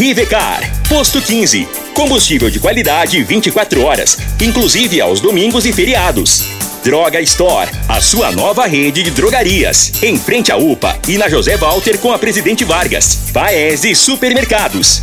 Rivecar, 0.00 0.62
posto 0.88 1.20
15. 1.20 1.68
Combustível 1.92 2.48
de 2.48 2.58
qualidade 2.58 3.22
24 3.22 3.82
horas, 3.82 4.16
inclusive 4.40 4.98
aos 4.98 5.20
domingos 5.20 5.66
e 5.66 5.74
feriados. 5.74 6.42
Droga 6.82 7.20
Store, 7.20 7.70
a 7.86 8.00
sua 8.00 8.32
nova 8.32 8.64
rede 8.64 9.02
de 9.02 9.10
drogarias. 9.10 9.92
Em 10.02 10.18
frente 10.18 10.50
à 10.50 10.56
UPA 10.56 10.98
e 11.06 11.18
na 11.18 11.28
José 11.28 11.58
Walter 11.58 11.98
com 11.98 12.14
a 12.14 12.18
Presidente 12.18 12.64
Vargas. 12.64 13.30
Paese 13.30 13.94
Supermercados. 13.94 15.02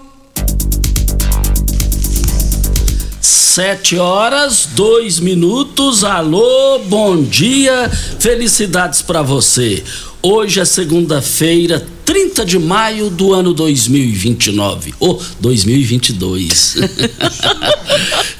Sete 3.53 3.97
horas, 3.97 4.65
dois 4.77 5.19
minutos. 5.19 6.05
Alô, 6.05 6.79
bom 6.85 7.21
dia, 7.21 7.91
felicidades 8.17 9.01
para 9.01 9.21
você. 9.21 9.83
Hoje 10.21 10.61
é 10.61 10.63
segunda-feira, 10.63 11.85
30 12.05 12.45
de 12.45 12.57
maio 12.57 13.09
do 13.09 13.33
ano 13.33 13.53
2029. 13.53 14.93
Ou 15.01 15.19
oh, 15.21 15.41
2022. 15.41 16.77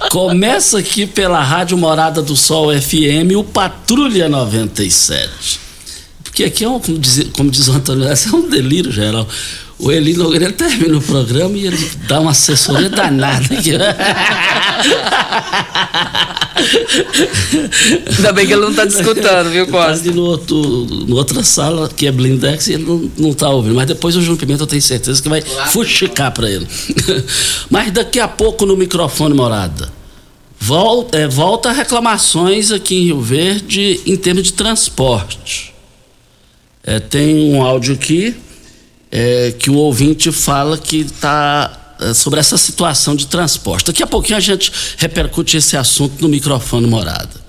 Começa 0.10 0.80
aqui 0.80 1.06
pela 1.06 1.44
Rádio 1.44 1.78
Morada 1.78 2.22
do 2.22 2.38
Sol 2.38 2.72
FM, 2.72 3.36
o 3.36 3.44
Patrulha 3.44 4.30
97. 4.30 5.60
Porque 6.24 6.46
aqui 6.46 6.64
é 6.64 6.70
um, 6.70 6.80
como 6.80 6.98
diz, 6.98 7.28
como 7.34 7.52
diz 7.52 7.68
o 7.68 7.74
Antônio, 7.74 8.08
é 8.08 8.16
um 8.34 8.48
delírio 8.48 8.94
geral. 8.94 9.28
O 9.82 9.92
Eli 9.92 10.14
Nogueira 10.14 10.52
termina 10.52 10.96
o 10.96 11.02
programa 11.02 11.58
e 11.58 11.66
ele 11.66 11.92
dá 12.08 12.20
uma 12.20 12.32
assessoria 12.32 12.88
danada 12.88 13.56
aqui. 13.56 13.72
Ainda 18.16 18.32
bem 18.32 18.46
que 18.46 18.54
ele 18.54 18.62
não 18.62 18.70
está 18.70 18.86
discutando, 18.86 19.50
viu, 19.50 19.66
Costa? 19.66 20.08
Ele 20.08 20.16
no 20.16 20.22
outro, 20.24 20.56
no 20.56 21.16
outra 21.16 21.44
sala, 21.44 21.90
que 21.90 22.06
é 22.06 22.12
blindex, 22.12 22.68
e 22.68 22.74
ele 22.74 22.84
não, 22.84 23.12
não 23.18 23.34
tá 23.34 23.50
ouvindo. 23.50 23.74
Mas 23.74 23.88
depois 23.88 24.16
o 24.16 24.22
João 24.22 24.38
Pimenta 24.38 24.62
eu 24.62 24.68
tenho 24.68 24.84
certeza 24.84 25.20
que 25.20 25.28
vai 25.28 25.42
claro. 25.42 25.72
fuxicar 25.72 26.32
para 26.32 26.48
ele. 26.48 26.68
Mas 27.68 27.92
daqui 27.92 28.20
a 28.20 28.28
pouco 28.28 28.68
no 28.68 28.78
microfone, 28.78 29.34
morada. 29.34 29.92
Volta, 30.60 31.18
é, 31.18 31.28
volta 31.28 31.72
reclamações 31.72 32.72
aqui 32.72 32.96
em 32.98 33.06
Rio 33.06 33.20
Verde 33.20 34.00
em 34.06 34.16
termos 34.16 34.44
de 34.44 34.54
transporte. 34.54 35.74
É, 36.84 37.00
tem 37.00 37.52
um 37.52 37.64
áudio 37.64 37.96
aqui 37.96 38.36
é, 39.12 39.54
que 39.58 39.70
o 39.70 39.76
ouvinte 39.76 40.32
fala 40.32 40.78
que 40.78 40.98
está 40.98 41.96
é, 42.00 42.14
sobre 42.14 42.40
essa 42.40 42.58
situação 42.58 43.16
de 43.16 43.28
transporte. 43.28 43.88
Daqui 43.88 44.02
a 44.02 44.08
pouquinho 44.08 44.38
a 44.38 44.42
gente 44.42 44.72
repercute 44.98 45.58
esse 45.58 45.76
assunto 45.76 46.22
no 46.22 46.30
microfone 46.30 46.88
morada. 46.88 47.42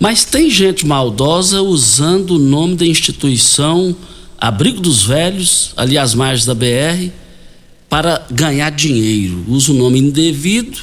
Mas 0.00 0.24
tem 0.24 0.50
gente 0.50 0.86
maldosa 0.86 1.62
usando 1.62 2.32
o 2.32 2.38
nome 2.38 2.76
da 2.76 2.86
instituição 2.86 3.96
Abrigo 4.38 4.80
dos 4.80 5.04
Velhos, 5.04 5.72
ali 5.76 5.96
às 5.96 6.14
margens 6.14 6.44
da 6.44 6.54
BR, 6.54 7.10
para 7.88 8.24
ganhar 8.30 8.70
dinheiro. 8.70 9.44
Usa 9.48 9.72
o 9.72 9.74
nome 9.74 9.98
indevido 9.98 10.78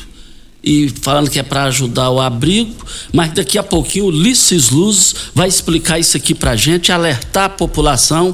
e 0.63 0.89
falando 1.01 1.29
que 1.29 1.37
é 1.37 1.43
para 1.43 1.65
ajudar 1.65 2.09
o 2.09 2.21
abrigo, 2.21 2.73
mas 3.11 3.33
daqui 3.33 3.57
a 3.57 3.63
pouquinho 3.63 4.05
o 4.05 4.07
Ulisses 4.07 4.69
Luz 4.69 5.13
vai 5.35 5.47
explicar 5.47 5.99
isso 5.99 6.15
aqui 6.15 6.33
para 6.33 6.51
a 6.51 6.55
gente, 6.55 6.91
alertar 6.91 7.45
a 7.45 7.49
população 7.49 8.33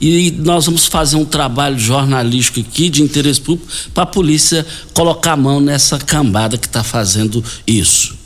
e 0.00 0.30
nós 0.30 0.66
vamos 0.66 0.86
fazer 0.86 1.16
um 1.16 1.24
trabalho 1.24 1.78
jornalístico 1.78 2.60
aqui 2.60 2.88
de 2.88 3.02
interesse 3.02 3.40
público 3.40 3.70
para 3.94 4.04
a 4.04 4.06
polícia 4.06 4.66
colocar 4.92 5.32
a 5.32 5.36
mão 5.36 5.60
nessa 5.60 5.98
cambada 5.98 6.58
que 6.58 6.66
está 6.66 6.82
fazendo 6.82 7.42
isso. 7.66 8.16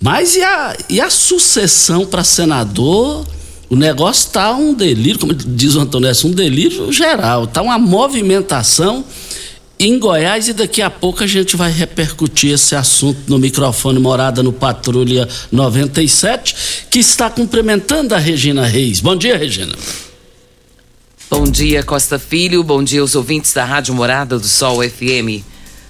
Mas 0.00 0.36
e 0.36 0.42
a, 0.42 0.76
e 0.88 1.00
a 1.00 1.10
sucessão 1.10 2.06
para 2.06 2.22
senador? 2.22 3.26
O 3.70 3.76
negócio 3.76 4.26
está 4.28 4.54
um 4.54 4.72
delírio, 4.72 5.18
como 5.18 5.34
diz 5.34 5.74
o 5.74 5.80
Antônio, 5.80 6.10
um 6.24 6.30
delírio 6.30 6.90
geral. 6.90 7.44
Está 7.44 7.60
uma 7.60 7.78
movimentação 7.78 9.04
em 9.78 9.98
Goiás 9.98 10.48
e 10.48 10.52
daqui 10.52 10.82
a 10.82 10.90
pouco 10.90 11.22
a 11.22 11.26
gente 11.26 11.54
vai 11.54 11.70
repercutir 11.70 12.52
esse 12.52 12.74
assunto 12.74 13.18
no 13.28 13.38
microfone 13.38 13.98
Morada 13.98 14.42
no 14.42 14.52
Patrulha 14.52 15.28
97, 15.52 16.86
que 16.90 16.98
está 16.98 17.30
cumprimentando 17.30 18.14
a 18.14 18.18
Regina 18.18 18.66
Reis. 18.66 19.00
Bom 19.00 19.14
dia, 19.14 19.36
Regina. 19.36 19.74
Bom 21.30 21.44
dia, 21.44 21.82
Costa 21.82 22.18
Filho. 22.18 22.64
Bom 22.64 22.82
dia 22.82 23.02
aos 23.02 23.14
ouvintes 23.14 23.52
da 23.52 23.62
Rádio 23.62 23.92
Morada 23.92 24.38
do 24.38 24.46
Sol 24.48 24.78
FM. 24.82 25.44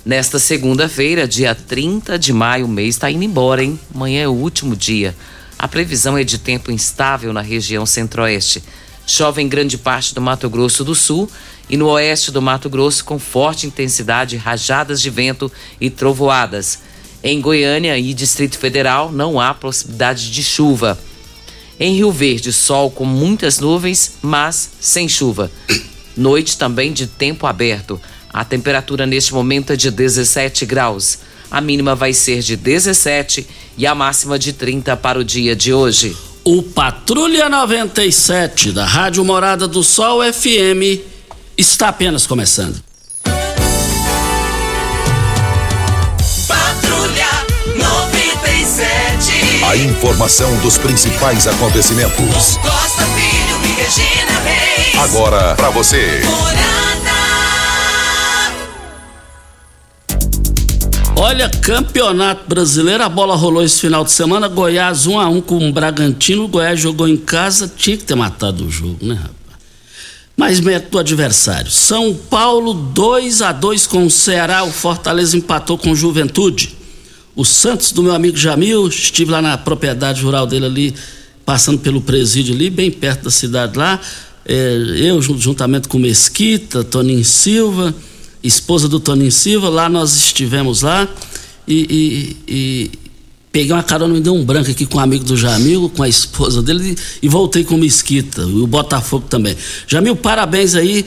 Nesta 0.04 0.36
segunda-feira, 0.36 1.28
dia 1.28 1.54
30 1.54 2.18
de 2.18 2.32
maio, 2.32 2.66
o 2.66 2.68
mês 2.68 2.96
está 2.96 3.08
indo 3.08 3.22
embora, 3.22 3.62
hein? 3.62 3.78
Amanhã 3.94 4.22
é 4.22 4.28
o 4.28 4.32
último 4.32 4.74
dia. 4.74 5.14
A 5.56 5.68
previsão 5.68 6.18
é 6.18 6.24
de 6.24 6.38
tempo 6.38 6.72
instável 6.72 7.32
na 7.32 7.40
região 7.40 7.86
centro-oeste. 7.86 8.64
Chove 9.06 9.40
em 9.40 9.48
grande 9.48 9.78
parte 9.78 10.12
do 10.12 10.20
Mato 10.20 10.50
Grosso 10.50 10.82
do 10.82 10.94
Sul 10.94 11.30
e 11.70 11.76
no 11.76 11.86
oeste 11.86 12.32
do 12.32 12.42
Mato 12.42 12.68
Grosso 12.68 13.04
com 13.04 13.16
forte 13.16 13.64
intensidade, 13.64 14.36
rajadas 14.36 15.00
de 15.00 15.08
vento 15.08 15.52
e 15.80 15.88
trovoadas. 15.88 16.80
Em 17.22 17.40
Goiânia 17.40 17.96
e 17.96 18.12
Distrito 18.12 18.58
Federal 18.58 19.12
não 19.12 19.38
há 19.38 19.54
possibilidade 19.54 20.32
de 20.32 20.42
chuva. 20.42 20.98
Em 21.80 21.94
Rio 21.94 22.10
Verde, 22.10 22.52
sol 22.52 22.90
com 22.90 23.04
muitas 23.04 23.60
nuvens, 23.60 24.14
mas 24.20 24.70
sem 24.80 25.08
chuva. 25.08 25.50
Noite 26.16 26.58
também 26.58 26.92
de 26.92 27.06
tempo 27.06 27.46
aberto. 27.46 28.00
A 28.32 28.44
temperatura 28.44 29.06
neste 29.06 29.32
momento 29.32 29.72
é 29.72 29.76
de 29.76 29.90
17 29.90 30.66
graus. 30.66 31.18
A 31.50 31.60
mínima 31.60 31.94
vai 31.94 32.12
ser 32.12 32.40
de 32.42 32.56
17 32.56 33.46
e 33.76 33.86
a 33.86 33.94
máxima 33.94 34.38
de 34.38 34.52
30 34.52 34.96
para 34.96 35.18
o 35.18 35.24
dia 35.24 35.54
de 35.54 35.72
hoje. 35.72 36.16
O 36.44 36.62
Patrulha 36.62 37.48
97 37.48 38.72
da 38.72 38.84
Rádio 38.84 39.24
Morada 39.24 39.68
do 39.68 39.84
Sol 39.84 40.20
FM 40.20 41.00
está 41.56 41.88
apenas 41.88 42.26
começando. 42.26 42.87
A 49.68 49.76
informação 49.76 50.58
dos 50.60 50.78
principais 50.78 51.46
acontecimentos. 51.46 52.56
Costa 52.56 53.04
Filho 53.04 53.60
e 53.62 53.74
Regina 53.78 54.40
Reis. 54.40 54.94
Agora 54.98 55.54
para 55.56 55.68
você. 55.68 56.22
Olha, 61.14 61.50
campeonato 61.50 62.48
brasileiro, 62.48 63.04
a 63.04 63.10
bola 63.10 63.36
rolou 63.36 63.62
esse 63.62 63.78
final 63.78 64.04
de 64.04 64.10
semana. 64.10 64.48
Goiás 64.48 65.06
1 65.06 65.20
a 65.20 65.28
1 65.28 65.42
com 65.42 65.68
o 65.68 65.70
Bragantino. 65.70 66.44
O 66.44 66.48
Goiás 66.48 66.80
jogou 66.80 67.06
em 67.06 67.18
casa, 67.18 67.70
tinha 67.76 67.98
que 67.98 68.04
ter 68.04 68.14
matado 68.14 68.64
o 68.64 68.70
jogo, 68.70 69.04
né, 69.04 69.16
rapaz? 69.16 69.36
Mas 70.34 70.60
mérito 70.60 70.92
do 70.92 70.98
adversário. 70.98 71.70
São 71.70 72.14
Paulo 72.14 72.72
2 72.72 73.42
a 73.42 73.52
2 73.52 73.86
com 73.86 74.06
o 74.06 74.10
Ceará. 74.10 74.64
O 74.64 74.72
Fortaleza 74.72 75.36
empatou 75.36 75.76
com 75.76 75.90
o 75.90 75.94
Juventude. 75.94 76.77
O 77.38 77.44
Santos 77.44 77.92
do 77.92 78.02
meu 78.02 78.12
amigo 78.12 78.36
Jamil, 78.36 78.88
estive 78.88 79.30
lá 79.30 79.40
na 79.40 79.56
propriedade 79.56 80.20
rural 80.20 80.44
dele 80.44 80.66
ali, 80.66 80.94
passando 81.46 81.78
pelo 81.78 82.00
presídio 82.00 82.52
ali, 82.52 82.68
bem 82.68 82.90
perto 82.90 83.22
da 83.22 83.30
cidade 83.30 83.78
lá. 83.78 84.00
É, 84.44 84.76
eu, 84.96 85.22
juntamente 85.22 85.86
com 85.86 86.00
Mesquita, 86.00 86.82
Toninho 86.82 87.24
Silva, 87.24 87.94
esposa 88.42 88.88
do 88.88 88.98
Toninho 88.98 89.30
Silva, 89.30 89.68
lá 89.68 89.88
nós 89.88 90.16
estivemos 90.16 90.82
lá 90.82 91.06
e, 91.64 92.36
e, 92.48 92.52
e 92.52 92.90
peguei 93.52 93.70
uma 93.70 93.84
carona, 93.84 94.14
me 94.14 94.20
deu 94.20 94.34
um 94.34 94.44
branco 94.44 94.72
aqui 94.72 94.84
com 94.84 94.98
um 94.98 95.00
amigo 95.00 95.24
do 95.24 95.36
Jamil, 95.36 95.88
com 95.96 96.02
a 96.02 96.08
esposa 96.08 96.60
dele 96.60 96.98
e, 97.22 97.28
voltei 97.28 97.62
com 97.62 97.76
Mesquita, 97.76 98.42
e 98.42 98.60
o 98.60 98.66
Botafogo 98.66 99.26
também. 99.30 99.56
Jamil, 99.86 100.16
parabéns 100.16 100.74
aí, 100.74 101.06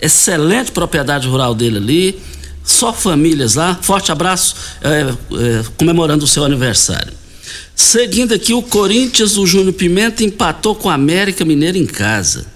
excelente 0.00 0.72
propriedade 0.72 1.28
rural 1.28 1.54
dele 1.54 1.76
ali 1.76 2.37
só 2.70 2.92
famílias 2.92 3.54
lá. 3.54 3.78
Forte 3.80 4.12
abraço, 4.12 4.54
é, 4.82 5.00
é, 5.00 5.64
comemorando 5.76 6.24
o 6.24 6.28
seu 6.28 6.44
aniversário. 6.44 7.12
Seguindo 7.74 8.34
aqui, 8.34 8.52
o 8.52 8.62
Corinthians, 8.62 9.36
o 9.36 9.46
Júnior 9.46 9.72
Pimenta 9.72 10.22
empatou 10.22 10.74
com 10.74 10.90
a 10.90 10.94
América 10.94 11.44
Mineiro 11.44 11.78
em 11.78 11.86
casa. 11.86 12.46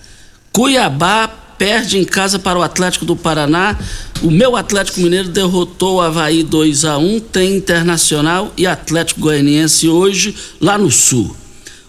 Cuiabá 0.53 1.29
perde 1.57 1.97
em 1.97 2.05
casa 2.05 2.39
para 2.39 2.59
o 2.59 2.63
Atlético 2.63 3.05
do 3.05 3.17
Paraná. 3.17 3.79
O 4.21 4.31
meu 4.31 4.57
Atlético 4.57 5.01
Mineiro 5.01 5.29
derrotou 5.29 5.97
o 5.97 6.01
Havaí 6.01 6.43
2 6.43 6.85
a 6.85 6.99
1 6.99 7.21
Tem 7.21 7.57
Internacional 7.57 8.53
e 8.57 8.67
Atlético 8.67 9.21
Goianiense 9.21 9.89
hoje 9.89 10.35
lá 10.61 10.77
no 10.77 10.91
Sul. 10.91 11.37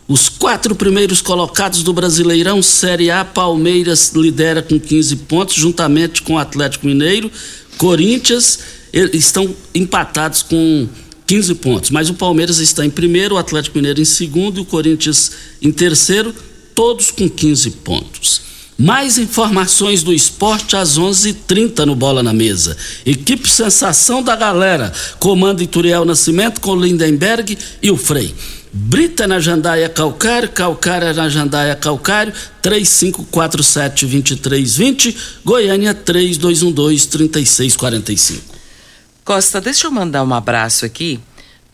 Os 0.08 0.30
quatro 0.30 0.76
primeiros 0.76 1.22
colocados 1.22 1.82
do 1.82 1.94
Brasileirão 1.94 2.62
Série 2.62 3.10
A, 3.10 3.26
Palmeiras 3.26 4.12
lidera 4.14 4.62
com 4.62 4.80
15 4.80 5.16
pontos, 5.16 5.56
juntamente 5.56 6.22
com 6.22 6.34
o 6.34 6.38
Atlético 6.38 6.86
Mineiro. 6.86 7.32
Corinthians 7.78 8.60
estão 9.12 9.54
empatados 9.74 10.42
com 10.44 10.88
15 11.26 11.56
pontos, 11.56 11.90
mas 11.90 12.10
o 12.10 12.14
Palmeiras 12.14 12.60
está 12.60 12.86
em 12.86 12.90
primeiro, 12.90 13.36
o 13.36 13.38
Atlético 13.38 13.78
Mineiro 13.78 14.02
em 14.02 14.06
segundo 14.06 14.58
e 14.58 14.62
o 14.62 14.66
Corinthians 14.66 15.32
em 15.62 15.72
terceiro, 15.72 16.34
todos 16.76 17.12
com 17.12 17.30
15 17.30 17.72
pontos. 17.72 18.42
Mais 18.78 19.18
informações 19.18 20.02
do 20.04 20.14
esporte 20.14 20.76
às 20.76 20.98
11:30 20.98 21.30
h 21.30 21.40
30 21.48 21.86
no 21.86 21.96
Bola 21.96 22.24
na 22.24 22.34
Mesa. 22.34 22.76
Equipe 23.06 23.50
Sensação 23.50 24.22
da 24.22 24.36
Galera, 24.36 24.92
comando 25.20 25.62
Ituriel 25.62 26.06
Nascimento 26.06 26.60
com 26.60 26.76
Lindenberg 26.76 27.58
e 27.82 27.92
o 27.92 27.98
Frei. 27.98 28.34
Brita 28.76 29.28
na 29.28 29.40
Jandaia 29.40 29.88
Calcário, 29.88 30.50
Calcária 30.50 31.14
na 31.14 31.30
Jandaia 31.30 31.76
Calcário, 31.76 32.34
3547-2320, 32.64 35.16
Goiânia 35.46 35.94
3212-3645. 35.94 38.40
Costa, 39.24 39.62
deixa 39.62 39.86
eu 39.86 39.92
mandar 39.92 40.24
um 40.24 40.34
abraço 40.34 40.88
aqui 40.88 41.20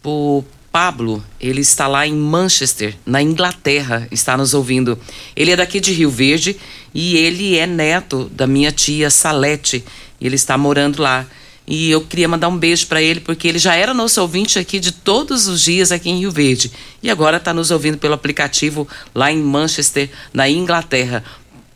pro 0.03 0.43
Pablo, 0.73 1.23
ele 1.39 1.61
está 1.61 1.87
lá 1.87 2.05
em 2.05 2.13
Manchester, 2.13 2.97
na 3.05 3.21
Inglaterra, 3.21 4.05
está 4.11 4.35
nos 4.35 4.53
ouvindo. 4.53 4.99
Ele 5.37 5.51
é 5.51 5.55
daqui 5.55 5.79
de 5.79 5.93
Rio 5.93 6.11
Verde 6.11 6.57
e 6.93 7.15
ele 7.15 7.57
é 7.57 7.65
neto 7.65 8.29
da 8.35 8.45
minha 8.45 8.73
tia 8.73 9.09
Salete, 9.09 9.85
e 10.19 10.25
ele 10.25 10.35
está 10.35 10.57
morando 10.57 11.01
lá. 11.01 11.25
E 11.69 11.91
eu 11.91 12.01
queria 12.01 12.27
mandar 12.27 12.47
um 12.47 12.57
beijo 12.57 12.87
para 12.87 12.99
ele, 12.99 13.19
porque 13.19 13.47
ele 13.47 13.59
já 13.59 13.75
era 13.75 13.93
nosso 13.93 14.19
ouvinte 14.19 14.57
aqui 14.57 14.79
de 14.79 14.91
todos 14.91 15.47
os 15.47 15.61
dias 15.61 15.91
aqui 15.91 16.09
em 16.09 16.17
Rio 16.17 16.31
Verde. 16.31 16.71
E 17.01 17.11
agora 17.11 17.37
está 17.37 17.53
nos 17.53 17.69
ouvindo 17.69 17.99
pelo 17.99 18.15
aplicativo 18.15 18.87
lá 19.13 19.31
em 19.31 19.37
Manchester, 19.37 20.09
na 20.33 20.49
Inglaterra. 20.49 21.23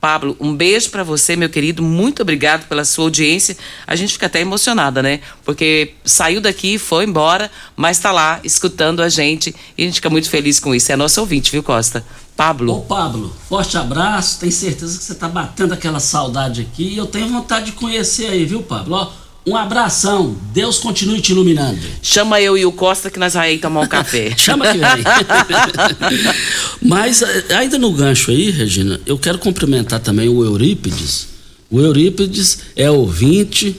Pablo, 0.01 0.35
um 0.39 0.53
beijo 0.53 0.89
para 0.89 1.03
você, 1.03 1.35
meu 1.35 1.47
querido. 1.47 1.83
Muito 1.83 2.23
obrigado 2.23 2.67
pela 2.67 2.83
sua 2.83 3.05
audiência. 3.05 3.55
A 3.85 3.95
gente 3.95 4.13
fica 4.13 4.25
até 4.25 4.41
emocionada, 4.41 5.03
né? 5.03 5.21
Porque 5.45 5.93
saiu 6.03 6.41
daqui, 6.41 6.79
foi 6.79 7.05
embora, 7.05 7.51
mas 7.75 7.97
está 7.97 8.11
lá 8.11 8.39
escutando 8.43 9.01
a 9.01 9.09
gente 9.09 9.55
e 9.77 9.83
a 9.83 9.85
gente 9.85 9.95
fica 9.95 10.09
muito 10.09 10.27
feliz 10.27 10.59
com 10.59 10.73
isso. 10.73 10.91
É 10.91 10.95
nosso 10.95 11.21
ouvinte, 11.21 11.51
viu, 11.51 11.61
Costa? 11.61 12.03
Pablo. 12.35 12.73
Ô, 12.73 12.81
Pablo, 12.81 13.33
forte 13.47 13.77
abraço. 13.77 14.39
Tenho 14.39 14.51
certeza 14.51 14.97
que 14.97 15.03
você 15.03 15.13
está 15.13 15.29
batendo 15.29 15.73
aquela 15.73 15.99
saudade 15.99 16.61
aqui. 16.61 16.95
E 16.95 16.97
eu 16.97 17.05
tenho 17.05 17.29
vontade 17.29 17.67
de 17.67 17.71
conhecer 17.73 18.25
aí, 18.25 18.43
viu, 18.43 18.63
Pablo? 18.63 18.95
Ó, 18.95 19.22
um 19.45 19.55
abração. 19.55 20.35
Deus 20.53 20.79
continue 20.79 21.19
te 21.19 21.31
iluminando. 21.31 21.79
Chama 22.01 22.39
eu 22.39 22.57
e 22.57 22.65
o 22.65 22.71
Costa 22.71 23.09
que 23.09 23.19
nós 23.19 23.33
vamos 23.33 23.49
aí 23.49 23.57
tomar 23.57 23.81
um 23.81 23.87
café. 23.87 24.33
Chama 24.37 24.65
que 24.71 24.77
vem. 24.77 26.33
Mas 26.81 27.21
eh, 27.21 27.45
ainda 27.55 27.77
no 27.77 27.91
gancho 27.91 28.31
aí, 28.31 28.49
Regina, 28.51 28.99
eu 29.05 29.17
quero 29.17 29.37
cumprimentar 29.37 29.99
também 29.99 30.29
o 30.29 30.43
Eurípides. 30.43 31.27
O 31.69 31.79
Eurípides 31.79 32.59
é 32.75 32.89
ouvinte, 32.89 33.75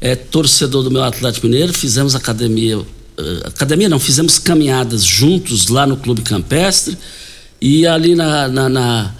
é 0.00 0.14
torcedor 0.14 0.82
do 0.82 0.90
meu 0.90 1.02
Atlético 1.02 1.46
Mineiro. 1.46 1.72
Fizemos 1.72 2.14
academia, 2.14 2.78
uh, 2.78 2.84
academia 3.44 3.88
não, 3.88 3.98
fizemos 3.98 4.38
caminhadas 4.38 5.02
juntos 5.02 5.68
lá 5.68 5.86
no 5.86 5.96
Clube 5.96 6.22
Campestre 6.22 6.98
e 7.60 7.86
ali 7.86 8.14
na, 8.14 8.48
na, 8.48 8.68
na, 8.68 9.14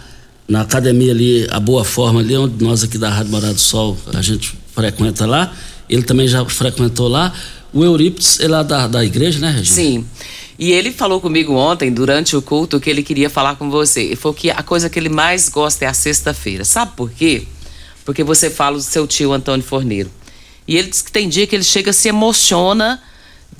na 0.46 0.60
academia 0.60 1.12
ali, 1.12 1.46
a 1.50 1.58
Boa 1.58 1.84
Forma 1.84 2.20
ali, 2.20 2.36
onde 2.36 2.62
nós 2.62 2.82
aqui 2.82 2.98
da 2.98 3.08
Rádio 3.08 3.30
Morado 3.30 3.54
do 3.54 3.60
Sol, 3.60 3.96
a 4.12 4.20
gente 4.20 4.58
frequenta 4.74 5.24
lá 5.24 5.54
ele 5.88 6.02
também 6.02 6.26
já 6.26 6.44
frequentou 6.44 7.08
lá. 7.08 7.32
O 7.72 7.84
Eurípides 7.84 8.40
é 8.40 8.48
lá 8.48 8.62
da, 8.62 8.86
da 8.86 9.04
igreja, 9.04 9.38
né, 9.38 9.50
Regina? 9.50 9.74
Sim. 9.74 10.06
E 10.58 10.72
ele 10.72 10.90
falou 10.90 11.20
comigo 11.20 11.52
ontem, 11.54 11.92
durante 11.92 12.34
o 12.34 12.40
culto, 12.40 12.80
que 12.80 12.88
ele 12.88 13.02
queria 13.02 13.28
falar 13.28 13.56
com 13.56 13.70
você. 13.70 14.02
Ele 14.02 14.16
falou 14.16 14.34
que 14.34 14.50
a 14.50 14.62
coisa 14.62 14.88
que 14.88 14.98
ele 14.98 15.10
mais 15.10 15.48
gosta 15.48 15.84
é 15.84 15.88
a 15.88 15.92
sexta-feira. 15.92 16.64
Sabe 16.64 16.92
por 16.96 17.10
quê? 17.10 17.46
Porque 18.04 18.24
você 18.24 18.48
fala 18.48 18.76
do 18.76 18.82
seu 18.82 19.06
tio 19.06 19.32
Antônio 19.32 19.64
Forneiro. 19.64 20.10
E 20.66 20.76
ele 20.76 20.88
diz 20.88 21.02
que 21.02 21.12
tem 21.12 21.28
dia 21.28 21.46
que 21.46 21.54
ele 21.54 21.64
chega 21.64 21.92
se 21.92 22.08
emociona 22.08 23.02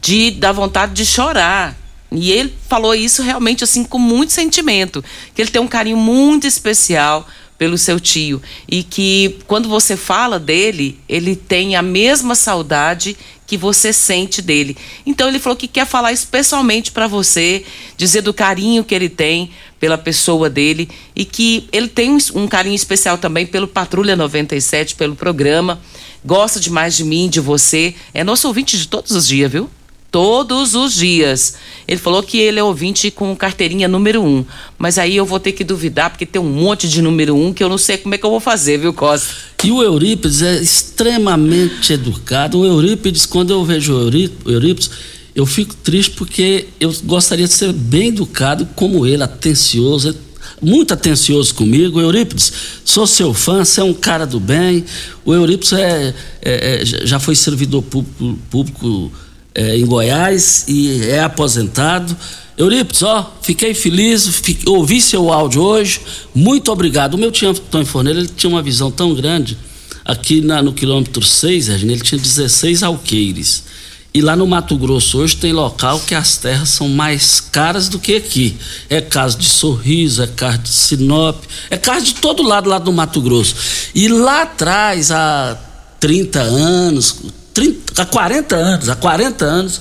de 0.01 0.31
dar 0.31 0.53
vontade 0.53 0.95
de 0.95 1.05
chorar. 1.05 1.77
E 2.11 2.33
ele 2.33 2.55
falou 2.69 2.95
isso 2.95 3.23
realmente 3.23 3.63
assim 3.63 3.85
com 3.85 3.99
muito 3.99 4.33
sentimento, 4.33 5.05
que 5.35 5.43
ele 5.43 5.51
tem 5.51 5.61
um 5.61 5.69
carinho 5.69 5.97
muito 5.97 6.47
especial 6.47 7.27
pelo 7.59 7.79
seu 7.79 7.99
tio 7.99 8.41
e 8.69 8.83
que 8.83 9.39
quando 9.47 9.69
você 9.69 9.97
fala 9.97 10.39
dele, 10.39 10.99
ele 11.09 11.35
tem 11.35 11.77
a 11.77 11.83
mesma 11.83 12.35
saudade 12.35 13.17
que 13.47 13.57
você 13.57 13.93
sente 13.93 14.43
dele. 14.43 14.77
Então 15.07 15.29
ele 15.29 15.39
falou 15.39 15.57
que 15.57 15.69
quer 15.69 15.87
falar 15.87 16.13
especialmente 16.13 16.91
para 16.91 17.07
você, 17.07 17.65
dizer 17.97 18.23
do 18.23 18.35
carinho 18.35 18.85
que 18.85 18.95
ele 18.95 19.09
tem 19.09 19.51
pela 19.79 19.97
pessoa 19.97 20.51
dele 20.51 20.89
e 21.15 21.25
que 21.25 21.69
ele 21.73 21.89
tem 21.89 22.19
um 22.35 22.49
carinho 22.49 22.75
especial 22.75 23.17
também 23.17 23.47
pelo 23.47 23.69
Patrulha 23.69 24.17
97, 24.17 24.97
pelo 24.97 25.15
programa. 25.15 25.81
Gosta 26.25 26.59
demais 26.59 26.97
de 26.97 27.05
mim, 27.05 27.29
de 27.29 27.39
você. 27.39 27.95
É 28.13 28.25
nosso 28.25 28.49
ouvinte 28.49 28.77
de 28.77 28.89
todos 28.89 29.13
os 29.13 29.29
dias, 29.29 29.51
viu? 29.51 29.71
Todos 30.17 30.75
os 30.75 30.95
dias. 30.95 31.57
Ele 31.87 32.01
falou 32.01 32.23
que 32.23 32.39
ele 32.39 32.59
é 32.59 32.65
ouvinte 32.65 33.11
com 33.11 33.37
carteirinha 33.37 33.87
número 33.87 34.23
um. 34.23 34.47
Mas 34.79 34.97
aí 34.97 35.15
eu 35.15 35.27
vou 35.27 35.39
ter 35.39 35.53
que 35.53 35.63
duvidar, 35.63 36.09
porque 36.09 36.25
tem 36.25 36.41
um 36.41 36.49
monte 36.49 36.89
de 36.89 37.03
número 37.03 37.37
um 37.37 37.53
que 37.53 37.63
eu 37.63 37.69
não 37.69 37.77
sei 37.77 37.99
como 37.99 38.15
é 38.15 38.19
que 38.19 38.25
eu 38.25 38.31
vou 38.31 38.41
fazer, 38.41 38.79
viu, 38.79 38.95
Costa? 38.95 39.35
E 39.63 39.71
o 39.71 39.83
Eurípides 39.83 40.41
é 40.41 40.57
extremamente 40.57 41.93
educado. 41.93 42.61
O 42.61 42.65
Eurípides, 42.65 43.27
quando 43.27 43.53
eu 43.53 43.63
vejo 43.63 43.93
o 43.93 44.51
Eurípides, 44.51 44.91
eu 45.35 45.45
fico 45.45 45.75
triste 45.75 46.13
porque 46.13 46.69
eu 46.81 46.91
gostaria 47.05 47.47
de 47.47 47.53
ser 47.53 47.75
bem 47.75 48.09
educado 48.09 48.67
como 48.75 49.07
ele, 49.07 49.23
atencioso, 49.23 50.17
muito 50.63 50.95
atencioso 50.95 51.55
comigo. 51.55 52.01
Eurípides, 52.01 52.55
sou 52.87 53.07
seu 53.07 53.35
fã, 53.35 53.63
você 53.63 53.83
é 53.83 53.85
um 53.85 53.93
cara 53.93 54.25
do 54.25 54.41
bem. 54.41 54.83
O 55.27 55.35
Eurípides 55.35 55.75
é, 55.75 56.15
é, 56.41 56.81
é 56.81 56.85
já 56.87 57.21
foi 57.21 57.37
servidor 57.37 57.83
público, 57.83 58.39
público 58.49 59.13
é, 59.57 59.79
em 59.79 59.87
Goiás 59.87 60.67
e 60.69 61.03
é 61.05 61.21
aposentado. 61.21 62.15
Eurípides, 62.59 63.03
ó, 63.03 63.35
fiquei 63.41 63.75
feliz, 63.75 64.27
fiquei, 64.29 64.71
ouvi 64.71 65.01
seu 65.01 65.33
áudio 65.33 65.63
hoje, 65.63 66.01
muito 66.35 66.71
obrigado. 66.71 67.15
O 67.15 67.19
meu 67.19 67.33
tio 67.33 67.51
Antônio 67.51 67.87
Forneiro, 67.87 68.21
ele 68.21 68.29
tinha 68.29 68.51
uma 68.51 68.63
visão 68.63 68.91
tão 68.91 69.15
grande, 69.15 69.57
aqui 70.05 70.41
na, 70.41 70.63
no 70.63 70.73
quilômetro 70.73 71.23
6, 71.23 71.69
Regina, 71.69 71.93
ele 71.93 72.03
tinha 72.03 72.21
16 72.21 72.83
alqueires. 72.83 73.65
E 74.13 74.23
lá 74.23 74.35
no 74.35 74.47
Mato 74.47 74.77
Grosso 74.79 75.19
hoje 75.19 75.37
tem 75.37 75.53
local 75.53 76.01
que 76.01 76.15
as 76.15 76.39
terras 76.39 76.71
são 76.71 76.89
mais 76.89 77.39
caras 77.39 77.87
do 77.87 77.99
que 77.99 78.17
aqui. 78.17 78.57
É 78.89 78.99
caso 79.03 79.37
de 79.37 79.45
Sorriso, 79.45 80.23
é 80.23 80.27
caso 80.27 80.59
de 80.61 80.71
Sinop, 80.71 81.45
é 81.69 81.77
caso 81.77 82.07
de 82.07 82.15
todo 82.15 82.43
lado 82.43 82.71
lá 82.71 82.79
do 82.79 82.91
Mato 82.91 83.21
Grosso. 83.21 83.55
E 83.95 84.09
lá 84.09 84.43
atrás, 84.43 85.11
há 85.11 85.59
30 86.01 86.41
anos, 86.41 87.17
30, 87.57 88.03
há 88.03 88.05
40 88.05 88.55
anos, 88.55 88.89
há 88.91 88.95
40 88.95 89.45
anos, 89.47 89.81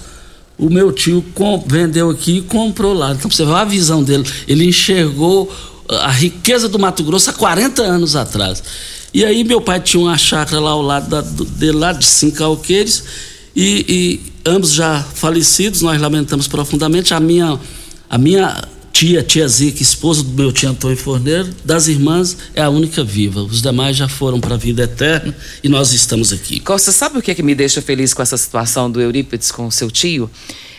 o 0.58 0.70
meu 0.70 0.94
tio 0.94 1.24
vendeu 1.68 2.10
aqui 2.10 2.38
e 2.38 2.42
comprou 2.42 2.94
lá. 2.94 3.12
Então 3.12 3.30
você 3.30 3.44
vê 3.44 3.52
a 3.52 3.66
visão 3.66 4.02
dele. 4.02 4.26
Ele 4.48 4.66
enxergou 4.66 5.54
a 5.90 6.10
riqueza 6.10 6.70
do 6.70 6.80
Mato 6.80 7.04
Grosso 7.04 7.30
há 7.30 7.34
40 7.34 7.82
anos 7.82 8.16
atrás. 8.16 8.64
E 9.14 9.26
aí 9.26 9.44
meu 9.44 9.60
pai 9.60 9.82
tinha 9.82 10.02
uma 10.02 10.18
chácara 10.18 10.62
lá 10.62 10.72
ao 10.72 10.82
lado 10.82 11.10
da, 11.10 11.20
dele, 11.20 11.78
lá 11.78 11.92
de 11.92 12.06
cinco 12.06 12.42
alqueires, 12.46 13.04
e, 13.54 13.86
e 13.90 14.50
ambos 14.50 14.72
já 14.72 15.04
falecidos, 15.14 15.82
nós 15.82 16.00
lamentamos 16.00 16.48
profundamente. 16.48 17.14
A 17.14 17.20
minha, 17.20 17.60
a 18.10 18.18
minha 18.18 18.64
tia, 18.96 19.22
tia 19.22 19.46
Zica, 19.46 19.84
esposa 19.84 20.24
do 20.24 20.30
meu 20.30 20.54
tio 20.54 20.70
Antônio 20.70 20.96
Forneiro, 20.96 21.54
das 21.66 21.90
irmãs, 21.90 22.38
é 22.54 22.62
a 22.62 22.70
única 22.70 23.04
viva. 23.04 23.42
Os 23.42 23.62
demais 23.62 23.98
já 23.98 24.08
foram 24.08 24.40
para 24.40 24.56
a 24.56 24.58
vida 24.58 24.84
eterna 24.84 25.36
e 25.62 25.68
nós 25.68 25.92
estamos 25.92 26.32
aqui. 26.32 26.62
Costa, 26.62 26.94
sabe 26.94 27.20
o 27.20 27.22
que, 27.22 27.30
é 27.30 27.36
que 27.36 27.44
me 27.44 27.54
deixa 27.54 27.82
feliz 27.82 28.14
com 28.14 28.22
essa 28.22 28.38
situação 28.38 28.90
do 28.90 29.02
Eurípides 29.02 29.52
com 29.52 29.68
o 29.68 29.72
seu 29.72 29.92
tio? 29.92 30.32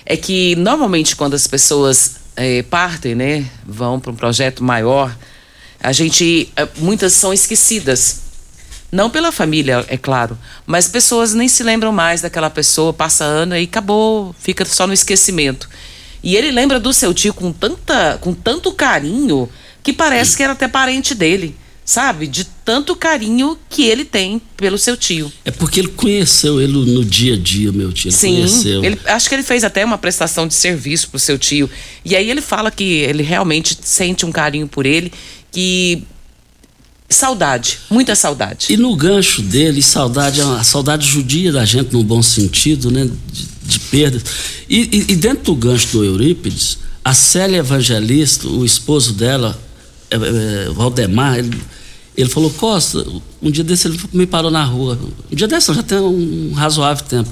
É 0.07 0.17
que 0.17 0.57
normalmente 0.57 1.15
quando 1.15 1.35
as 1.35 1.47
pessoas 1.47 2.13
é, 2.35 2.63
partem, 2.63 3.15
né, 3.15 3.45
vão 3.67 4.01
para 4.01 4.11
um 4.11 4.17
projeto 4.17 4.65
maior, 4.65 5.15
a 5.79 5.93
gente, 5.93 6.51
eh, 6.57 6.67
muitas 6.79 7.13
são 7.13 7.35
esquecidas. 7.35 8.23
Não 8.91 9.11
pela 9.11 9.31
família, 9.31 9.85
é 9.89 9.99
claro, 9.99 10.39
mas 10.65 10.89
pessoas 10.89 11.35
nem 11.35 11.49
se 11.49 11.63
lembram 11.63 11.93
mais 11.93 12.23
daquela 12.23 12.49
pessoa, 12.49 12.95
passa 12.95 13.25
ano 13.25 13.55
e 13.55 13.65
acabou, 13.65 14.35
fica 14.41 14.65
só 14.65 14.87
no 14.87 14.95
esquecimento. 14.95 15.69
E 16.23 16.37
ele 16.37 16.51
lembra 16.51 16.81
do 16.81 16.93
seu 16.93 17.13
tio 17.15 17.33
com, 17.33 17.53
tanta, 17.53 18.19
com 18.21 18.35
tanto 18.35 18.73
carinho 18.73 19.49
que 19.83 19.93
parece 19.93 20.37
que 20.37 20.43
era 20.43 20.53
até 20.53 20.67
parente 20.67 21.15
dele, 21.15 21.55
sabe? 21.85 22.27
De 22.27 22.45
tanto 22.65 22.97
carinho 22.97 23.57
que 23.71 23.85
ele 23.85 24.05
tem 24.05 24.43
pelo 24.57 24.77
seu 24.77 24.97
tio. 24.97 25.33
É 25.45 25.51
porque 25.51 25.79
ele 25.79 25.89
conheceu 25.89 26.61
ele 26.61 26.73
no 26.73 27.05
dia 27.05 27.35
a 27.35 27.39
dia, 27.39 27.71
meu 27.71 27.93
tio. 27.93 28.09
Ele 28.09 28.17
Sim, 28.17 28.35
conheceu. 28.35 28.85
ele, 28.85 28.99
acho 29.05 29.29
que 29.29 29.35
ele 29.35 29.45
fez 29.45 29.63
até 29.63 29.85
uma 29.85 29.97
prestação 29.97 30.49
de 30.49 30.55
serviço 30.55 31.09
pro 31.09 31.21
seu 31.21 31.39
tio. 31.39 31.71
E 32.05 32.17
aí 32.17 32.29
ele 32.29 32.41
fala 32.41 32.71
que 32.71 32.85
ele 32.85 33.23
realmente 33.23 33.79
sente 33.81 34.27
um 34.27 34.33
carinho 34.33 34.67
por 34.67 34.85
ele, 34.85 35.13
que 35.53 36.03
saudade, 37.15 37.79
muita 37.91 38.15
saudade. 38.15 38.67
E 38.73 38.77
no 38.77 38.95
gancho 38.97 39.43
dele, 39.43 39.83
saudade, 39.83 40.41
a 40.41 40.63
saudade 40.65 41.07
judia 41.07 41.53
da 41.53 41.65
gente 41.65 41.93
no 41.93 42.03
bom 42.03 42.23
sentido, 42.23 42.91
né? 42.91 43.09
De, 43.33 43.79
de. 43.79 44.23
E, 44.69 44.77
e, 44.77 45.13
e, 45.13 45.17
dentro 45.17 45.45
do 45.45 45.55
gancho 45.55 45.89
do 45.93 46.05
Eurípides, 46.05 46.79
a 47.05 47.15
Célia 47.15 47.59
Evangelista, 47.59 48.49
o 48.49 48.65
esposo 48.65 49.13
dela, 49.13 49.57
é, 50.11 50.17
é, 50.17 50.71
Valdemar, 50.71 51.39
ele, 51.39 51.61
ele 52.17 52.29
falou, 52.29 52.51
Costa, 52.51 53.07
um 53.41 53.51
dia 53.51 53.63
desse 53.63 53.89
ele 53.89 54.01
me 54.13 54.27
parou 54.27 54.51
na 54.51 54.65
rua. 54.65 54.99
Um 55.31 55.37
dia 55.37 55.47
desse, 55.47 55.73
já 55.73 55.83
tem 55.83 55.99
um 55.99 56.53
razoável 56.53 57.05
tempo. 57.05 57.31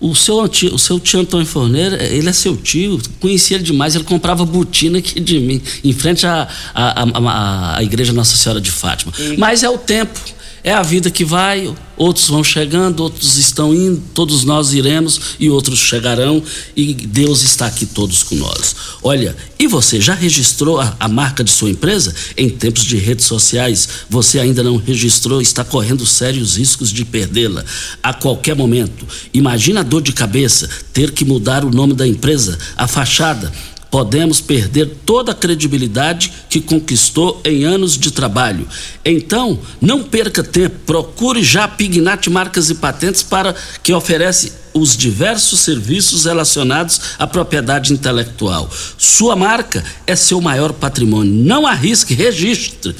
O 0.00 0.14
seu, 0.14 0.36
o 0.38 0.78
seu 0.78 1.00
tio 1.00 1.20
Antônio 1.20 1.46
Forneiro, 1.46 1.94
ele 1.96 2.28
é 2.28 2.32
seu 2.32 2.56
tio, 2.56 3.00
conhecia 3.20 3.56
ele 3.56 3.64
demais, 3.64 3.94
ele 3.94 4.04
comprava 4.04 4.44
botina 4.44 4.98
aqui 4.98 5.20
de 5.20 5.38
mim, 5.38 5.62
em 5.82 5.92
frente 5.92 6.26
à, 6.26 6.48
à, 6.74 7.02
à, 7.02 7.76
à 7.76 7.82
Igreja 7.82 8.12
Nossa 8.12 8.36
Senhora 8.36 8.60
de 8.60 8.70
Fátima. 8.70 9.12
E... 9.18 9.36
Mas 9.36 9.62
é 9.62 9.70
o 9.70 9.78
tempo, 9.78 10.18
é 10.64 10.72
a 10.72 10.82
vida 10.82 11.10
que 11.10 11.26
vai, 11.26 11.72
outros 11.94 12.26
vão 12.28 12.42
chegando, 12.42 13.00
outros 13.00 13.36
estão 13.36 13.74
indo, 13.74 14.02
todos 14.14 14.44
nós 14.44 14.72
iremos 14.72 15.36
e 15.38 15.50
outros 15.50 15.78
chegarão 15.78 16.42
e 16.74 16.94
Deus 16.94 17.42
está 17.42 17.66
aqui 17.66 17.84
todos 17.84 18.22
com 18.22 18.34
nós. 18.36 18.74
Olha, 19.02 19.36
e 19.58 19.66
você 19.66 20.00
já 20.00 20.14
registrou 20.14 20.80
a, 20.80 20.96
a 20.98 21.06
marca 21.06 21.44
de 21.44 21.50
sua 21.50 21.68
empresa? 21.68 22.14
Em 22.34 22.48
tempos 22.48 22.82
de 22.84 22.96
redes 22.96 23.26
sociais, 23.26 23.86
você 24.08 24.40
ainda 24.40 24.62
não 24.62 24.78
registrou, 24.78 25.42
está 25.42 25.62
correndo 25.62 26.06
sérios 26.06 26.56
riscos 26.56 26.90
de 26.90 27.04
perdê-la 27.04 27.62
a 28.02 28.14
qualquer 28.14 28.56
momento. 28.56 29.06
Imagina 29.34 29.80
a 29.80 29.84
dor 29.84 30.00
de 30.00 30.12
cabeça 30.12 30.66
ter 30.94 31.10
que 31.10 31.26
mudar 31.26 31.62
o 31.62 31.70
nome 31.70 31.92
da 31.92 32.08
empresa, 32.08 32.58
a 32.74 32.88
fachada 32.88 33.52
podemos 33.94 34.40
perder 34.40 34.92
toda 35.06 35.30
a 35.30 35.34
credibilidade 35.36 36.32
que 36.50 36.60
conquistou 36.60 37.40
em 37.44 37.62
anos 37.62 37.96
de 37.96 38.10
trabalho. 38.10 38.66
Então, 39.04 39.56
não 39.80 40.02
perca 40.02 40.42
tempo, 40.42 40.74
procure 40.84 41.44
já 41.44 41.62
a 41.62 41.68
Pignat 41.68 42.28
Marcas 42.28 42.70
e 42.70 42.74
Patentes 42.74 43.22
para 43.22 43.54
que 43.84 43.92
oferece 43.92 44.52
os 44.74 44.96
diversos 44.96 45.60
serviços 45.60 46.24
relacionados 46.24 47.00
à 47.20 47.24
propriedade 47.24 47.92
intelectual. 47.92 48.68
Sua 48.98 49.36
marca 49.36 49.84
é 50.08 50.16
seu 50.16 50.40
maior 50.40 50.72
patrimônio. 50.72 51.32
Não 51.32 51.64
arrisque, 51.64 52.14
registre. 52.14 52.96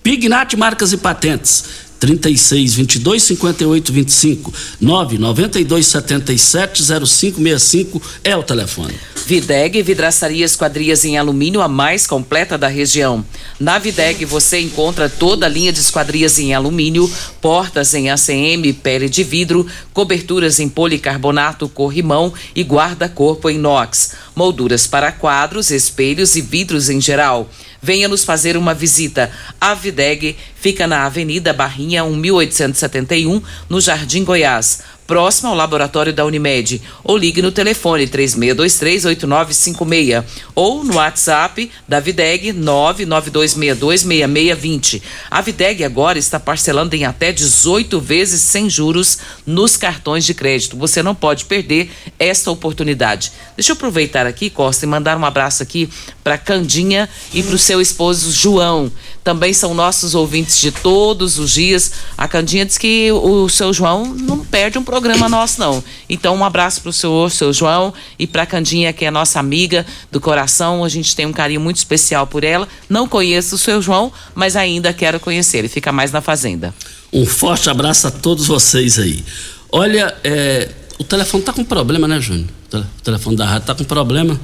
Pignat 0.00 0.56
Marcas 0.56 0.92
e 0.92 0.96
Patentes 0.96 1.64
36 1.98 2.74
22 2.74 3.22
58 3.22 3.92
25 3.92 4.54
9 4.80 5.18
92 5.18 5.86
77 5.86 6.82
0565 6.82 8.02
é 8.22 8.36
o 8.36 8.42
telefone. 8.42 8.94
Videg 9.26 9.82
Vidraçaria 9.82 10.44
Esquadrias 10.44 11.04
em 11.04 11.18
Alumínio, 11.18 11.60
a 11.60 11.66
mais 11.66 12.06
completa 12.06 12.56
da 12.56 12.68
região. 12.68 13.24
Na 13.58 13.76
Videg 13.76 14.24
você 14.24 14.60
encontra 14.60 15.08
toda 15.08 15.46
a 15.46 15.48
linha 15.48 15.72
de 15.72 15.80
esquadrias 15.80 16.38
em 16.38 16.54
alumínio, 16.54 17.10
portas 17.40 17.92
em 17.92 18.08
ACM, 18.08 18.72
pele 18.82 19.08
de 19.08 19.24
vidro, 19.24 19.66
coberturas 19.92 20.60
em 20.60 20.68
policarbonato, 20.68 21.68
corrimão 21.68 22.32
e 22.54 22.62
guarda-corpo 22.62 23.50
em 23.50 23.56
inox, 23.56 24.12
molduras 24.36 24.86
para 24.86 25.10
quadros, 25.10 25.70
espelhos 25.70 26.36
e 26.36 26.42
vidros 26.42 26.90
em 26.90 27.00
geral. 27.00 27.50
Venha 27.82 28.06
nos 28.06 28.22
fazer 28.22 28.56
uma 28.56 28.74
visita. 28.74 29.30
A 29.58 29.72
Videg 29.72 30.36
fica 30.54 30.86
na 30.86 31.06
Avenida 31.06 31.52
Barrinha 31.52 32.04
1871, 32.04 33.42
no 33.68 33.80
Jardim 33.80 34.22
Goiás 34.22 34.82
próximo 35.06 35.48
ao 35.48 35.54
laboratório 35.54 36.12
da 36.12 36.24
Unimed, 36.24 36.82
ou 37.04 37.16
ligue 37.16 37.40
no 37.40 37.52
telefone 37.52 38.08
36238956 38.08 40.24
ou 40.54 40.82
no 40.82 40.96
WhatsApp 40.96 41.70
da 41.86 42.00
Videg 42.00 42.52
992626620. 42.52 45.00
A 45.30 45.40
Videg 45.40 45.84
agora 45.84 46.18
está 46.18 46.40
parcelando 46.40 46.96
em 46.96 47.04
até 47.04 47.30
18 47.32 48.00
vezes 48.00 48.40
sem 48.40 48.68
juros 48.68 49.18
nos 49.46 49.76
cartões 49.76 50.24
de 50.24 50.34
crédito. 50.34 50.76
Você 50.76 51.00
não 51.02 51.14
pode 51.14 51.44
perder 51.44 51.88
esta 52.18 52.50
oportunidade. 52.50 53.30
Deixa 53.56 53.70
eu 53.72 53.76
aproveitar 53.76 54.26
aqui, 54.26 54.50
Costa, 54.50 54.84
e 54.84 54.88
mandar 54.88 55.16
um 55.16 55.24
abraço 55.24 55.62
aqui 55.62 55.88
para 56.24 56.36
Candinha 56.36 57.08
e 57.32 57.40
para 57.42 57.54
o 57.54 57.58
seu 57.58 57.80
esposo 57.80 58.32
João. 58.32 58.90
Também 59.26 59.52
são 59.52 59.74
nossos 59.74 60.14
ouvintes 60.14 60.60
de 60.60 60.70
todos 60.70 61.36
os 61.36 61.50
dias. 61.50 61.90
A 62.16 62.28
Candinha 62.28 62.64
diz 62.64 62.78
que 62.78 63.10
o 63.10 63.48
seu 63.48 63.72
João 63.72 64.14
não 64.14 64.38
perde 64.38 64.78
um 64.78 64.84
programa 64.84 65.28
nosso, 65.28 65.58
não. 65.58 65.82
Então, 66.08 66.36
um 66.36 66.44
abraço 66.44 66.80
para 66.80 66.90
o 66.90 66.92
senhor, 66.92 67.28
seu 67.32 67.52
João, 67.52 67.92
e 68.20 68.24
para 68.24 68.44
a 68.44 68.46
Candinha, 68.46 68.92
que 68.92 69.04
é 69.04 69.10
nossa 69.10 69.40
amiga 69.40 69.84
do 70.12 70.20
coração. 70.20 70.84
A 70.84 70.88
gente 70.88 71.16
tem 71.16 71.26
um 71.26 71.32
carinho 71.32 71.60
muito 71.60 71.78
especial 71.78 72.24
por 72.24 72.44
ela. 72.44 72.68
Não 72.88 73.08
conheço 73.08 73.56
o 73.56 73.58
seu 73.58 73.82
João, 73.82 74.12
mas 74.32 74.54
ainda 74.54 74.92
quero 74.92 75.18
conhecer. 75.18 75.58
Ele 75.58 75.68
fica 75.68 75.90
mais 75.90 76.12
na 76.12 76.20
fazenda. 76.20 76.72
Um 77.12 77.26
forte 77.26 77.68
abraço 77.68 78.06
a 78.06 78.12
todos 78.12 78.46
vocês 78.46 78.96
aí. 78.96 79.24
Olha, 79.72 80.16
é, 80.22 80.68
o 81.00 81.02
telefone 81.02 81.42
tá 81.42 81.52
com 81.52 81.64
problema, 81.64 82.06
né, 82.06 82.20
Júnior? 82.20 82.46
O 82.72 83.02
telefone 83.02 83.36
da 83.36 83.44
rádio 83.44 83.66
tá 83.66 83.74
com 83.74 83.82
problema. 83.82 84.40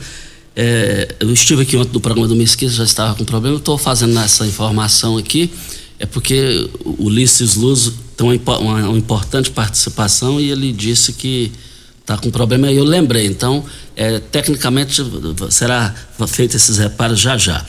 É, 0.55 1.17
eu 1.21 1.33
estive 1.33 1.63
aqui 1.63 1.77
ontem 1.77 1.93
no 1.95 2.01
programa 2.01 2.29
do 2.29 2.37
Mesquita, 2.37 2.73
já 2.73 2.85
estava 2.85 3.15
com 3.15 3.25
problema. 3.25 3.57
Estou 3.57 3.79
fazendo 3.79 4.19
essa 4.19 4.47
informação 4.47 5.17
aqui 5.17 5.51
é 6.03 6.07
porque 6.07 6.69
o 6.85 7.05
Ulisses 7.05 7.55
Luz 7.55 7.93
tem 8.17 8.27
uma, 8.27 8.59
uma, 8.59 8.89
uma 8.89 8.99
importante 8.99 9.53
participação 9.53 10.41
e 10.41 10.51
ele 10.51 10.73
disse 10.73 11.13
que 11.13 11.53
está 12.01 12.19
com 12.19 12.29
problema 12.29 12.73
e 12.73 12.77
eu 12.77 12.83
lembrei. 12.83 13.25
Então, 13.25 13.65
é, 13.95 14.19
tecnicamente 14.19 15.01
será 15.49 15.95
feito 16.27 16.57
esses 16.57 16.77
reparos 16.77 17.21
já 17.21 17.39
já. 17.39 17.65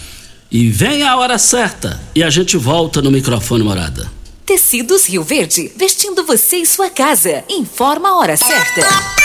E 0.50 0.68
vem 0.68 1.04
a 1.04 1.16
hora 1.16 1.38
certa 1.38 2.02
e 2.16 2.24
a 2.24 2.30
gente 2.32 2.58
volta 2.58 3.04
no 3.04 3.12
microfone 3.12 3.64
morada. 3.64 4.12
Tecidos 4.44 5.06
Rio 5.06 5.24
Verde, 5.24 5.72
vestindo 5.78 6.26
você 6.26 6.58
e 6.58 6.66
sua 6.66 6.90
casa. 6.90 7.44
Informa 7.48 8.10
a 8.10 8.18
hora 8.18 8.36
certa. 8.36 9.23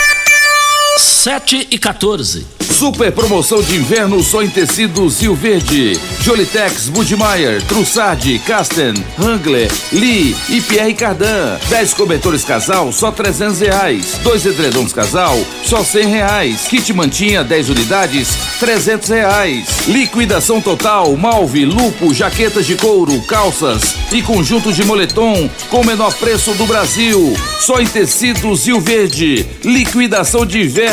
7 0.99 1.69
e 1.71 1.79
14. 1.79 2.45
Super 2.59 3.11
promoção 3.11 3.61
de 3.63 3.75
inverno 3.77 4.23
só 4.23 4.43
em 4.43 4.49
tecidos 4.49 5.21
Rio 5.21 5.35
Verde. 5.35 5.99
Jolitex, 6.23 6.89
Budmeier, 6.89 7.61
Trussardi, 7.63 8.39
Casten, 8.41 8.95
Hangler, 9.19 9.71
Lee 9.93 10.37
e 10.49 10.61
Pierre 10.61 10.95
Cardan. 10.95 11.59
10 11.69 11.95
cobertores 11.95 12.45
casal, 12.45 12.93
só 12.93 13.11
300 13.11 13.61
reais. 13.61 14.21
Dois 14.23 14.47
edredons 14.47 14.93
casal, 14.93 15.37
só 15.65 15.83
100 15.83 16.07
reais. 16.07 16.67
Kit 16.69 16.93
mantinha, 16.93 17.43
10 17.43 17.71
unidades, 17.71 18.29
300 18.61 19.09
reais. 19.09 19.67
Liquidação 19.89 20.61
total, 20.61 21.17
malve, 21.17 21.65
lupo, 21.65 22.15
jaquetas 22.15 22.67
de 22.67 22.77
couro, 22.77 23.21
calças 23.23 23.97
e 24.13 24.23
conjunto 24.23 24.73
de 24.73 24.85
moletom 24.85 25.51
com 25.69 25.85
menor 25.85 26.15
preço 26.15 26.53
do 26.55 26.67
Brasil. 26.67 27.35
Só 27.61 27.81
em 27.81 27.87
tecidos 27.87 28.67
Rio 28.67 28.81
Verde. 28.81 29.45
Liquidação 29.65 30.47
de 30.47 30.61
inverno 30.61 30.88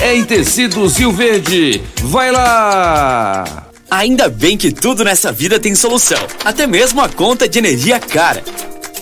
é 0.00 0.16
em 0.16 0.24
tecidos 0.24 0.96
Rio 0.96 1.12
Verde. 1.12 1.82
Vai 2.04 2.32
lá! 2.32 3.68
Ainda 3.90 4.26
bem 4.26 4.56
que 4.56 4.72
tudo 4.72 5.04
nessa 5.04 5.30
vida 5.30 5.60
tem 5.60 5.74
solução, 5.74 6.18
até 6.42 6.66
mesmo 6.66 7.02
a 7.02 7.10
conta 7.10 7.46
de 7.46 7.58
energia 7.58 8.00
cara. 8.00 8.42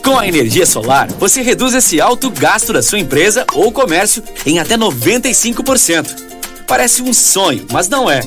Com 0.05 0.19
a 0.19 0.27
energia 0.27 0.67
solar, 0.67 1.07
você 1.13 1.43
reduz 1.43 1.75
esse 1.75 2.01
alto 2.01 2.29
gasto 2.29 2.73
da 2.73 2.83
sua 2.83 2.99
empresa 2.99 3.47
ou 3.53 3.71
comércio 3.71 4.21
em 4.45 4.59
até 4.59 4.77
95%. 4.77 6.09
Parece 6.67 7.03
um 7.03 7.13
sonho, 7.13 7.65
mas 7.71 7.89
não 7.89 8.11
é. 8.11 8.23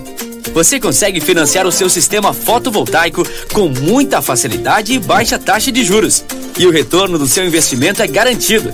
Você 0.53 0.79
consegue 0.79 1.19
financiar 1.19 1.67
o 1.67 1.71
seu 1.71 1.89
sistema 1.89 2.33
fotovoltaico 2.33 3.27
com 3.51 3.67
muita 3.67 4.21
facilidade 4.21 4.93
e 4.93 4.99
baixa 4.99 5.37
taxa 5.37 5.69
de 5.69 5.83
juros. 5.83 6.23
E 6.57 6.65
o 6.65 6.71
retorno 6.71 7.19
do 7.19 7.27
seu 7.27 7.45
investimento 7.45 8.01
é 8.01 8.07
garantido. 8.07 8.73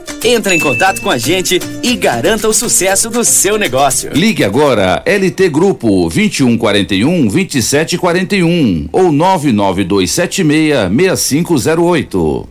Entre 0.23 0.53
em 0.55 0.59
contato 0.59 1.01
com 1.01 1.09
a 1.09 1.17
gente 1.17 1.59
e 1.81 1.95
garanta 1.95 2.47
o 2.47 2.53
sucesso 2.53 3.09
do 3.09 3.23
seu 3.23 3.57
negócio. 3.57 4.11
Ligue 4.13 4.43
agora 4.43 5.01
LT 5.03 5.49
Grupo 5.49 6.07
2141 6.09 7.27
2741 7.27 8.89
ou 8.91 9.11
99276 9.11 10.91
6508. 11.17 12.49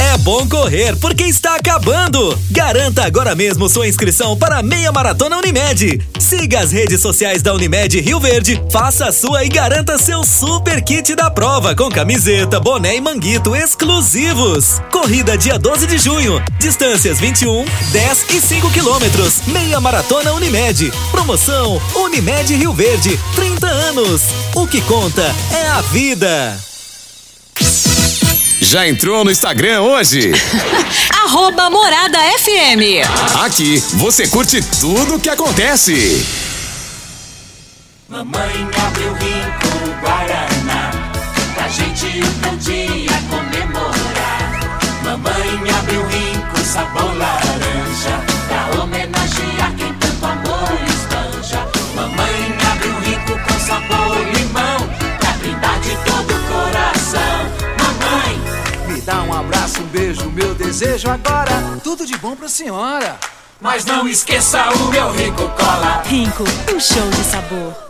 É 0.00 0.16
bom 0.18 0.48
correr 0.48 0.96
porque 0.96 1.24
está 1.24 1.56
acabando. 1.56 2.36
Garanta 2.50 3.04
agora 3.04 3.34
mesmo 3.34 3.68
sua 3.68 3.86
inscrição 3.86 4.34
para 4.34 4.58
a 4.58 4.62
Meia 4.62 4.90
Maratona 4.90 5.36
Unimed. 5.36 6.00
Siga 6.30 6.60
as 6.60 6.70
redes 6.70 7.00
sociais 7.00 7.42
da 7.42 7.52
Unimed 7.52 8.00
Rio 8.00 8.20
Verde, 8.20 8.62
faça 8.70 9.06
a 9.06 9.12
sua 9.12 9.44
e 9.44 9.48
garanta 9.48 9.98
seu 9.98 10.22
super 10.22 10.80
kit 10.80 11.16
da 11.16 11.28
prova 11.28 11.74
com 11.74 11.90
camiseta, 11.90 12.60
boné 12.60 12.94
e 12.94 13.00
manguito 13.00 13.56
exclusivos. 13.56 14.80
Corrida 14.92 15.36
dia 15.36 15.58
12 15.58 15.88
de 15.88 15.98
junho. 15.98 16.40
Distâncias 16.60 17.18
21, 17.18 17.64
10 17.90 18.26
e 18.30 18.40
5 18.40 18.70
quilômetros. 18.70 19.40
Meia 19.48 19.80
Maratona 19.80 20.32
Unimed. 20.34 20.92
Promoção 21.10 21.82
Unimed 21.96 22.54
Rio 22.54 22.72
Verde. 22.72 23.18
30 23.34 23.66
anos. 23.66 24.22
O 24.54 24.68
que 24.68 24.80
conta 24.82 25.34
é 25.52 25.66
a 25.66 25.80
vida. 25.80 26.56
Já 28.60 28.86
entrou 28.86 29.24
no 29.24 29.30
Instagram 29.30 29.80
hoje? 29.80 30.32
Arroba 31.24 31.70
Morada 31.70 32.18
FM. 32.38 33.02
Aqui 33.42 33.78
você 33.94 34.28
curte 34.28 34.62
tudo 34.80 35.16
o 35.16 35.20
que 35.20 35.30
acontece. 35.30 36.24
Mamãe 38.08 38.68
abriu 38.86 39.12
rico 39.14 40.00
Guaraná 40.00 40.90
Pra 41.54 41.68
gente 41.68 42.06
um 42.50 42.56
dia 42.56 43.12
comemorar 43.30 44.60
Mamãe 45.04 45.70
abriu 45.78 46.04
rico 46.08 46.58
sabor 46.64 47.16
laranja 47.16 48.29
dá 59.10 59.22
um 59.22 59.34
abraço, 59.34 59.82
um 59.82 59.86
beijo, 59.86 60.30
meu 60.30 60.54
desejo 60.54 61.10
agora. 61.10 61.50
Tudo 61.82 62.06
de 62.06 62.16
bom 62.16 62.36
pra 62.36 62.48
senhora. 62.48 63.18
mas 63.60 63.84
não 63.84 64.06
esqueça 64.06 64.70
o 64.70 64.84
meu 64.88 65.10
rico 65.10 65.48
cola 65.58 66.02
Rinco, 66.06 66.44
um 66.72 66.78
show 66.78 67.10
de 67.10 67.24
sabor. 67.24 67.89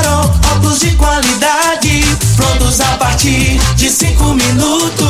Carol, 0.00 0.30
óculos 0.56 0.80
de 0.80 0.90
qualidade 0.92 2.04
Prontos 2.36 2.80
a 2.80 2.96
partir 2.96 3.60
de 3.76 3.90
5 3.90 4.34
minutos 4.34 5.09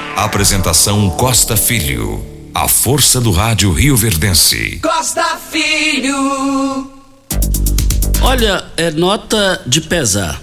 Apresentação 0.15 1.09
Costa 1.11 1.57
Filho. 1.57 2.23
A 2.53 2.67
força 2.67 3.19
do 3.19 3.31
rádio 3.31 3.71
Rio 3.71 3.95
Verdense. 3.95 4.79
Costa 4.81 5.37
Filho 5.51 6.91
Olha, 8.21 8.63
é 8.77 8.91
nota 8.91 9.61
de 9.65 9.81
pesar. 9.81 10.39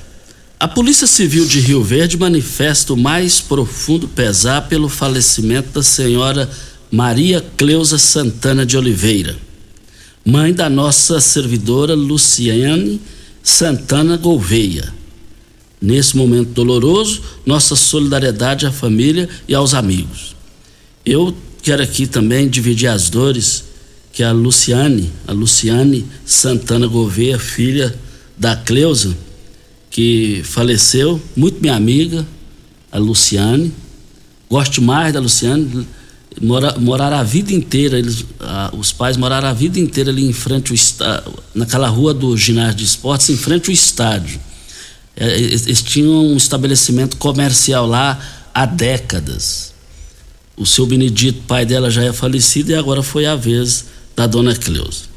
A 0.58 0.66
Polícia 0.66 1.06
Civil 1.06 1.46
de 1.46 1.60
Rio 1.60 1.84
Verde 1.84 2.16
manifesta 2.16 2.92
o 2.92 2.96
mais 2.96 3.40
profundo 3.40 4.08
pesar 4.08 4.62
pelo 4.68 4.88
falecimento 4.88 5.70
da 5.70 5.82
senhora 5.82 6.50
Maria 6.90 7.44
Cleusa 7.56 7.98
Santana 7.98 8.66
de 8.66 8.76
Oliveira, 8.76 9.36
mãe 10.24 10.52
da 10.52 10.68
nossa 10.68 11.20
servidora 11.20 11.94
Luciane 11.94 13.00
Santana 13.42 14.16
Gouveia. 14.16 14.97
Nesse 15.80 16.16
momento 16.16 16.50
doloroso, 16.50 17.22
nossa 17.46 17.76
solidariedade 17.76 18.66
à 18.66 18.72
família 18.72 19.28
e 19.46 19.54
aos 19.54 19.74
amigos. 19.74 20.34
Eu 21.06 21.34
quero 21.62 21.82
aqui 21.82 22.06
também 22.06 22.48
dividir 22.48 22.88
as 22.88 23.08
dores 23.08 23.64
que 24.12 24.22
a 24.22 24.32
Luciane, 24.32 25.12
a 25.26 25.32
Luciane 25.32 26.04
Santana 26.26 26.86
Gouveia, 26.86 27.38
filha 27.38 27.94
da 28.36 28.56
Cleusa, 28.56 29.16
que 29.90 30.42
faleceu, 30.44 31.20
muito 31.36 31.60
minha 31.60 31.74
amiga, 31.74 32.26
a 32.90 32.98
Luciane. 32.98 33.72
Gosto 34.50 34.82
mais 34.82 35.12
da 35.12 35.20
Luciane. 35.20 35.86
Mora, 36.40 36.76
moraram 36.78 37.16
a 37.16 37.22
vida 37.22 37.52
inteira, 37.52 37.98
eles, 37.98 38.24
ah, 38.40 38.70
os 38.76 38.92
pais 38.92 39.16
moraram 39.16 39.48
a 39.48 39.52
vida 39.52 39.78
inteira 39.78 40.10
ali 40.10 40.24
em 40.24 40.32
frente 40.32 40.72
ao 40.72 41.34
naquela 41.54 41.88
rua 41.88 42.14
do 42.14 42.36
ginásio 42.36 42.76
de 42.76 42.84
esportes, 42.84 43.30
em 43.30 43.36
frente 43.36 43.68
ao 43.68 43.74
estádio. 43.74 44.40
É, 45.20 45.36
eles, 45.36 45.82
tinham 45.82 46.26
um 46.26 46.36
estabelecimento 46.36 47.16
comercial 47.16 47.86
lá 47.86 48.20
há 48.54 48.64
décadas. 48.64 49.74
O 50.56 50.64
seu 50.64 50.86
Benedito, 50.86 51.42
pai 51.46 51.66
dela, 51.66 51.90
já 51.90 52.04
é 52.04 52.12
falecido 52.12 52.70
e 52.70 52.74
agora 52.74 53.02
foi 53.02 53.26
a 53.26 53.34
vez 53.34 53.86
da 54.14 54.28
dona 54.28 54.54
Cleusa. 54.54 55.08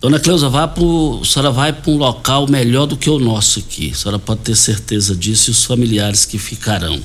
Dona 0.00 0.18
Cleusa, 0.18 0.48
vá 0.48 0.66
pro, 0.66 1.20
a 1.22 1.24
senhora 1.24 1.52
vai 1.52 1.72
para 1.72 1.90
um 1.90 1.96
local 1.96 2.48
melhor 2.48 2.86
do 2.86 2.96
que 2.96 3.08
o 3.08 3.18
nosso 3.20 3.60
aqui. 3.60 3.92
A 3.92 3.94
senhora 3.94 4.18
pode 4.18 4.40
ter 4.40 4.56
certeza 4.56 5.14
disso 5.14 5.50
e 5.50 5.52
os 5.52 5.64
familiares 5.64 6.24
que 6.24 6.36
ficarão. 6.36 7.00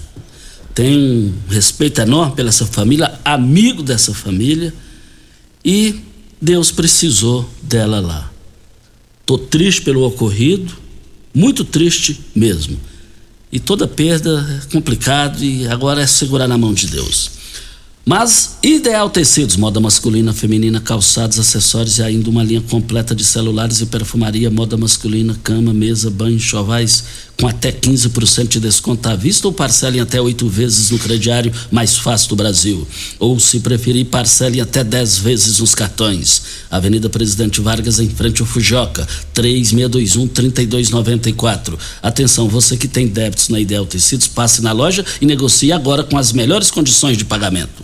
Tem 0.73 0.97
um 0.97 1.33
respeito 1.49 2.01
enorme 2.01 2.35
pela 2.35 2.49
essa 2.49 2.65
família, 2.65 3.19
amigo 3.23 3.83
dessa 3.83 4.13
família 4.13 4.73
e 5.63 6.01
Deus 6.41 6.71
precisou 6.71 7.47
dela 7.61 7.99
lá. 7.99 8.31
Tô 9.23 9.37
triste 9.37 9.83
pelo 9.83 10.03
ocorrido, 10.03 10.75
muito 11.33 11.63
triste 11.63 12.19
mesmo. 12.35 12.79
E 13.51 13.59
toda 13.59 13.87
perda 13.87 14.61
é 14.63 14.71
complicado 14.71 15.43
e 15.43 15.67
agora 15.67 16.01
é 16.01 16.07
segurar 16.07 16.47
na 16.47 16.57
mão 16.57 16.73
de 16.73 16.87
Deus. 16.87 17.40
Mas 18.03 18.57
Ideal 18.63 19.11
Tecidos, 19.11 19.55
moda 19.55 19.79
masculina, 19.79 20.33
feminina, 20.33 20.81
calçados, 20.81 21.37
acessórios 21.37 21.99
e 21.99 22.03
ainda 22.03 22.31
uma 22.31 22.43
linha 22.43 22.61
completa 22.61 23.13
de 23.13 23.23
celulares 23.23 23.79
e 23.79 23.85
perfumaria, 23.85 24.49
moda 24.49 24.75
masculina, 24.75 25.37
cama, 25.43 25.71
mesa, 25.71 26.09
banho, 26.09 26.39
chovais, 26.39 27.03
com 27.39 27.47
até 27.47 27.71
15% 27.71 28.47
de 28.47 28.59
desconto 28.59 29.07
à 29.07 29.15
vista 29.15 29.47
ou 29.47 29.53
parcelem 29.53 30.01
até 30.01 30.19
oito 30.19 30.47
vezes 30.47 30.89
no 30.89 30.97
crediário 30.97 31.53
mais 31.71 31.95
fácil 31.97 32.29
do 32.29 32.35
Brasil. 32.35 32.87
Ou, 33.19 33.39
se 33.39 33.59
preferir, 33.59 34.05
parcelem 34.05 34.61
até 34.61 34.83
10 34.83 35.19
vezes 35.19 35.59
nos 35.59 35.75
cartões. 35.75 36.41
Avenida 36.69 37.09
Presidente 37.09 37.61
Vargas, 37.61 37.99
em 37.99 38.09
frente 38.09 38.41
ao 38.41 38.47
Fujoca, 38.47 39.07
3621-3294. 39.33 41.77
Atenção, 42.01 42.47
você 42.47 42.77
que 42.77 42.87
tem 42.87 43.07
débitos 43.07 43.49
na 43.49 43.59
Ideal 43.59 43.85
Tecidos, 43.85 44.27
passe 44.27 44.61
na 44.61 44.71
loja 44.71 45.03
e 45.19 45.25
negocie 45.25 45.71
agora 45.71 46.03
com 46.03 46.17
as 46.17 46.31
melhores 46.31 46.69
condições 46.69 47.17
de 47.17 47.25
pagamento. 47.25 47.81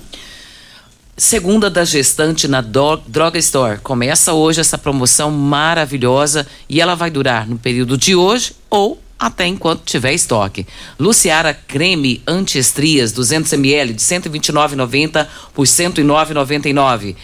Segunda 1.19 1.67
da 1.67 1.83
gestante 1.83 2.47
na 2.47 2.61
Droga 2.61 3.39
Store. 3.39 3.79
Começa 3.79 4.33
hoje 4.33 4.61
essa 4.61 4.77
promoção 4.77 5.31
maravilhosa 5.31 6.45
e 6.69 6.79
ela 6.79 6.93
vai 6.93 7.09
durar 7.09 7.47
no 7.47 7.57
período 7.57 7.97
de 7.97 8.15
hoje 8.15 8.53
ou 8.69 9.01
até 9.17 9.47
enquanto 9.47 9.81
tiver 9.83 10.13
estoque. 10.13 10.67
Luciara 10.99 11.55
creme 11.55 12.21
anti-estrias 12.27 13.11
200 13.13 13.51
ml 13.53 13.93
de 13.93 14.01
129,90 14.03 15.27
por 15.55 15.65
109,99. 15.65 17.15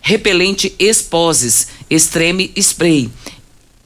Repelente 0.00 0.74
Exposes 0.78 1.68
Extreme 1.90 2.50
Spray 2.56 3.10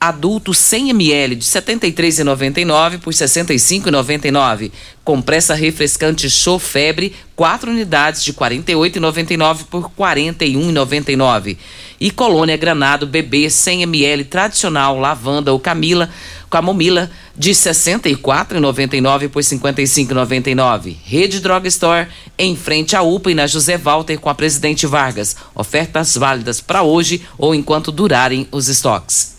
adulto 0.00 0.54
100 0.54 0.90
ml 0.90 1.36
de 1.36 1.44
R$ 1.44 1.60
73,99 1.60 2.98
por 3.00 3.12
R$ 3.12 3.18
65,99. 3.18 4.70
Compressa 5.04 5.54
refrescante 5.54 6.28
Show 6.28 6.58
Febre, 6.58 7.14
4 7.34 7.70
unidades 7.70 8.22
de 8.22 8.30
R$ 8.30 8.36
48,99 8.36 9.64
por 9.70 9.84
R$ 9.84 9.90
41,99. 9.98 11.56
E 12.00 12.10
colônia 12.10 12.56
Granado 12.56 13.06
Bebê 13.06 13.50
100 13.50 13.82
ml 13.82 14.24
tradicional 14.24 14.98
lavanda 14.98 15.52
ou 15.52 15.58
camila, 15.58 16.08
camomila 16.48 17.10
de 17.36 17.50
R$ 17.50 17.54
64,99 17.54 19.28
por 19.28 19.42
R$ 19.42 19.48
55,99. 19.48 20.96
Rede 21.04 21.40
Drug 21.40 21.66
Store 21.68 22.06
em 22.38 22.54
frente 22.54 22.94
à 22.94 23.02
UPA 23.02 23.32
e 23.32 23.34
na 23.34 23.46
José 23.46 23.76
Walter 23.76 24.18
com 24.18 24.28
a 24.28 24.34
Presidente 24.34 24.86
Vargas. 24.86 25.34
Ofertas 25.54 26.16
válidas 26.16 26.60
para 26.60 26.82
hoje 26.82 27.22
ou 27.36 27.54
enquanto 27.54 27.90
durarem 27.90 28.46
os 28.52 28.68
estoques. 28.68 29.37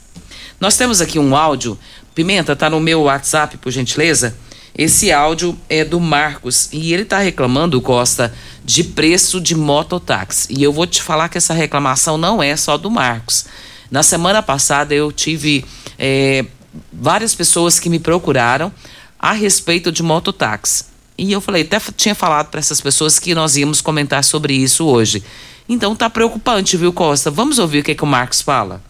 Nós 0.59 0.75
temos 0.75 0.99
aqui 0.99 1.17
um 1.17 1.35
áudio. 1.35 1.77
Pimenta, 2.13 2.55
tá 2.55 2.69
no 2.69 2.79
meu 2.79 3.03
WhatsApp, 3.03 3.57
por 3.57 3.71
gentileza? 3.71 4.35
Esse 4.77 5.11
áudio 5.11 5.57
é 5.69 5.83
do 5.83 5.99
Marcos 5.99 6.69
e 6.71 6.93
ele 6.93 7.03
está 7.03 7.19
reclamando, 7.19 7.81
Costa, 7.81 8.33
de 8.63 8.83
preço 8.83 9.39
de 9.41 9.55
mototáxi. 9.55 10.47
E 10.49 10.63
eu 10.63 10.71
vou 10.71 10.85
te 10.85 11.01
falar 11.01 11.29
que 11.29 11.37
essa 11.37 11.53
reclamação 11.53 12.17
não 12.17 12.41
é 12.41 12.55
só 12.55 12.77
do 12.77 12.89
Marcos. 12.89 13.45
Na 13.89 14.03
semana 14.03 14.41
passada 14.43 14.93
eu 14.93 15.11
tive 15.11 15.65
é, 15.97 16.45
várias 16.91 17.33
pessoas 17.33 17.79
que 17.79 17.89
me 17.89 17.99
procuraram 17.99 18.71
a 19.17 19.31
respeito 19.31 19.91
de 19.91 20.03
mototáxi. 20.03 20.85
E 21.17 21.31
eu 21.31 21.41
falei, 21.41 21.63
até 21.63 21.79
tinha 21.95 22.15
falado 22.15 22.47
para 22.47 22.59
essas 22.59 22.79
pessoas 22.79 23.19
que 23.19 23.35
nós 23.35 23.57
íamos 23.57 23.81
comentar 23.81 24.23
sobre 24.23 24.53
isso 24.53 24.85
hoje. 24.85 25.23
Então 25.67 25.95
tá 25.95 26.09
preocupante, 26.09 26.77
viu, 26.77 26.93
Costa? 26.93 27.29
Vamos 27.29 27.59
ouvir 27.59 27.79
o 27.79 27.83
que, 27.83 27.95
que 27.95 28.03
o 28.03 28.07
Marcos 28.07 28.41
fala. 28.41 28.81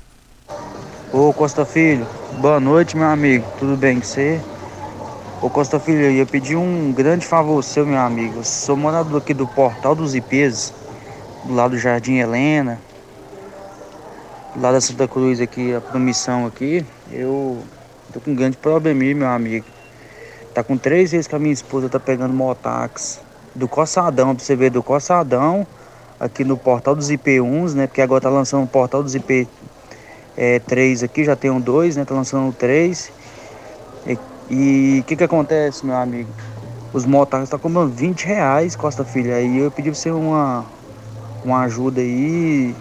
Ô 1.12 1.34
Costa 1.34 1.65
Filho, 1.65 2.06
boa 2.39 2.60
noite 2.60 2.95
meu 2.95 3.08
amigo, 3.08 3.43
tudo 3.58 3.76
bem 3.76 3.95
com 3.95 4.06
você? 4.06 4.39
Ô 5.41 5.50
Costa 5.50 5.80
Filho, 5.80 6.02
eu 6.04 6.12
ia 6.12 6.26
pedir 6.26 6.56
um 6.56 6.93
grande 6.93 7.26
favor 7.26 7.63
seu, 7.63 7.84
meu 7.84 7.98
amigo. 7.98 8.38
Eu 8.38 8.43
sou 8.43 8.78
morador 8.78 9.17
aqui 9.17 9.34
do 9.34 9.48
Portal 9.48 9.95
dos 9.95 10.13
IPs, 10.13 10.72
do 11.45 11.56
lado 11.56 11.72
do 11.72 11.80
Jardim 11.80 12.17
Helena, 12.17 12.80
do 14.54 14.62
lado 14.62 14.74
da 14.74 14.82
Santa 14.82 15.08
Cruz 15.08 15.41
aqui, 15.41 15.74
a 15.74 15.82
promissão 15.82 16.45
aqui. 16.45 16.86
Eu 17.12 17.58
tô 18.13 18.19
com 18.22 18.30
um 18.30 18.36
grande 18.36 18.58
problema 18.58 19.02
aí, 19.02 19.15
meu 19.15 19.30
amigo. 19.30 19.65
Tá 20.54 20.63
com 20.63 20.78
três 20.78 21.12
vezes 21.12 21.26
que 21.26 21.34
a 21.34 21.39
minha 21.39 21.54
esposa 21.54 21.89
tá 21.89 22.00
pegando 22.00 22.36
motax 22.36 23.19
do 23.56 23.67
Coçadão, 23.67 24.36
pra 24.36 24.45
você 24.45 24.56
ver, 24.56 24.69
do 24.69 24.84
Coçadão, 24.84 25.65
aqui 26.19 26.43
no 26.43 26.56
Portal 26.56 26.95
dos 26.95 27.10
IP1s, 27.10 27.74
né? 27.74 27.88
Porque 27.88 28.02
agora 28.02 28.22
tá 28.22 28.30
lançando 28.30 28.65
o 28.65 28.67
Portal 28.67 29.02
dos 29.02 29.15
IP 29.15 29.48
é, 30.39 30.58
três 30.58 31.04
aqui, 31.04 31.25
já 31.25 31.36
tenho 31.36 31.60
dois, 31.60 31.97
né? 31.97 32.06
Tá 32.06 32.15
lançando 32.15 32.54
três. 32.54 33.12
E 34.49 35.02
o 35.02 35.04
que 35.04 35.15
que 35.15 35.23
acontece, 35.23 35.86
meu 35.86 35.95
amigo? 35.95 36.30
Os 36.91 37.06
motards 37.06 37.49
tá 37.49 37.60
cobrando 37.60 37.91
20 37.91 38.25
reais, 38.25 38.75
Costa 38.75 39.06
Filha. 39.06 39.36
Aí 39.36 39.60
eu 39.60 39.69
pedi 39.69 39.91
pra 39.91 39.99
você 39.99 40.10
uma, 40.10 40.65
uma 41.45 41.62
ajuda 41.62 42.02
aí, 42.02 42.73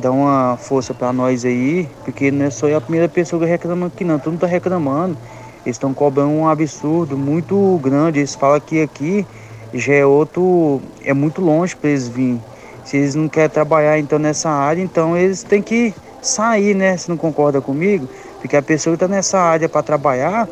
dar 0.00 0.10
uma 0.10 0.56
força 0.56 0.94
pra 0.94 1.12
nós 1.12 1.44
aí, 1.44 1.86
porque 2.02 2.30
não 2.30 2.46
é 2.46 2.50
só 2.50 2.66
eu 2.66 2.78
a 2.78 2.80
primeira 2.80 3.08
pessoa 3.10 3.42
que 3.42 3.46
reclama 3.46 3.88
aqui 3.88 4.04
não, 4.04 4.18
todo 4.18 4.32
mundo 4.32 4.40
tá 4.40 4.46
reclamando. 4.46 5.18
Eles 5.66 5.76
estão 5.76 5.92
cobrando 5.92 6.30
um 6.30 6.48
absurdo 6.48 7.18
muito 7.18 7.78
grande. 7.82 8.20
Eles 8.20 8.34
falam 8.34 8.58
que 8.58 8.80
aqui 8.80 9.26
já 9.74 9.92
é 9.92 10.06
outro. 10.06 10.80
é 11.04 11.12
muito 11.12 11.42
longe 11.42 11.76
para 11.76 11.90
eles 11.90 12.08
virem. 12.08 12.40
Se 12.86 12.96
eles 12.96 13.14
não 13.14 13.28
querem 13.28 13.50
trabalhar 13.50 13.98
então 13.98 14.18
nessa 14.18 14.48
área, 14.48 14.80
então 14.80 15.14
eles 15.14 15.42
têm 15.42 15.60
que 15.60 15.92
sair, 16.22 16.74
né? 16.74 16.96
Se 16.96 17.08
não 17.08 17.16
concorda 17.16 17.60
comigo, 17.60 18.08
porque 18.40 18.56
a 18.56 18.62
pessoa 18.62 18.94
está 18.94 19.08
nessa 19.08 19.38
área 19.38 19.68
para 19.68 19.82
trabalhar. 19.82 20.48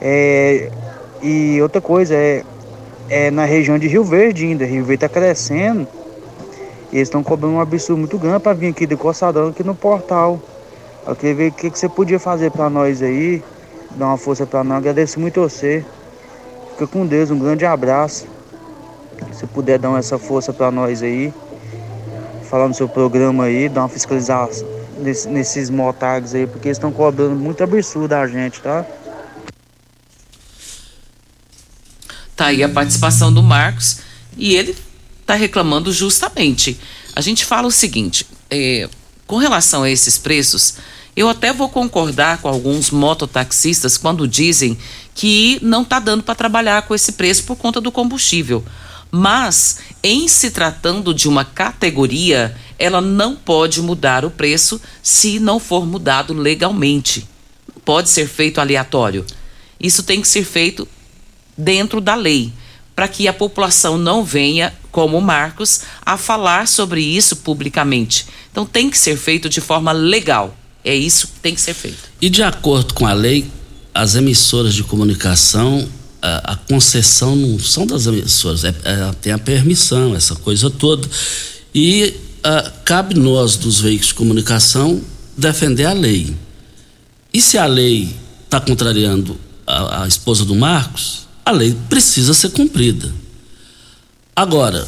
É, 0.00 0.70
e 1.22 1.60
outra 1.60 1.80
coisa, 1.80 2.14
é, 2.14 2.44
é 3.08 3.30
na 3.30 3.44
região 3.44 3.78
de 3.78 3.86
Rio 3.86 4.04
Verde 4.04 4.46
ainda. 4.46 4.64
Rio 4.64 4.84
Verde 4.84 5.04
está 5.04 5.08
crescendo. 5.08 5.86
E 6.92 6.96
eles 6.96 7.08
estão 7.08 7.22
cobrando 7.22 7.54
um 7.54 7.60
absurdo 7.60 7.98
muito 8.00 8.18
grande 8.18 8.40
para 8.40 8.52
vir 8.52 8.68
aqui 8.68 8.86
do 8.86 8.96
Coçadão, 8.96 9.48
aqui 9.48 9.62
no 9.62 9.74
portal. 9.74 10.40
Eu 11.06 11.14
queria 11.14 11.34
ver 11.34 11.48
o 11.50 11.52
que, 11.52 11.70
que 11.70 11.78
você 11.78 11.88
podia 11.88 12.18
fazer 12.18 12.50
para 12.50 12.68
nós 12.68 13.02
aí. 13.02 13.42
Dar 13.92 14.06
uma 14.06 14.16
força 14.16 14.46
para 14.46 14.64
nós. 14.64 14.78
Agradeço 14.78 15.20
muito 15.20 15.40
a 15.40 15.44
você. 15.44 15.84
Fica 16.72 16.86
com 16.86 17.06
Deus, 17.06 17.30
um 17.30 17.38
grande 17.38 17.64
abraço. 17.64 18.26
Se 19.32 19.46
puder 19.46 19.78
dar 19.78 19.96
essa 19.98 20.18
força 20.18 20.52
para 20.52 20.70
nós 20.70 21.02
aí. 21.02 21.32
Falar 22.44 22.66
no 22.66 22.74
seu 22.74 22.88
programa 22.88 23.44
aí, 23.44 23.68
dar 23.68 23.82
uma 23.82 23.88
fiscalização 23.88 24.79
nesse, 25.00 25.28
nesses 25.28 25.70
motags 25.70 26.34
aí, 26.34 26.46
porque 26.46 26.68
eles 26.68 26.76
estão 26.76 26.92
cobrando 26.92 27.34
muito 27.34 27.62
absurdo 27.62 28.12
a 28.12 28.26
gente, 28.26 28.60
tá? 28.60 28.84
Tá 32.36 32.46
aí 32.46 32.62
a 32.62 32.68
participação 32.68 33.32
do 33.32 33.42
Marcos 33.42 33.98
e 34.36 34.54
ele 34.54 34.76
tá 35.26 35.34
reclamando 35.34 35.92
justamente. 35.92 36.80
A 37.14 37.20
gente 37.20 37.44
fala 37.44 37.66
o 37.66 37.70
seguinte, 37.70 38.26
é, 38.50 38.88
com 39.26 39.36
relação 39.36 39.82
a 39.82 39.90
esses 39.90 40.16
preços, 40.16 40.74
eu 41.14 41.28
até 41.28 41.52
vou 41.52 41.68
concordar 41.68 42.38
com 42.38 42.48
alguns 42.48 42.90
mototaxistas 42.90 43.98
quando 43.98 44.26
dizem 44.26 44.78
que 45.14 45.58
não 45.60 45.84
tá 45.84 45.98
dando 45.98 46.22
para 46.22 46.34
trabalhar 46.34 46.82
com 46.82 46.94
esse 46.94 47.12
preço 47.12 47.44
por 47.44 47.56
conta 47.56 47.80
do 47.80 47.92
combustível. 47.92 48.64
Mas, 49.10 49.78
em 50.02 50.28
se 50.28 50.50
tratando 50.50 51.12
de 51.12 51.28
uma 51.28 51.44
categoria, 51.44 52.56
ela 52.78 53.00
não 53.00 53.34
pode 53.34 53.82
mudar 53.82 54.24
o 54.24 54.30
preço 54.30 54.80
se 55.02 55.38
não 55.40 55.58
for 55.58 55.84
mudado 55.86 56.32
legalmente. 56.32 57.26
Pode 57.84 58.08
ser 58.08 58.28
feito 58.28 58.60
aleatório. 58.60 59.26
Isso 59.78 60.02
tem 60.02 60.20
que 60.20 60.28
ser 60.28 60.44
feito 60.44 60.86
dentro 61.56 62.00
da 62.00 62.14
lei, 62.14 62.52
para 62.94 63.08
que 63.08 63.26
a 63.26 63.32
população 63.32 63.98
não 63.98 64.24
venha, 64.24 64.72
como 64.90 65.18
o 65.18 65.22
Marcos, 65.22 65.82
a 66.04 66.16
falar 66.16 66.68
sobre 66.68 67.02
isso 67.02 67.36
publicamente. 67.36 68.26
Então 68.50 68.64
tem 68.64 68.90
que 68.90 68.98
ser 68.98 69.16
feito 69.16 69.48
de 69.48 69.60
forma 69.60 69.92
legal. 69.92 70.56
É 70.84 70.94
isso 70.94 71.28
que 71.28 71.40
tem 71.40 71.54
que 71.54 71.60
ser 71.60 71.74
feito. 71.74 72.10
E 72.20 72.30
de 72.30 72.42
acordo 72.42 72.94
com 72.94 73.06
a 73.06 73.12
lei, 73.12 73.50
as 73.94 74.14
emissoras 74.14 74.74
de 74.74 74.82
comunicação 74.82 75.88
a, 76.22 76.52
a, 76.52 76.56
concessão 76.56 77.34
não 77.34 77.58
são 77.58 77.86
das 77.86 78.06
emissoras, 78.06 78.64
é, 78.64 78.68
é, 78.84 79.12
tem 79.20 79.32
a 79.32 79.38
permissão, 79.38 80.14
essa 80.14 80.34
coisa 80.36 80.70
toda. 80.70 81.08
E 81.74 82.14
a, 82.42 82.70
cabe 82.84 83.14
nós, 83.14 83.56
dos 83.56 83.80
veículos 83.80 84.08
de 84.08 84.14
comunicação, 84.14 85.00
defender 85.36 85.86
a 85.86 85.92
lei. 85.92 86.34
E 87.32 87.40
se 87.40 87.56
a 87.56 87.66
lei 87.66 88.14
está 88.44 88.60
contrariando 88.60 89.38
a, 89.66 90.02
a 90.04 90.08
esposa 90.08 90.44
do 90.44 90.54
Marcos, 90.54 91.26
a 91.44 91.50
lei 91.50 91.76
precisa 91.88 92.34
ser 92.34 92.50
cumprida. 92.50 93.12
Agora, 94.34 94.86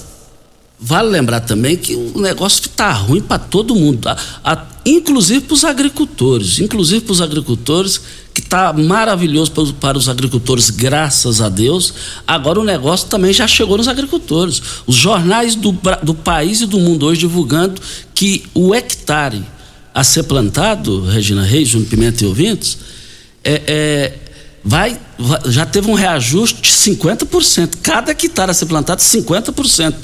vale 0.83 1.09
lembrar 1.09 1.40
também 1.40 1.77
que 1.77 1.95
o 1.95 2.21
negócio 2.21 2.62
está 2.62 2.92
ruim 2.92 3.21
para 3.21 3.38
todo 3.38 3.75
mundo, 3.75 4.09
a, 4.09 4.16
a, 4.45 4.66
inclusive 4.85 5.42
para 5.42 5.55
os 5.55 5.64
agricultores, 5.64 6.59
inclusive 6.59 7.03
para 7.03 7.12
os 7.12 7.21
agricultores 7.21 8.01
que 8.35 8.40
está 8.40 8.73
maravilhoso 8.73 9.53
para, 9.53 9.73
para 9.75 9.99
os 9.99 10.09
agricultores, 10.09 10.71
graças 10.71 11.40
a 11.40 11.49
Deus. 11.49 11.95
Agora 12.27 12.59
o 12.59 12.64
negócio 12.64 13.09
também 13.09 13.33
já 13.33 13.47
chegou 13.47 13.77
nos 13.77 13.87
agricultores. 13.87 14.61
Os 14.87 14.97
jornais 14.97 15.55
do, 15.55 15.77
do 16.03 16.14
país 16.14 16.62
e 16.62 16.66
do 16.66 16.81
mundo 16.81 17.07
hoje 17.07 17.21
divulgando 17.21 17.81
que 18.14 18.45
o 18.53 18.75
hectare 18.75 19.45
a 19.95 20.03
ser 20.03 20.25
plantado, 20.25 21.05
Regina 21.05 21.42
Reis, 21.42 21.68
Júnior 21.68 21.90
Pimenta 21.90 22.25
e 22.25 22.27
ouvintes, 22.27 22.79
é, 23.45 23.62
é, 23.66 24.18
vai, 24.64 24.98
vai, 25.18 25.40
já 25.46 25.66
teve 25.66 25.90
um 25.90 25.94
reajuste 25.94 26.62
de 26.62 26.70
50%. 26.70 27.79
Cada 27.83 28.12
hectare 28.12 28.51
a 28.51 28.55
ser 28.55 28.66
plantado, 28.66 29.01
50%. 29.01 29.94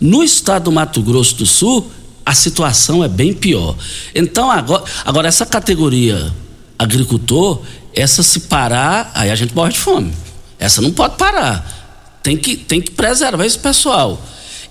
No 0.00 0.22
estado 0.22 0.64
do 0.64 0.72
Mato 0.72 1.02
Grosso 1.02 1.36
do 1.36 1.46
Sul, 1.46 1.90
a 2.24 2.34
situação 2.34 3.02
é 3.02 3.08
bem 3.08 3.32
pior. 3.32 3.76
Então, 4.14 4.50
agora, 4.50 4.84
agora 5.04 5.28
essa 5.28 5.46
categoria 5.46 6.32
agricultor, 6.78 7.62
essa 7.94 8.22
se 8.22 8.40
parar, 8.40 9.10
aí 9.14 9.30
a 9.30 9.34
gente 9.34 9.54
morre 9.54 9.72
de 9.72 9.78
fome. 9.78 10.12
Essa 10.58 10.80
não 10.80 10.92
pode 10.92 11.16
parar. 11.16 11.80
Tem 12.22 12.36
que, 12.36 12.56
tem 12.56 12.80
que 12.80 12.90
preservar 12.92 13.44
esse 13.44 13.58
pessoal. 13.58 14.20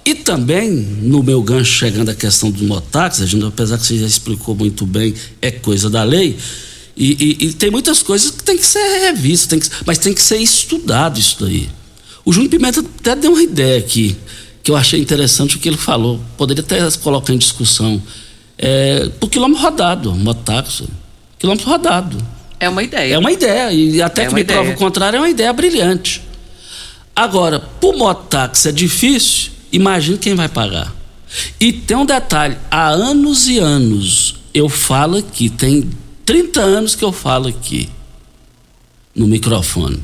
E 0.04 0.16
também, 0.16 0.72
no 0.72 1.22
meu 1.22 1.44
gancho, 1.44 1.72
chegando 1.72 2.10
à 2.10 2.16
questão 2.16 2.50
do 2.50 2.64
motax, 2.64 3.22
a 3.22 3.26
gente, 3.26 3.46
apesar 3.46 3.78
que 3.78 3.86
você 3.86 4.00
já 4.00 4.08
explicou 4.08 4.56
muito 4.56 4.86
bem, 4.86 5.14
é 5.42 5.52
coisa 5.52 5.90
da 5.90 6.04
lei. 6.04 6.38
E, 6.96 7.38
e, 7.42 7.46
e 7.48 7.54
tem 7.54 7.72
muitas 7.72 8.04
coisas 8.04 8.32
que 8.32 8.44
tem 8.44 8.58
que 8.58 8.66
ser 8.66 8.84
revistas, 9.00 9.48
tem 9.48 9.60
que, 9.60 9.70
mas 9.86 9.98
tem 9.98 10.14
que 10.14 10.22
ser 10.22 10.38
estudado 10.38 11.20
isso 11.20 11.38
daí. 11.40 11.70
O 12.24 12.32
Júnior 12.32 12.52
Pimenta 12.52 12.82
até 12.82 13.16
deu 13.16 13.32
uma 13.32 13.42
ideia 13.42 13.80
aqui, 13.80 14.16
que 14.62 14.70
eu 14.70 14.76
achei 14.76 15.00
interessante 15.00 15.56
o 15.56 15.60
que 15.60 15.70
ele 15.70 15.78
falou. 15.78 16.20
Poderia 16.38 16.64
até 16.64 16.80
colocar 17.00 17.34
em 17.34 17.38
discussão. 17.38 18.02
É, 18.58 19.10
por 19.20 19.30
quilômetro 19.30 19.64
rodado, 19.64 20.14
motax 20.14 20.84
quilômetro 21.40 21.68
rodado. 21.68 22.18
É 22.60 22.70
uma 22.70 22.84
ideia. 22.84 23.16
É 23.16 23.18
uma 23.18 23.32
ideia. 23.32 23.72
E 23.72 24.02
até 24.02 24.24
É 24.24 24.28
que 24.28 24.36
me 24.36 24.44
prova 24.44 24.62
ideia. 24.62 24.76
o 24.76 24.78
contrário, 24.78 25.18
é 25.18 25.20
uma 25.20 25.30
ideia 25.30 25.52
brilhante. 25.52 26.22
Agora, 27.16 27.60
pro 27.60 27.98
mototáxi 27.98 28.70
é 28.70 28.72
difícil, 28.72 29.52
imagina 29.72 30.18
quem 30.18 30.36
vai 30.36 30.48
pagar. 30.48 30.94
E 31.60 31.74
tem 31.74 31.98
um 31.98 32.06
detalhe: 32.06 32.58
há 32.70 32.90
anos 32.90 33.48
e 33.48 33.58
anos 33.58 34.36
eu 34.54 34.70
falo 34.70 35.18
aqui, 35.18 35.50
tem 35.50 35.90
30 36.26 36.62
anos 36.62 36.96
que 36.96 37.04
eu 37.04 37.12
falo 37.12 37.48
aqui 37.48 37.90
no 39.16 39.28
microfone. 39.28 40.02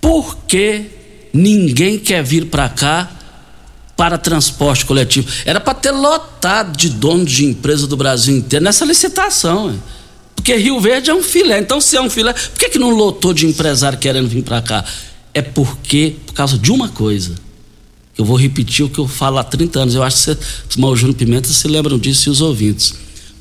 Por 0.00 0.36
que 0.46 0.84
ninguém 1.32 1.98
quer 1.98 2.22
vir 2.22 2.46
para 2.46 2.68
cá 2.68 3.10
para 3.96 4.18
transporte 4.18 4.84
coletivo? 4.84 5.28
Era 5.44 5.60
para 5.60 5.74
ter 5.74 5.92
lotado 5.92 6.76
de 6.76 6.90
donos 6.90 7.30
de 7.30 7.44
empresa 7.44 7.86
do 7.86 7.96
Brasil 7.96 8.36
inteiro 8.36 8.64
nessa 8.64 8.84
licitação. 8.84 9.80
Porque 10.34 10.54
Rio 10.56 10.78
Verde 10.80 11.10
é 11.10 11.14
um 11.14 11.22
filé. 11.22 11.58
Então, 11.58 11.80
se 11.80 11.96
é 11.96 12.00
um 12.00 12.10
filé, 12.10 12.32
por 12.32 12.58
que, 12.58 12.68
que 12.68 12.78
não 12.78 12.90
lotou 12.90 13.32
de 13.32 13.46
empresário 13.46 13.98
querendo 13.98 14.28
vir 14.28 14.42
para 14.42 14.60
cá? 14.60 14.84
É 15.32 15.40
porque, 15.40 16.16
por 16.26 16.34
causa 16.34 16.58
de 16.58 16.70
uma 16.70 16.88
coisa. 16.88 17.34
Eu 18.16 18.24
vou 18.24 18.36
repetir 18.36 18.84
o 18.84 18.88
que 18.88 18.98
eu 18.98 19.08
falo 19.08 19.38
há 19.38 19.44
30 19.44 19.80
anos. 19.80 19.94
Eu 19.94 20.02
acho 20.02 20.36
que 20.36 20.44
os 20.70 20.76
Mauro 20.76 20.96
Júnior 20.96 21.16
Pimenta 21.16 21.48
se 21.48 21.66
lembram 21.66 21.98
disso 21.98 22.28
e 22.28 22.30
os 22.30 22.40
ouvintes. 22.40 22.94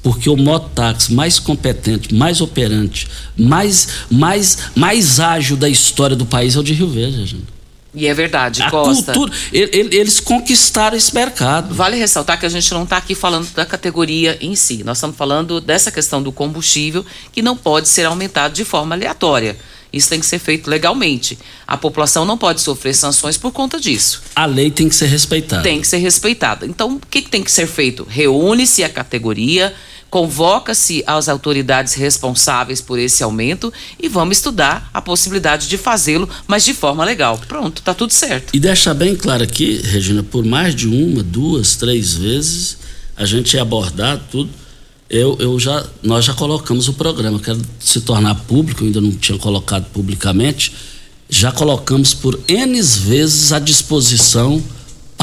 Porque 0.03 0.29
o 0.29 0.35
mototáxi 0.35 1.13
mais 1.13 1.39
competente, 1.39 2.13
mais 2.13 2.41
operante, 2.41 3.07
mais, 3.37 3.87
mais, 4.11 4.57
mais 4.75 5.19
ágil 5.19 5.55
da 5.55 5.69
história 5.69 6.15
do 6.15 6.25
país 6.25 6.55
é 6.55 6.59
o 6.59 6.63
de 6.63 6.73
Rio 6.73 6.89
Verde, 6.89 7.25
gente. 7.25 7.53
E 7.95 8.07
é 8.07 8.13
verdade, 8.13 8.61
A 8.63 8.71
Costa. 8.71 9.13
cultura, 9.13 9.31
ele- 9.53 9.69
ele- 9.71 9.95
eles 9.95 10.19
conquistaram 10.19 10.97
esse 10.97 11.13
mercado. 11.13 11.73
Vale 11.75 11.95
ressaltar 11.95 12.39
que 12.39 12.45
a 12.45 12.49
gente 12.49 12.69
não 12.73 12.83
está 12.83 12.97
aqui 12.97 13.13
falando 13.15 13.47
da 13.53 13.65
categoria 13.67 14.35
em 14.41 14.55
si. 14.55 14.83
Nós 14.83 14.97
estamos 14.97 15.15
falando 15.15 15.61
dessa 15.61 15.91
questão 15.91 16.21
do 16.21 16.31
combustível 16.31 17.05
que 17.31 17.41
não 17.43 17.55
pode 17.55 17.87
ser 17.87 18.05
aumentado 18.05 18.51
de 18.53 18.65
forma 18.65 18.95
aleatória. 18.95 19.55
Isso 19.93 20.09
tem 20.09 20.19
que 20.19 20.25
ser 20.25 20.39
feito 20.39 20.67
legalmente. 20.69 21.37
A 21.67 21.77
população 21.77 22.25
não 22.25 22.37
pode 22.37 22.61
sofrer 22.61 22.95
sanções 22.95 23.37
por 23.37 23.51
conta 23.51 23.79
disso. 23.79 24.23
A 24.35 24.47
lei 24.47 24.71
tem 24.71 24.89
que 24.89 24.95
ser 24.95 25.05
respeitada. 25.05 25.61
Tem 25.61 25.79
que 25.79 25.87
ser 25.87 25.97
respeitada. 25.97 26.65
Então, 26.65 26.95
o 26.95 26.99
que, 27.07 27.21
que 27.21 27.29
tem 27.29 27.43
que 27.43 27.51
ser 27.51 27.67
feito? 27.67 28.03
Reúne-se 28.09 28.83
a 28.83 28.89
categoria, 28.89 29.71
convoca-se 30.09 31.03
as 31.05 31.29
autoridades 31.29 31.93
responsáveis 31.93 32.81
por 32.81 32.97
esse 32.97 33.23
aumento 33.23 33.71
e 33.99 34.07
vamos 34.07 34.37
estudar 34.37 34.89
a 34.93 35.01
possibilidade 35.01 35.67
de 35.67 35.77
fazê-lo, 35.77 36.27
mas 36.47 36.65
de 36.65 36.73
forma 36.73 37.05
legal. 37.05 37.39
Pronto, 37.47 37.81
tá 37.83 37.93
tudo 37.93 38.13
certo. 38.13 38.55
E 38.55 38.59
deixar 38.59 38.95
bem 38.95 39.15
claro 39.15 39.43
aqui, 39.43 39.79
Regina, 39.83 40.23
por 40.23 40.43
mais 40.43 40.75
de 40.75 40.87
uma, 40.87 41.21
duas, 41.21 41.75
três 41.75 42.13
vezes, 42.15 42.77
a 43.15 43.25
gente 43.25 43.57
é 43.57 43.59
abordado 43.59 44.23
tudo. 44.31 44.62
Eu, 45.13 45.37
eu 45.39 45.59
já, 45.59 45.85
nós 46.01 46.25
já 46.25 46.33
colocamos 46.33 46.87
o 46.87 46.93
programa, 46.93 47.39
quero 47.39 47.61
se 47.79 48.01
tornar 48.01 48.33
público, 48.33 48.83
ainda 48.83 48.99
não 48.99 49.11
tinha 49.11 49.37
colocado 49.37 49.85
publicamente. 49.93 50.73
Já 51.29 51.51
colocamos 51.51 52.15
por 52.15 52.39
N 52.47 52.81
vezes 52.81 53.51
à 53.51 53.59
disposição 53.59 54.59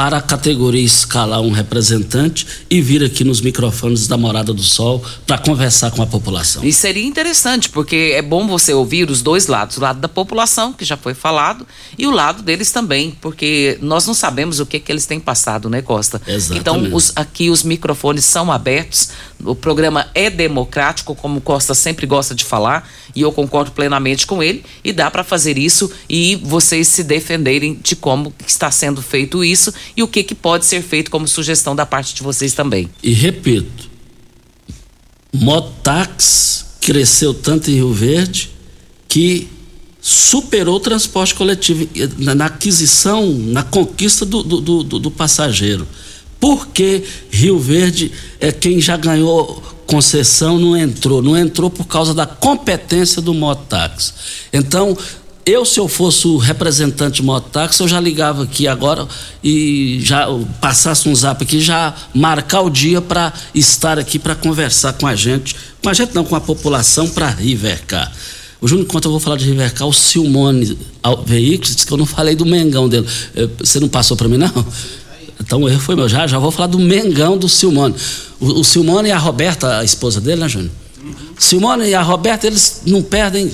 para 0.00 0.16
a 0.16 0.22
categoria 0.22 0.82
escalar 0.82 1.42
um 1.42 1.50
representante 1.50 2.46
e 2.70 2.80
vir 2.80 3.04
aqui 3.04 3.22
nos 3.22 3.42
microfones 3.42 4.06
da 4.06 4.16
Morada 4.16 4.50
do 4.54 4.62
Sol 4.62 5.04
para 5.26 5.36
conversar 5.36 5.90
com 5.90 6.00
a 6.00 6.06
população. 6.06 6.64
E 6.64 6.72
seria 6.72 7.04
interessante, 7.04 7.68
porque 7.68 8.14
é 8.14 8.22
bom 8.22 8.48
você 8.48 8.72
ouvir 8.72 9.10
os 9.10 9.20
dois 9.20 9.46
lados, 9.46 9.76
o 9.76 9.80
lado 9.82 10.00
da 10.00 10.08
população, 10.08 10.72
que 10.72 10.86
já 10.86 10.96
foi 10.96 11.12
falado, 11.12 11.66
e 11.98 12.06
o 12.06 12.10
lado 12.10 12.42
deles 12.42 12.70
também, 12.70 13.10
porque 13.20 13.76
nós 13.82 14.06
não 14.06 14.14
sabemos 14.14 14.58
o 14.58 14.64
que, 14.64 14.80
que 14.80 14.90
eles 14.90 15.04
têm 15.04 15.20
passado, 15.20 15.68
né, 15.68 15.82
Costa? 15.82 16.18
Exatamente. 16.26 16.58
Então, 16.60 16.96
os- 16.96 17.12
aqui 17.14 17.50
os 17.50 17.62
microfones 17.62 18.24
são 18.24 18.50
abertos, 18.50 19.10
o 19.44 19.54
programa 19.54 20.06
é 20.14 20.30
democrático, 20.30 21.14
como 21.14 21.42
Costa 21.42 21.74
sempre 21.74 22.06
gosta 22.06 22.34
de 22.34 22.42
falar, 22.46 22.88
e 23.14 23.20
eu 23.20 23.32
concordo 23.32 23.72
plenamente 23.72 24.26
com 24.26 24.42
ele, 24.42 24.64
e 24.82 24.94
dá 24.94 25.10
para 25.10 25.22
fazer 25.24 25.58
isso 25.58 25.90
e 26.08 26.36
vocês 26.36 26.88
se 26.88 27.04
defenderem 27.04 27.78
de 27.82 27.94
como 27.96 28.32
está 28.46 28.70
sendo 28.70 29.02
feito 29.02 29.44
isso 29.44 29.72
e 29.96 30.02
o 30.02 30.08
que, 30.08 30.22
que 30.22 30.34
pode 30.34 30.64
ser 30.66 30.82
feito 30.82 31.10
como 31.10 31.26
sugestão 31.28 31.74
da 31.76 31.84
parte 31.86 32.14
de 32.14 32.22
vocês 32.22 32.52
também. 32.54 32.88
E 33.02 33.12
repito, 33.12 33.88
Motax 35.32 36.66
cresceu 36.80 37.32
tanto 37.34 37.70
em 37.70 37.74
Rio 37.74 37.92
Verde 37.92 38.50
que 39.08 39.48
superou 40.00 40.76
o 40.76 40.80
transporte 40.80 41.34
coletivo 41.34 41.86
na, 42.18 42.46
aquisição, 42.46 43.30
na 43.32 43.62
conquista 43.62 44.24
do, 44.24 44.42
do- 44.42 44.82
do- 44.82 44.98
do 44.98 45.10
passageiro. 45.10 45.86
Porque 46.40 47.04
Rio 47.30 47.58
Verde 47.58 48.10
é 48.40 48.50
quem 48.50 48.80
já 48.80 48.96
ganhou 48.96 49.62
concessão, 49.86 50.58
não 50.58 50.74
entrou. 50.76 51.20
Não 51.20 51.36
entrou 51.36 51.68
por 51.68 51.84
causa 51.86 52.14
da 52.14 52.24
competência 52.26 53.20
do 53.20 53.34
Motax. 53.34 54.14
Então, 54.52 54.96
eu, 55.44 55.64
se 55.64 55.80
eu 55.80 55.88
fosse 55.88 56.26
o 56.26 56.36
representante 56.36 57.22
Motax, 57.22 57.78
eu 57.80 57.88
já 57.88 57.98
ligava 57.98 58.44
aqui 58.44 58.68
agora 58.68 59.06
e 59.42 59.98
já 60.02 60.26
passasse 60.60 61.08
um 61.08 61.14
zap 61.14 61.42
aqui, 61.42 61.60
já 61.60 61.94
marcar 62.14 62.60
o 62.60 62.70
dia 62.70 63.00
para 63.00 63.32
estar 63.54 63.98
aqui 63.98 64.18
para 64.18 64.34
conversar 64.34 64.92
com 64.94 65.06
a 65.06 65.14
gente. 65.14 65.56
Com 65.82 65.88
a 65.88 65.94
gente 65.94 66.14
não, 66.14 66.24
com 66.24 66.36
a 66.36 66.40
população 66.40 67.08
para 67.08 67.28
Rivercar. 67.28 68.12
O 68.60 68.68
Júnior, 68.68 68.86
enquanto 68.86 69.06
eu 69.06 69.10
vou 69.10 69.20
falar 69.20 69.36
de 69.36 69.46
Rivercar, 69.46 69.88
o 69.88 69.92
Silmone 69.92 70.78
Veículos 71.24 71.74
disse 71.74 71.86
que 71.86 71.92
eu 71.92 71.96
não 71.98 72.06
falei 72.06 72.36
do 72.36 72.44
Mengão 72.44 72.88
dele. 72.88 73.06
Eh, 73.34 73.48
Você 73.58 73.80
não 73.80 73.88
passou 73.88 74.16
para 74.16 74.28
mim, 74.28 74.36
não? 74.36 74.52
Então 75.40 75.62
o 75.62 75.68
erro 75.68 75.80
foi 75.80 75.96
meu. 75.96 76.06
Já, 76.06 76.26
já 76.26 76.38
vou 76.38 76.50
falar 76.50 76.66
do 76.66 76.78
Mengão 76.78 77.38
do 77.38 77.48
Silmone. 77.48 77.94
O, 78.38 78.60
o 78.60 78.64
Silmone 78.64 79.08
e 79.08 79.12
a 79.12 79.18
Roberta, 79.18 79.78
a 79.78 79.84
esposa 79.84 80.20
dele, 80.20 80.42
né, 80.42 80.48
Júnior? 80.48 80.70
Simone 81.38 81.88
e 81.88 81.94
a 81.94 82.02
Roberta, 82.02 82.46
eles 82.46 82.82
não 82.84 83.02
perdem 83.02 83.50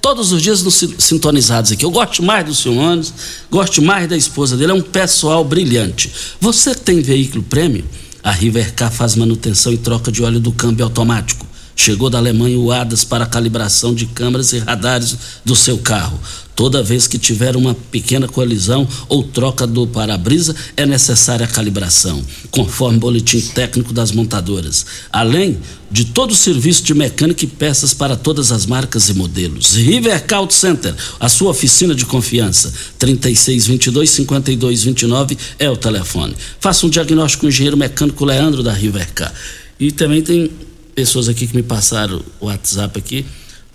todos 0.00 0.32
os 0.32 0.40
dias 0.42 0.62
nos 0.62 0.74
sin- 0.74 0.94
sintonizados 0.98 1.72
aqui. 1.72 1.84
Eu 1.84 1.90
gosto 1.90 2.22
mais 2.22 2.44
do 2.44 2.54
Simone, 2.54 3.06
gosto 3.50 3.82
mais 3.82 4.08
da 4.08 4.16
esposa 4.16 4.56
dele, 4.56 4.72
é 4.72 4.74
um 4.74 4.82
pessoal 4.82 5.44
brilhante. 5.44 6.10
Você 6.40 6.74
tem 6.74 7.00
veículo 7.00 7.42
prêmio, 7.42 7.84
a 8.22 8.30
Rivercar 8.30 8.90
faz 8.92 9.14
manutenção 9.16 9.72
e 9.72 9.78
troca 9.78 10.10
de 10.12 10.22
óleo 10.22 10.40
do 10.40 10.52
câmbio 10.52 10.84
automático. 10.84 11.46
Chegou 11.82 12.10
da 12.10 12.18
Alemanha 12.18 12.58
o 12.58 12.70
ADAS 12.70 13.04
para 13.04 13.24
calibração 13.24 13.94
de 13.94 14.04
câmeras 14.04 14.52
e 14.52 14.58
radares 14.58 15.16
do 15.42 15.56
seu 15.56 15.78
carro. 15.78 16.20
Toda 16.54 16.82
vez 16.82 17.06
que 17.06 17.18
tiver 17.18 17.56
uma 17.56 17.74
pequena 17.74 18.28
colisão 18.28 18.86
ou 19.08 19.22
troca 19.22 19.66
do 19.66 19.86
para-brisa, 19.86 20.54
é 20.76 20.84
necessária 20.84 21.46
a 21.46 21.48
calibração, 21.48 22.22
conforme 22.50 22.98
o 22.98 23.00
boletim 23.00 23.40
técnico 23.40 23.94
das 23.94 24.12
montadoras. 24.12 24.84
Além 25.10 25.56
de 25.90 26.04
todo 26.04 26.32
o 26.32 26.36
serviço 26.36 26.82
de 26.82 26.92
mecânica 26.92 27.46
e 27.46 27.48
peças 27.48 27.94
para 27.94 28.14
todas 28.14 28.52
as 28.52 28.66
marcas 28.66 29.08
e 29.08 29.14
modelos. 29.14 29.74
Rivercar 29.74 30.40
Auto 30.40 30.52
Center, 30.52 30.94
a 31.18 31.30
sua 31.30 31.50
oficina 31.50 31.94
de 31.94 32.04
confiança. 32.04 32.70
3622-5229 32.98 35.34
é 35.58 35.70
o 35.70 35.78
telefone. 35.78 36.36
Faça 36.60 36.84
um 36.84 36.90
diagnóstico 36.90 37.40
com 37.40 37.46
o 37.46 37.48
engenheiro 37.48 37.78
mecânico 37.78 38.26
Leandro 38.26 38.62
da 38.62 38.74
Rivercar. 38.74 39.32
E 39.80 39.90
também 39.90 40.20
tem 40.20 40.50
pessoas 41.00 41.30
aqui 41.30 41.46
que 41.46 41.56
me 41.56 41.62
passaram 41.62 42.22
o 42.38 42.44
WhatsApp 42.44 42.98
aqui, 42.98 43.24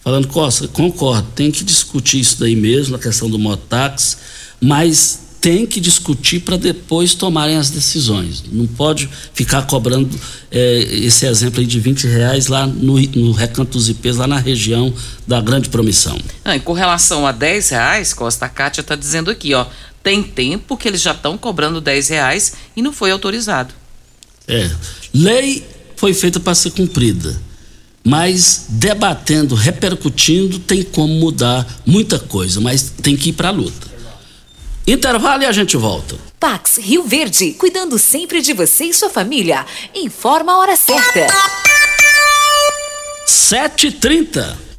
falando, 0.04 0.28
Costa, 0.28 0.68
concordo, 0.68 1.28
tem 1.34 1.50
que 1.50 1.64
discutir 1.64 2.20
isso 2.20 2.40
daí 2.40 2.56
mesmo, 2.56 2.96
a 2.96 3.00
questão 3.00 3.28
do 3.28 3.40
motax, 3.40 4.16
mas 4.62 5.22
tem 5.42 5.66
que 5.66 5.80
discutir 5.80 6.42
para 6.42 6.56
depois 6.56 7.16
tomarem 7.16 7.58
as 7.58 7.72
decisões. 7.72 8.44
Não 8.52 8.68
pode 8.68 9.10
ficar 9.34 9.64
cobrando 9.64 10.08
eh, 10.52 10.88
esse 10.92 11.26
exemplo 11.26 11.62
aí 11.62 11.66
de 11.66 11.80
20 11.80 12.06
reais 12.06 12.46
lá 12.46 12.68
no, 12.68 13.00
no 13.00 13.32
Recanto 13.32 13.72
dos 13.72 13.90
IPs, 13.90 14.18
lá 14.18 14.28
na 14.28 14.38
região 14.38 14.94
da 15.26 15.42
Grande 15.42 15.70
Promissão. 15.70 16.20
Ah, 16.44 16.56
e 16.56 16.60
com 16.60 16.74
relação 16.74 17.26
a 17.26 17.32
10 17.32 17.70
reais, 17.70 18.14
Costa, 18.14 18.46
a 18.46 18.50
Kátia 18.50 18.82
está 18.82 18.96
dizendo 18.96 19.32
aqui, 19.32 19.56
ó. 19.56 19.66
Tem 20.04 20.22
tempo 20.22 20.78
que 20.78 20.88
eles 20.88 21.02
já 21.02 21.12
estão 21.12 21.40
cobrando 21.40 21.82
10 21.82 22.10
reais 22.10 22.54
e 22.76 22.84
não 22.84 22.94
foi 22.94 23.10
autorizado. 23.10 23.74
É. 24.48 24.70
Lei 25.12 25.75
foi 25.96 26.14
feita 26.14 26.40
para 26.40 26.56
ser 26.56 26.72
cumprida. 26.72 27.40
Mas 28.04 28.66
debatendo, 28.70 29.56
repercutindo, 29.56 30.60
tem 30.60 30.84
como 30.84 31.14
mudar 31.16 31.66
muita 31.86 32.20
coisa, 32.20 32.62
mas 32.62 32.94
tem 33.02 33.18
que 33.18 33.30
ir 33.30 33.34
para 33.34 33.48
a 33.48 33.52
luta. 33.52 33.88
Intervalo 34.86 35.42
e 35.42 35.46
a 35.48 35.52
gente 35.52 35.76
volta. 35.76 36.16
Pax 36.40 36.78
Rio 36.78 37.04
Verde, 37.04 37.54
cuidando 37.54 37.98
sempre 37.98 38.42
de 38.42 38.54
você 38.54 38.86
e 38.86 38.94
sua 38.94 39.10
família. 39.10 39.66
Informa 39.96 40.54
a 40.54 40.58
hora 40.60 40.76
certa. 40.76 41.28
7h30. 43.28 44.65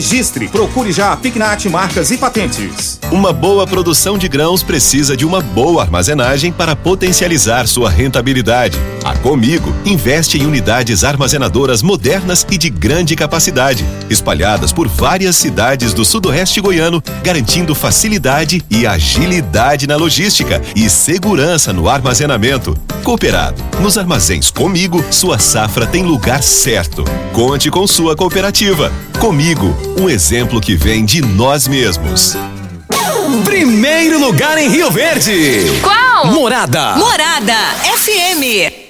registre, 0.00 0.48
procure 0.48 0.92
já 0.92 1.12
a 1.12 1.16
Pignat 1.16 1.68
Marcas 1.68 2.10
e 2.10 2.16
Patentes. 2.16 2.98
Uma 3.12 3.34
boa 3.34 3.66
produção 3.66 4.16
de 4.16 4.28
grãos 4.28 4.62
precisa 4.62 5.14
de 5.14 5.26
uma 5.26 5.42
boa 5.42 5.82
armazenagem 5.82 6.50
para 6.50 6.74
potencializar 6.74 7.68
sua 7.68 7.90
rentabilidade. 7.90 8.78
A 9.04 9.14
Comigo 9.16 9.74
investe 9.84 10.38
em 10.38 10.46
unidades 10.46 11.04
armazenadoras 11.04 11.82
modernas 11.82 12.46
e 12.50 12.56
de 12.56 12.70
grande 12.70 13.14
capacidade, 13.14 13.84
espalhadas 14.08 14.72
por 14.72 14.88
várias 14.88 15.36
cidades 15.36 15.92
do 15.92 16.02
sudoeste 16.02 16.62
goiano, 16.62 17.02
garantindo 17.22 17.74
facilidade 17.74 18.64
e 18.70 18.86
agilidade 18.86 19.86
na 19.86 19.96
logística 19.96 20.62
e 20.74 20.88
segurança 20.88 21.74
no 21.74 21.90
armazenamento. 21.90 22.74
Cooperado. 23.04 23.62
Nos 23.80 23.98
armazéns 23.98 24.50
Comigo, 24.50 25.04
sua 25.10 25.38
safra 25.38 25.86
tem 25.86 26.04
lugar 26.04 26.42
certo. 26.42 27.04
Conte 27.34 27.70
com 27.70 27.86
sua 27.86 28.16
cooperativa. 28.16 28.90
Comigo, 29.18 29.74
um 29.98 30.08
exemplo 30.08 30.60
que 30.60 30.76
vem 30.76 31.04
de 31.04 31.20
nós 31.20 31.66
mesmos. 31.68 32.36
Primeiro 33.44 34.18
lugar 34.18 34.58
em 34.58 34.68
Rio 34.68 34.90
Verde. 34.90 35.80
Qual? 35.82 36.26
Morada. 36.26 36.96
Morada 36.96 37.54
FM. 37.96 38.89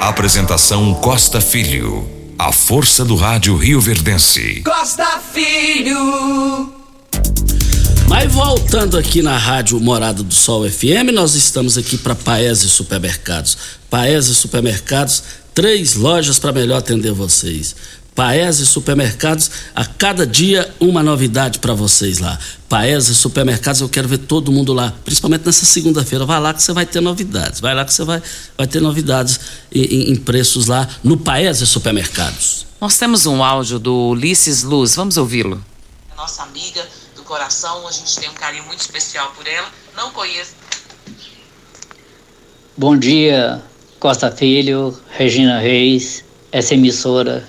Apresentação 0.00 0.94
Costa 0.94 1.40
Filho. 1.40 2.08
A 2.38 2.52
força 2.52 3.04
do 3.04 3.16
rádio 3.16 3.56
Rio 3.56 3.80
Verdense. 3.80 4.62
Costa 4.62 5.20
Filho. 5.32 6.72
Mas 8.06 8.30
voltando 8.30 8.98
aqui 8.98 9.22
na 9.22 9.36
rádio 9.38 9.80
Morada 9.80 10.22
do 10.22 10.34
Sol 10.34 10.68
FM, 10.70 11.12
nós 11.12 11.34
estamos 11.34 11.78
aqui 11.78 11.96
para 11.96 12.14
Paese 12.14 12.68
Supermercados. 12.68 13.56
Paese 13.90 14.34
Supermercados, 14.34 15.22
três 15.54 15.94
lojas 15.94 16.38
para 16.38 16.52
melhor 16.52 16.76
atender 16.76 17.12
vocês. 17.12 17.74
Paese 18.16 18.64
Supermercados, 18.66 19.50
a 19.74 19.84
cada 19.84 20.26
dia 20.26 20.74
uma 20.80 21.02
novidade 21.02 21.58
para 21.58 21.74
vocês 21.74 22.18
lá. 22.18 22.38
Paese 22.66 23.14
Supermercados, 23.14 23.82
eu 23.82 23.88
quero 23.90 24.08
ver 24.08 24.16
todo 24.18 24.50
mundo 24.50 24.72
lá, 24.72 24.92
principalmente 25.04 25.44
nessa 25.44 25.66
segunda-feira. 25.66 26.24
Vai 26.24 26.40
lá 26.40 26.54
que 26.54 26.62
você 26.62 26.72
vai 26.72 26.86
ter 26.86 27.00
novidades. 27.02 27.60
Vai 27.60 27.74
lá 27.74 27.84
que 27.84 27.92
você 27.92 28.04
vai, 28.04 28.22
vai 28.56 28.66
ter 28.66 28.80
novidades 28.80 29.38
em, 29.70 29.82
em- 29.84 30.10
em 30.12 30.16
preços 30.16 30.66
lá 30.66 30.88
no 31.04 31.18
Paese 31.18 31.66
Supermercados. 31.66 32.64
Nós 32.80 32.96
temos 32.96 33.26
um 33.26 33.44
áudio 33.44 33.78
do 33.78 33.94
Ulisses 34.08 34.62
Luz, 34.62 34.94
vamos 34.94 35.18
ouvi-lo. 35.18 35.62
nossa 36.16 36.42
amiga 36.42 36.82
do 37.14 37.22
coração, 37.22 37.86
a 37.86 37.92
gente 37.92 38.16
tem 38.18 38.30
um 38.30 38.34
carinho 38.34 38.64
muito 38.64 38.80
especial 38.80 39.30
por 39.36 39.46
ela. 39.46 39.68
Não 39.94 40.10
conheço. 40.10 40.52
Bom 42.76 42.96
dia, 42.96 43.62
Costa 44.00 44.30
Filho, 44.30 44.98
Regina 45.10 45.58
Reis, 45.60 46.24
essa 46.50 46.74
emissora 46.74 47.46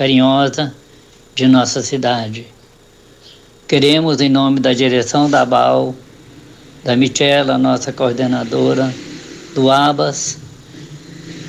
carinhosa 0.00 0.74
de 1.34 1.46
nossa 1.46 1.82
cidade. 1.82 2.46
Queremos, 3.68 4.18
em 4.22 4.30
nome 4.30 4.58
da 4.58 4.72
direção 4.72 5.28
da 5.28 5.44
BAL, 5.44 5.94
da 6.82 6.96
Michela, 6.96 7.58
nossa 7.58 7.92
coordenadora, 7.92 8.94
do 9.54 9.70
ABAS, 9.70 10.38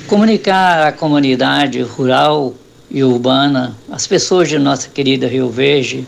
comunicar 0.06 0.86
à 0.86 0.92
comunidade 0.92 1.80
rural 1.80 2.52
e 2.90 3.02
urbana, 3.02 3.74
as 3.90 4.06
pessoas 4.06 4.50
de 4.50 4.58
nossa 4.58 4.90
querida 4.90 5.26
Rio 5.26 5.48
Verde, 5.48 6.06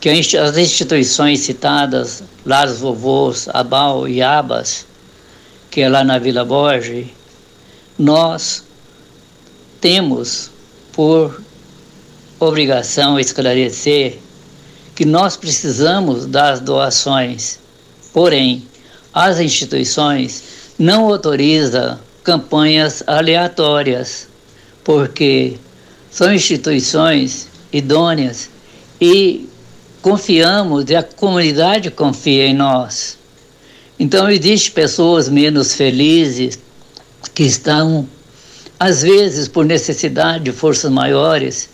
que 0.00 0.08
as 0.08 0.56
instituições 0.58 1.38
citadas, 1.38 2.24
Lares 2.44 2.80
Vovôs, 2.80 3.48
ABAL 3.54 4.08
e 4.08 4.20
ABAS, 4.20 4.84
que 5.70 5.82
é 5.82 5.88
lá 5.88 6.02
na 6.02 6.18
Vila 6.18 6.44
Borges, 6.44 7.06
nós 7.96 8.64
temos 9.80 10.55
por 10.96 11.40
obrigação 12.40 13.20
esclarecer 13.20 14.18
que 14.94 15.04
nós 15.04 15.36
precisamos 15.36 16.24
das 16.26 16.58
doações. 16.58 17.58
Porém, 18.12 18.66
as 19.12 19.38
instituições 19.38 20.42
não 20.78 21.04
autorizam 21.04 21.98
campanhas 22.24 23.02
aleatórias, 23.06 24.26
porque 24.82 25.58
são 26.10 26.32
instituições 26.32 27.46
idôneas 27.70 28.48
e 28.98 29.46
confiamos 30.00 30.88
e 30.88 30.96
a 30.96 31.02
comunidade 31.02 31.90
confia 31.90 32.46
em 32.46 32.54
nós. 32.54 33.18
Então, 33.98 34.30
existem 34.30 34.72
pessoas 34.72 35.28
menos 35.28 35.74
felizes 35.74 36.58
que 37.34 37.42
estão, 37.42 38.08
às 38.78 39.02
vezes, 39.02 39.48
por 39.48 39.64
necessidade 39.64 40.44
de 40.44 40.52
forças 40.52 40.90
maiores, 40.90 41.68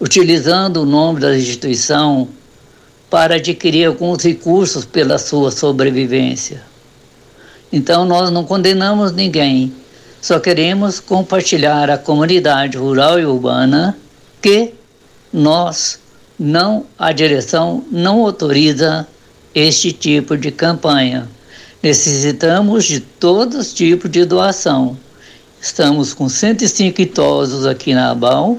utilizando 0.00 0.82
o 0.82 0.86
nome 0.86 1.20
da 1.20 1.36
instituição 1.36 2.28
para 3.10 3.36
adquirir 3.36 3.86
alguns 3.86 4.22
recursos 4.22 4.84
pela 4.84 5.18
sua 5.18 5.50
sobrevivência. 5.50 6.62
Então, 7.72 8.04
nós 8.06 8.30
não 8.30 8.44
condenamos 8.44 9.12
ninguém, 9.12 9.72
só 10.20 10.40
queremos 10.40 11.00
compartilhar 11.00 11.90
a 11.90 11.98
comunidade 11.98 12.76
rural 12.76 13.20
e 13.20 13.26
urbana 13.26 13.96
que 14.40 14.72
nós 15.32 16.00
não, 16.38 16.86
a 16.98 17.12
direção 17.12 17.84
não 17.90 18.22
autoriza 18.22 19.06
este 19.54 19.92
tipo 19.92 20.36
de 20.36 20.50
campanha. 20.50 21.28
Necessitamos 21.82 22.84
de 22.84 23.00
todos 23.00 23.58
os 23.58 23.74
tipos 23.74 24.10
de 24.10 24.24
doação. 24.24 24.96
Estamos 25.60 26.14
com 26.14 26.28
105 26.28 27.00
idosos 27.00 27.66
aqui 27.66 27.92
na 27.92 28.12
ABAL 28.12 28.58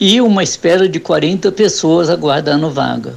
e 0.00 0.18
uma 0.20 0.42
espera 0.42 0.88
de 0.88 0.98
40 0.98 1.52
pessoas 1.52 2.08
aguardando 2.08 2.70
vaga. 2.70 3.14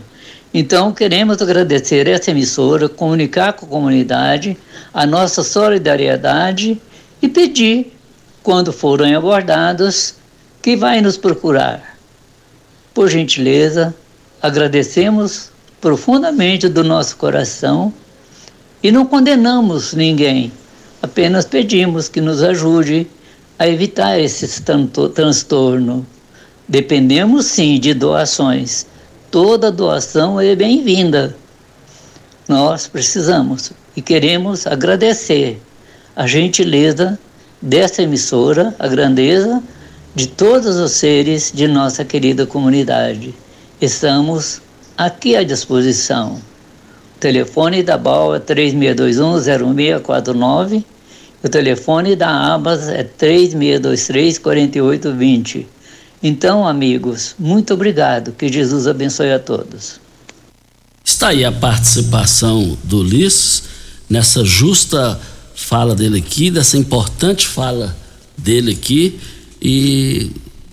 Então, 0.54 0.92
queremos 0.92 1.42
agradecer 1.42 2.08
essa 2.08 2.32
emissora, 2.32 2.90
comunicar 2.90 3.54
com 3.54 3.66
a 3.66 3.70
comunidade 3.70 4.58
a 4.94 5.06
nossa 5.06 5.44
solidariedade 5.44 6.80
e 7.22 7.30
pedir, 7.30 7.94
quando 8.44 8.74
forem 8.74 9.16
abordados, 9.16 10.16
que 10.62 10.76
vai 10.76 11.02
nos 11.02 11.18
procurar. 11.18 11.98
Por 12.94 13.10
gentileza, 13.10 13.96
agradecemos 14.42 15.50
profundamente 15.80 16.68
do 16.68 16.84
nosso 16.84 17.16
coração 17.16 17.94
e 18.84 18.92
não 18.92 19.06
condenamos 19.06 19.94
ninguém, 19.94 20.52
apenas 21.06 21.46
pedimos 21.46 22.10
que 22.10 22.20
nos 22.20 22.44
ajude 22.44 23.08
a 23.58 23.68
evitar 23.68 24.20
esse 24.20 24.62
transtorno. 25.14 26.06
Dependemos 26.68 27.46
sim 27.46 27.80
de 27.80 27.94
doações 27.94 28.86
toda 29.36 29.70
doação 29.70 30.40
é 30.40 30.56
bem-vinda. 30.56 31.36
Nós 32.48 32.88
precisamos 32.88 33.74
e 33.94 34.02
queremos 34.02 34.66
agradecer 34.66 35.62
a 36.16 36.26
gentileza 36.26 37.20
dessa 37.62 38.02
emissora, 38.02 38.74
a 38.80 38.88
grandeza 38.88 39.62
de 40.16 40.28
todos 40.28 40.78
os 40.78 40.94
seres 40.94 41.52
de 41.54 41.68
nossa 41.68 42.06
querida 42.06 42.46
comunidade. 42.46 43.36
Estamos 43.82 44.62
aqui 44.98 45.36
à 45.36 45.44
disposição. 45.44 46.36
O 47.18 47.20
telefone 47.20 47.84
da 47.84 47.98
BAL 47.98 48.36
é 48.36 48.40
3621-0649. 48.40 50.86
O 51.46 51.48
telefone 51.48 52.16
da 52.16 52.56
ABAS 52.56 52.88
é 52.88 53.04
3623-4820. 53.04 55.68
Então, 56.24 56.68
amigos, 56.68 57.36
muito 57.38 57.76
obrigado. 57.76 58.32
Que 58.32 58.52
Jesus 58.52 58.88
abençoe 58.88 59.32
a 59.32 59.38
todos. 59.38 60.00
Está 61.04 61.28
aí 61.28 61.46
a 61.46 61.52
participação 61.52 62.76
do 62.84 63.02
Ulisses 63.02 63.62
nessa 64.10 64.44
justa 64.44 65.22
fala 65.54 65.94
dele 65.94 66.18
aqui, 66.18 66.50
dessa 66.50 66.80
importante 66.80 67.48
fala 67.48 67.96
dele 68.36 68.72
aqui. 68.72 69.20
E 69.62 70.32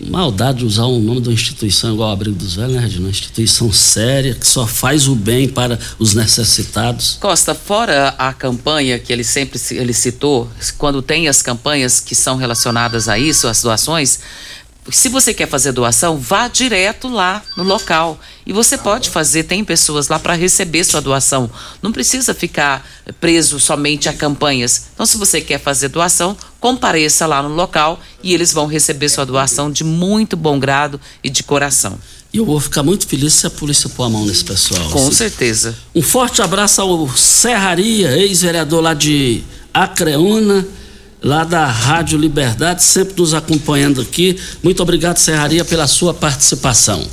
maldade 0.09 0.59
de 0.59 0.65
usar 0.65 0.85
o 0.85 0.99
nome 0.99 1.21
de 1.21 1.29
uma 1.29 1.33
instituição 1.33 1.93
igual 1.93 2.09
o 2.09 2.13
Abrigo 2.13 2.35
dos 2.35 2.55
Velhos, 2.55 2.73
né, 2.73 2.79
Regina? 2.79 3.01
Uma 3.01 3.09
instituição 3.09 3.71
séria 3.71 4.33
que 4.33 4.45
só 4.45 4.65
faz 4.65 5.07
o 5.07 5.15
bem 5.15 5.47
para 5.47 5.79
os 5.99 6.13
necessitados. 6.13 7.17
Costa, 7.19 7.55
fora 7.55 8.09
a 8.17 8.33
campanha 8.33 8.99
que 8.99 9.11
ele 9.11 9.23
sempre 9.23 9.59
ele 9.71 9.93
citou, 9.93 10.49
quando 10.77 11.01
tem 11.01 11.27
as 11.27 11.41
campanhas 11.41 11.99
que 11.99 12.15
são 12.15 12.35
relacionadas 12.35 13.07
a 13.07 13.17
isso, 13.17 13.47
as 13.47 13.61
doações, 13.61 14.19
se 14.91 15.07
você 15.07 15.33
quer 15.33 15.47
fazer 15.47 15.71
doação, 15.71 16.17
vá 16.17 16.47
direto 16.47 17.07
lá 17.07 17.41
no 17.55 17.63
local. 17.63 18.19
E 18.45 18.51
você 18.51 18.77
pode 18.77 19.09
fazer, 19.09 19.43
tem 19.43 19.63
pessoas 19.63 20.09
lá 20.09 20.19
para 20.19 20.33
receber 20.33 20.83
sua 20.83 20.99
doação. 20.99 21.49
Não 21.81 21.91
precisa 21.91 22.33
ficar 22.33 22.85
preso 23.19 23.59
somente 23.59 24.09
a 24.09 24.13
campanhas. 24.13 24.87
Então, 24.93 25.05
se 25.05 25.17
você 25.17 25.39
quer 25.39 25.59
fazer 25.59 25.87
doação, 25.87 26.35
compareça 26.59 27.25
lá 27.25 27.41
no 27.41 27.55
local 27.55 27.99
e 28.21 28.33
eles 28.33 28.51
vão 28.51 28.65
receber 28.65 29.07
sua 29.07 29.25
doação 29.25 29.71
de 29.71 29.83
muito 29.83 30.35
bom 30.35 30.59
grado 30.59 30.99
e 31.23 31.29
de 31.29 31.43
coração. 31.43 31.97
E 32.33 32.37
eu 32.37 32.45
vou 32.45 32.59
ficar 32.59 32.83
muito 32.83 33.07
feliz 33.07 33.33
se 33.33 33.47
a 33.47 33.49
polícia 33.49 33.87
pôr 33.89 34.05
a 34.05 34.09
mão 34.09 34.25
nesse 34.25 34.43
pessoal. 34.43 34.89
Com 34.89 35.11
certeza. 35.11 35.77
Um 35.95 36.01
forte 36.01 36.41
abraço 36.41 36.81
ao 36.81 37.07
Serraria, 37.15 38.17
ex-vereador 38.17 38.81
lá 38.81 38.93
de 38.93 39.43
Acreúna 39.73 40.67
lá 41.23 41.45
da 41.45 41.65
Rádio 41.65 42.19
Liberdade, 42.19 42.83
sempre 42.83 43.15
nos 43.17 43.33
acompanhando 43.33 44.01
aqui. 44.01 44.37
Muito 44.61 44.83
obrigado, 44.83 45.17
Serraria, 45.17 45.63
pela 45.63 45.87
sua 45.87 46.13
participação. 46.13 47.07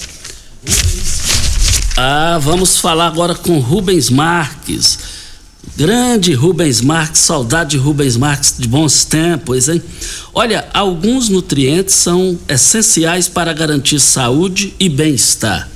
Ah, 1.96 2.38
vamos 2.42 2.78
falar 2.78 3.06
agora 3.06 3.34
com 3.34 3.60
Rubens 3.60 4.10
Marques. 4.10 4.98
Grande 5.76 6.32
Rubens 6.32 6.80
Marques, 6.80 7.20
saudade 7.20 7.70
de 7.70 7.76
Rubens 7.76 8.16
Marques 8.16 8.54
de 8.58 8.66
bons 8.66 9.04
tempos, 9.04 9.68
hein? 9.68 9.80
Olha, 10.34 10.66
alguns 10.74 11.28
nutrientes 11.28 11.94
são 11.94 12.38
essenciais 12.48 13.28
para 13.28 13.52
garantir 13.52 14.00
saúde 14.00 14.74
e 14.80 14.88
bem-estar. 14.88 15.68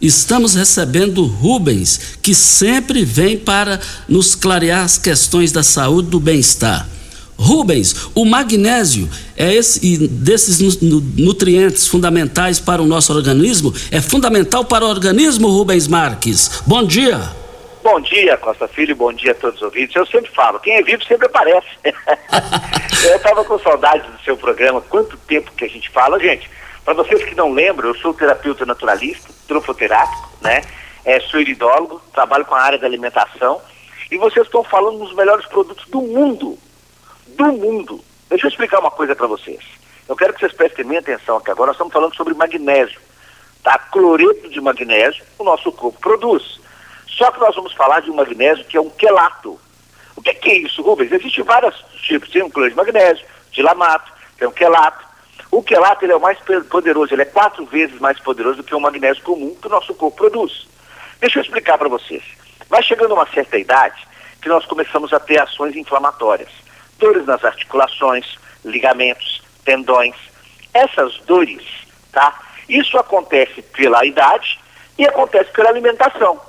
Estamos 0.00 0.54
recebendo 0.54 1.26
Rubens, 1.26 2.00
que 2.22 2.34
sempre 2.34 3.04
vem 3.04 3.36
para 3.36 3.80
nos 4.08 4.34
clarear 4.34 4.84
as 4.84 4.96
questões 4.96 5.52
da 5.52 5.62
saúde 5.62 6.08
e 6.08 6.10
do 6.10 6.20
bem-estar. 6.20 6.86
Rubens, 7.40 8.10
o 8.14 8.26
magnésio 8.26 9.08
é 9.34 9.54
esse 9.54 10.06
desses 10.06 10.60
nutrientes 10.82 11.88
fundamentais 11.88 12.60
para 12.60 12.82
o 12.82 12.86
nosso 12.86 13.14
organismo, 13.14 13.72
é 13.90 13.98
fundamental 13.98 14.62
para 14.62 14.84
o 14.84 14.88
organismo, 14.88 15.48
Rubens 15.48 15.88
Marques. 15.88 16.62
Bom 16.66 16.84
dia. 16.84 17.18
Bom 17.82 17.98
dia, 17.98 18.36
Costa 18.36 18.68
Filho, 18.68 18.94
bom 18.94 19.10
dia 19.10 19.32
a 19.32 19.34
todos 19.34 19.56
os 19.56 19.62
ouvintes. 19.62 19.96
Eu 19.96 20.04
sempre 20.04 20.30
falo, 20.32 20.60
quem 20.60 20.74
é 20.74 20.82
vivo 20.82 21.02
sempre 21.04 21.26
aparece. 21.26 21.66
eu 21.82 23.16
estava 23.16 23.42
com 23.42 23.58
saudade 23.58 24.06
do 24.06 24.22
seu 24.22 24.36
programa, 24.36 24.82
quanto 24.82 25.16
tempo 25.16 25.50
que 25.56 25.64
a 25.64 25.68
gente 25.68 25.88
fala, 25.88 26.20
gente. 26.20 26.48
Para 26.84 26.92
vocês 26.92 27.24
que 27.24 27.34
não 27.34 27.54
lembram, 27.54 27.88
eu 27.88 27.94
sou 27.96 28.12
terapeuta 28.12 28.66
naturalista, 28.66 29.30
trofoterápico, 29.48 30.28
né? 30.42 30.60
É, 31.06 31.18
sou 31.20 31.40
iridólogo, 31.40 32.02
trabalho 32.12 32.44
com 32.44 32.54
a 32.54 32.60
área 32.60 32.78
da 32.78 32.86
alimentação 32.86 33.62
e 34.10 34.18
vocês 34.18 34.44
estão 34.44 34.62
falando 34.62 34.98
dos 34.98 35.14
melhores 35.14 35.46
produtos 35.46 35.88
do 35.88 36.02
mundo 36.02 36.58
do 37.36 37.52
mundo. 37.52 38.04
Deixa 38.28 38.46
eu 38.46 38.50
explicar 38.50 38.80
uma 38.80 38.90
coisa 38.90 39.14
para 39.14 39.26
vocês. 39.26 39.60
Eu 40.08 40.16
quero 40.16 40.32
que 40.32 40.40
vocês 40.40 40.52
prestem 40.52 40.84
minha 40.84 41.00
atenção 41.00 41.36
aqui 41.36 41.50
agora. 41.50 41.68
Nós 41.68 41.76
estamos 41.76 41.92
falando 41.92 42.14
sobre 42.14 42.34
magnésio. 42.34 43.00
Tá? 43.62 43.78
Cloreto 43.78 44.48
de 44.48 44.60
magnésio, 44.60 45.24
o 45.38 45.44
nosso 45.44 45.70
corpo 45.72 46.00
produz. 46.00 46.60
Só 47.08 47.30
que 47.30 47.40
nós 47.40 47.54
vamos 47.54 47.72
falar 47.72 48.00
de 48.00 48.10
um 48.10 48.14
magnésio 48.14 48.64
que 48.64 48.76
é 48.76 48.80
um 48.80 48.90
quelato. 48.90 49.58
O 50.16 50.22
que, 50.22 50.32
que 50.34 50.50
é 50.50 50.58
isso, 50.58 50.82
Rubens? 50.82 51.12
Existem 51.12 51.44
vários 51.44 51.74
tipos. 52.02 52.30
Tem 52.30 52.42
um 52.42 52.50
cloreto 52.50 52.74
de 52.74 52.76
magnésio, 52.76 53.26
de 53.50 53.62
lamato, 53.62 54.12
tem 54.38 54.48
um 54.48 54.52
quelato. 54.52 55.04
O 55.50 55.62
quelato 55.62 56.04
ele 56.04 56.12
é 56.12 56.16
o 56.16 56.20
mais 56.20 56.38
poderoso, 56.70 57.12
ele 57.12 57.22
é 57.22 57.26
quatro 57.26 57.66
vezes 57.66 57.98
mais 57.98 58.18
poderoso 58.20 58.58
do 58.58 58.64
que 58.64 58.74
o 58.74 58.80
magnésio 58.80 59.22
comum 59.22 59.54
que 59.60 59.66
o 59.66 59.70
nosso 59.70 59.92
corpo 59.94 60.16
produz. 60.16 60.68
Deixa 61.18 61.38
eu 61.38 61.42
explicar 61.42 61.76
para 61.76 61.88
vocês. 61.88 62.22
Vai 62.68 62.82
chegando 62.82 63.14
uma 63.14 63.26
certa 63.26 63.58
idade 63.58 64.06
que 64.40 64.48
nós 64.48 64.64
começamos 64.64 65.12
a 65.12 65.18
ter 65.18 65.40
ações 65.40 65.74
inflamatórias 65.74 66.48
dores 67.00 67.26
nas 67.26 67.44
articulações, 67.44 68.38
ligamentos, 68.64 69.42
tendões. 69.64 70.14
Essas 70.72 71.16
dores, 71.26 71.66
tá? 72.12 72.38
Isso 72.68 72.96
acontece 72.96 73.60
pela 73.62 74.04
idade 74.04 74.60
e 74.96 75.04
acontece 75.04 75.50
pela 75.50 75.70
alimentação. 75.70 76.40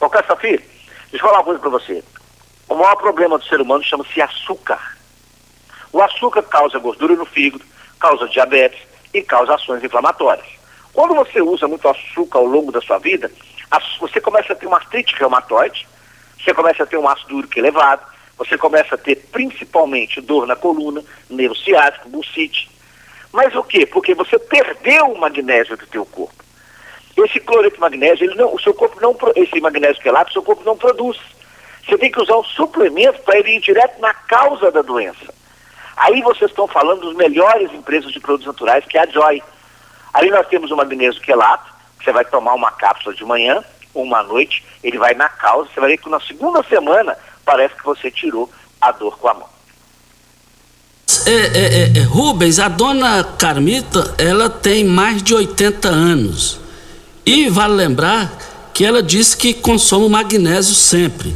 Ô, 0.00 0.10
Cassafir, 0.10 0.60
deixa 1.10 1.14
eu 1.14 1.20
falar 1.20 1.38
uma 1.38 1.44
coisa 1.44 1.60
para 1.60 1.70
você. 1.70 2.02
O 2.68 2.74
maior 2.74 2.96
problema 2.96 3.38
do 3.38 3.44
ser 3.44 3.60
humano 3.60 3.84
chama-se 3.84 4.20
açúcar. 4.20 4.96
O 5.92 6.02
açúcar 6.02 6.42
causa 6.42 6.78
gordura 6.78 7.14
no 7.14 7.24
fígado, 7.24 7.64
causa 8.00 8.26
diabetes 8.28 8.80
e 9.12 9.22
causa 9.22 9.54
ações 9.54 9.84
inflamatórias. 9.84 10.46
Quando 10.92 11.14
você 11.14 11.40
usa 11.40 11.68
muito 11.68 11.88
açúcar 11.88 12.38
ao 12.38 12.46
longo 12.46 12.72
da 12.72 12.80
sua 12.80 12.98
vida, 12.98 13.30
você 14.00 14.20
começa 14.20 14.52
a 14.52 14.56
ter 14.56 14.66
uma 14.66 14.78
artrite 14.78 15.14
reumatoide, 15.14 15.86
você 16.42 16.52
começa 16.52 16.82
a 16.82 16.86
ter 16.86 16.96
um 16.96 17.08
ácido 17.08 17.36
úrico 17.36 17.58
elevado, 17.58 18.02
você 18.36 18.58
começa 18.58 18.94
a 18.94 18.98
ter 18.98 19.16
principalmente 19.30 20.20
dor 20.20 20.46
na 20.46 20.56
coluna, 20.56 21.02
nervo 21.30 21.54
ciático. 21.54 22.08
Mas 23.32 23.54
o 23.54 23.62
quê? 23.62 23.86
Porque 23.86 24.14
você 24.14 24.38
perdeu 24.38 25.06
o 25.06 25.18
magnésio 25.18 25.76
do 25.76 25.86
teu 25.86 26.04
corpo. 26.06 26.44
Esse 27.16 27.38
cloreto 27.40 27.76
de 27.76 27.80
magnésio, 27.80 28.24
ele 28.24 28.34
não, 28.34 28.52
o 28.52 28.60
seu 28.60 28.74
corpo 28.74 29.00
não, 29.00 29.16
esse 29.36 29.60
magnésio 29.60 30.02
quelato, 30.02 30.30
o 30.30 30.32
seu 30.32 30.42
corpo 30.42 30.64
não 30.64 30.76
produz. 30.76 31.18
Você 31.86 31.96
tem 31.98 32.10
que 32.10 32.20
usar 32.20 32.36
um 32.36 32.44
suplemento 32.44 33.20
para 33.22 33.38
ele 33.38 33.56
ir 33.56 33.60
direto 33.60 34.00
na 34.00 34.12
causa 34.12 34.70
da 34.70 34.82
doença. 34.82 35.32
Aí 35.96 36.22
vocês 36.22 36.50
estão 36.50 36.66
falando 36.66 37.02
dos 37.02 37.14
melhores 37.14 37.72
empresas 37.72 38.10
de 38.12 38.18
produtos 38.18 38.46
naturais, 38.46 38.84
que 38.84 38.98
é 38.98 39.02
a 39.02 39.06
Joy. 39.06 39.42
Aí 40.12 40.30
nós 40.30 40.46
temos 40.48 40.70
o 40.70 40.76
magnésio 40.76 41.20
quelato, 41.20 41.72
que 41.98 42.04
você 42.04 42.12
vai 42.12 42.24
tomar 42.24 42.54
uma 42.54 42.72
cápsula 42.72 43.14
de 43.14 43.24
manhã, 43.24 43.62
uma 43.94 44.20
à 44.20 44.22
noite, 44.22 44.64
ele 44.82 44.98
vai 44.98 45.14
na 45.14 45.28
causa, 45.28 45.70
você 45.72 45.80
vai 45.80 45.90
ver 45.90 45.98
que 45.98 46.08
na 46.08 46.20
segunda 46.20 46.62
semana 46.64 47.16
parece 47.44 47.74
que 47.76 47.84
você 47.84 48.10
tirou 48.10 48.50
a 48.80 48.92
dor 48.92 49.18
com 49.18 49.28
a 49.28 49.34
mão. 49.34 49.54
É, 51.26 51.30
é, 51.30 51.98
é, 51.98 51.98
é, 51.98 52.02
Rubens, 52.02 52.58
a 52.58 52.68
dona 52.68 53.24
Carmita, 53.24 54.14
ela 54.18 54.50
tem 54.50 54.84
mais 54.84 55.22
de 55.22 55.34
80 55.34 55.88
anos. 55.88 56.60
E 57.24 57.48
vale 57.48 57.74
lembrar 57.74 58.70
que 58.74 58.84
ela 58.84 59.02
disse 59.02 59.36
que 59.36 59.54
consome 59.54 60.08
magnésio 60.08 60.74
sempre. 60.74 61.34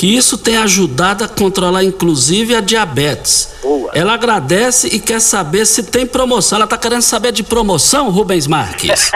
Que 0.00 0.16
isso 0.16 0.38
tem 0.38 0.56
ajudado 0.56 1.24
a 1.24 1.28
controlar 1.28 1.84
inclusive 1.84 2.54
a 2.54 2.62
diabetes. 2.62 3.58
Boa. 3.60 3.90
Ela 3.94 4.14
agradece 4.14 4.88
e 4.88 4.98
quer 4.98 5.20
saber 5.20 5.66
se 5.66 5.90
tem 5.90 6.06
promoção. 6.06 6.56
Ela 6.56 6.64
está 6.64 6.78
querendo 6.78 7.02
saber 7.02 7.32
de 7.32 7.42
promoção, 7.42 8.08
Rubens 8.08 8.46
Marques. 8.46 9.12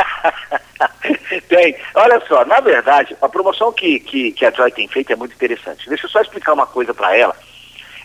tem. 1.48 1.74
Olha 1.94 2.22
só, 2.28 2.44
na 2.44 2.60
verdade, 2.60 3.16
a 3.22 3.26
promoção 3.30 3.72
que, 3.72 3.98
que, 3.98 4.32
que 4.32 4.44
a 4.44 4.50
Joy 4.50 4.70
tem 4.72 4.86
feito 4.86 5.10
é 5.10 5.16
muito 5.16 5.34
interessante. 5.34 5.88
Deixa 5.88 6.04
eu 6.04 6.10
só 6.10 6.20
explicar 6.20 6.52
uma 6.52 6.66
coisa 6.66 6.92
para 6.92 7.16
ela. 7.16 7.34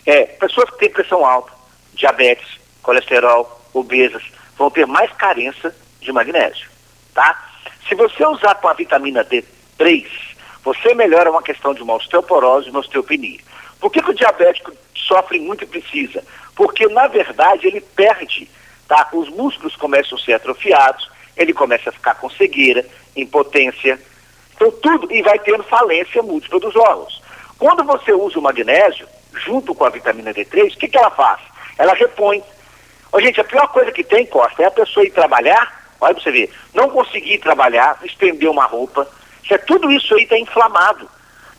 É, 0.06 0.22
pessoas 0.22 0.70
que 0.70 0.78
têm 0.78 0.88
pressão 0.88 1.22
alta, 1.22 1.52
diabetes, 1.92 2.48
colesterol, 2.80 3.60
obesas, 3.74 4.22
vão 4.56 4.70
ter 4.70 4.86
mais 4.86 5.12
carência 5.12 5.76
de 6.00 6.10
magnésio, 6.12 6.70
tá? 7.12 7.46
Se 7.86 7.94
você 7.94 8.24
usar 8.24 8.54
com 8.54 8.68
a 8.68 8.72
vitamina 8.72 9.22
D3, 9.22 10.29
você 10.62 10.94
melhora 10.94 11.30
uma 11.30 11.42
questão 11.42 11.74
de 11.74 11.82
uma 11.82 11.94
osteoporose 11.94 12.68
e 12.68 12.70
uma 12.70 12.80
osteopenia. 12.80 13.40
Por 13.80 13.90
que, 13.90 14.02
que 14.02 14.10
o 14.10 14.14
diabético 14.14 14.72
sofre 14.94 15.38
muito 15.38 15.64
e 15.64 15.66
precisa? 15.66 16.22
Porque, 16.54 16.86
na 16.88 17.06
verdade, 17.06 17.66
ele 17.66 17.80
perde, 17.80 18.48
tá? 18.86 19.08
Os 19.12 19.28
músculos 19.30 19.74
começam 19.76 20.18
a 20.18 20.20
ser 20.20 20.34
atrofiados, 20.34 21.10
ele 21.36 21.54
começa 21.54 21.88
a 21.88 21.92
ficar 21.92 22.14
com 22.16 22.28
cegueira, 22.28 22.84
impotência, 23.16 23.98
então 24.54 24.70
tudo, 24.70 25.10
e 25.10 25.22
vai 25.22 25.38
tendo 25.38 25.62
falência 25.62 26.22
múltipla 26.22 26.60
dos 26.60 26.76
órgãos. 26.76 27.22
Quando 27.58 27.82
você 27.82 28.12
usa 28.12 28.38
o 28.38 28.42
magnésio, 28.42 29.08
junto 29.32 29.74
com 29.74 29.84
a 29.84 29.90
vitamina 29.90 30.34
D3, 30.34 30.74
o 30.74 30.78
que, 30.78 30.88
que 30.88 30.98
ela 30.98 31.10
faz? 31.10 31.40
Ela 31.78 31.94
repõe. 31.94 32.42
Ô, 33.10 33.20
gente, 33.20 33.40
a 33.40 33.44
pior 33.44 33.68
coisa 33.68 33.90
que 33.90 34.04
tem, 34.04 34.26
Costa, 34.26 34.62
é 34.62 34.66
a 34.66 34.70
pessoa 34.70 35.06
ir 35.06 35.10
trabalhar, 35.10 35.90
olha 35.98 36.14
pra 36.14 36.22
você 36.22 36.30
ver, 36.30 36.52
não 36.74 36.90
conseguir 36.90 37.38
trabalhar, 37.38 37.98
estender 38.04 38.50
uma 38.50 38.66
roupa, 38.66 39.08
se 39.46 39.54
é 39.54 39.58
tudo 39.58 39.90
isso 39.90 40.14
aí 40.14 40.24
está 40.24 40.38
inflamado. 40.38 41.08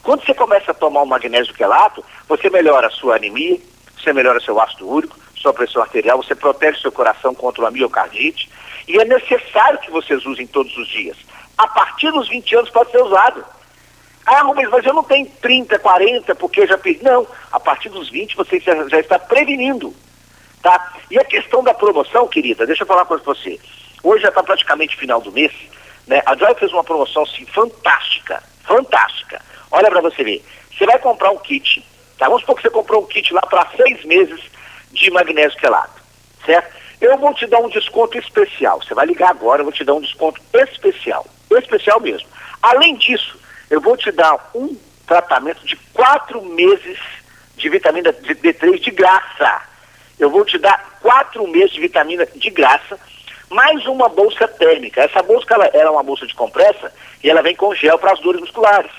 Quando 0.03 0.25
você 0.25 0.33
começa 0.33 0.71
a 0.71 0.73
tomar 0.73 1.01
o 1.01 1.05
magnésio 1.05 1.53
quelato, 1.53 2.03
você 2.27 2.49
melhora 2.49 2.87
a 2.87 2.91
sua 2.91 3.17
anemia, 3.17 3.59
você 3.97 4.11
melhora 4.11 4.39
seu 4.39 4.59
ácido 4.59 4.89
úrico, 4.89 5.17
sua 5.35 5.53
pressão 5.53 5.81
arterial, 5.81 6.21
você 6.21 6.35
protege 6.35 6.81
seu 6.81 6.91
coração 6.91 7.33
contra 7.33 7.61
uma 7.61 7.71
miocardite, 7.71 8.49
e 8.87 8.99
é 8.99 9.05
necessário 9.05 9.79
que 9.79 9.91
vocês 9.91 10.25
usem 10.25 10.47
todos 10.47 10.75
os 10.77 10.87
dias. 10.87 11.17
A 11.57 11.67
partir 11.67 12.11
dos 12.11 12.27
20 12.27 12.55
anos 12.55 12.69
pode 12.69 12.91
ser 12.91 13.01
usado. 13.01 13.45
Ah, 14.25 14.41
Rubens, 14.41 14.69
mas 14.69 14.85
eu 14.85 14.93
não 14.93 15.03
tenho 15.03 15.27
30, 15.41 15.79
40, 15.79 16.35
porque 16.35 16.61
eu 16.61 16.67
já 16.67 16.77
perdi. 16.77 17.03
Não, 17.03 17.27
a 17.51 17.59
partir 17.59 17.89
dos 17.89 18.09
20 18.09 18.35
você 18.35 18.59
já, 18.59 18.87
já 18.87 18.99
está 18.99 19.19
prevenindo. 19.19 19.93
Tá? 20.61 20.93
E 21.09 21.17
a 21.17 21.25
questão 21.25 21.63
da 21.63 21.73
promoção, 21.73 22.27
querida, 22.27 22.65
deixa 22.65 22.83
eu 22.83 22.87
falar 22.87 23.01
uma 23.01 23.07
coisa 23.07 23.23
para 23.23 23.33
você. 23.33 23.59
Hoje 24.03 24.23
já 24.23 24.29
está 24.29 24.43
praticamente 24.43 24.95
final 24.95 25.19
do 25.21 25.31
mês. 25.31 25.51
Né? 26.07 26.21
A 26.25 26.35
Joy 26.35 26.53
fez 26.55 26.71
uma 26.71 26.83
promoção 26.83 27.23
assim, 27.23 27.45
fantástica. 27.45 28.41
Fantástica. 28.63 29.41
Olha 29.71 29.89
para 29.89 30.01
você 30.01 30.23
ver. 30.23 30.43
Você 30.77 30.85
vai 30.85 30.99
comprar 30.99 31.31
um 31.31 31.37
kit. 31.37 31.85
Tá? 32.17 32.27
Vamos 32.27 32.41
supor 32.41 32.55
que 32.55 32.61
você 32.63 32.69
comprou 32.69 33.03
um 33.03 33.07
kit 33.07 33.33
lá 33.33 33.41
para 33.41 33.67
seis 33.75 34.03
meses 34.05 34.39
de 34.91 35.09
magnésio 35.11 35.57
quelato. 35.57 36.01
Certo? 36.45 36.81
Eu 36.99 37.17
vou 37.17 37.33
te 37.33 37.47
dar 37.47 37.59
um 37.59 37.69
desconto 37.69 38.17
especial. 38.17 38.81
Você 38.81 38.93
vai 38.93 39.05
ligar 39.05 39.29
agora, 39.29 39.61
eu 39.61 39.65
vou 39.65 39.73
te 39.73 39.83
dar 39.83 39.95
um 39.95 40.01
desconto 40.01 40.39
especial. 40.53 41.25
Especial 41.49 41.99
mesmo. 41.99 42.27
Além 42.61 42.95
disso, 42.95 43.39
eu 43.69 43.81
vou 43.81 43.97
te 43.97 44.11
dar 44.11 44.51
um 44.53 44.77
tratamento 45.07 45.65
de 45.65 45.75
quatro 45.93 46.43
meses 46.43 46.99
de 47.55 47.69
vitamina 47.69 48.13
D3 48.13 48.79
de 48.79 48.91
graça. 48.91 49.61
Eu 50.19 50.29
vou 50.29 50.45
te 50.45 50.57
dar 50.57 50.99
quatro 51.01 51.47
meses 51.47 51.71
de 51.71 51.81
vitamina 51.81 52.25
de 52.25 52.49
graça, 52.49 52.99
mais 53.51 53.85
uma 53.85 54.09
bolsa 54.09 54.47
térmica. 54.47 55.01
Essa 55.01 55.21
bolsa 55.21 55.45
ela, 55.53 55.65
ela 55.67 55.89
é 55.89 55.91
uma 55.91 56.03
bolsa 56.03 56.25
de 56.25 56.33
compressa 56.33 56.91
e 57.23 57.29
ela 57.29 57.41
vem 57.41 57.55
com 57.55 57.75
gel 57.75 57.99
para 57.99 58.13
as 58.13 58.19
dores 58.19 58.41
musculares. 58.41 58.91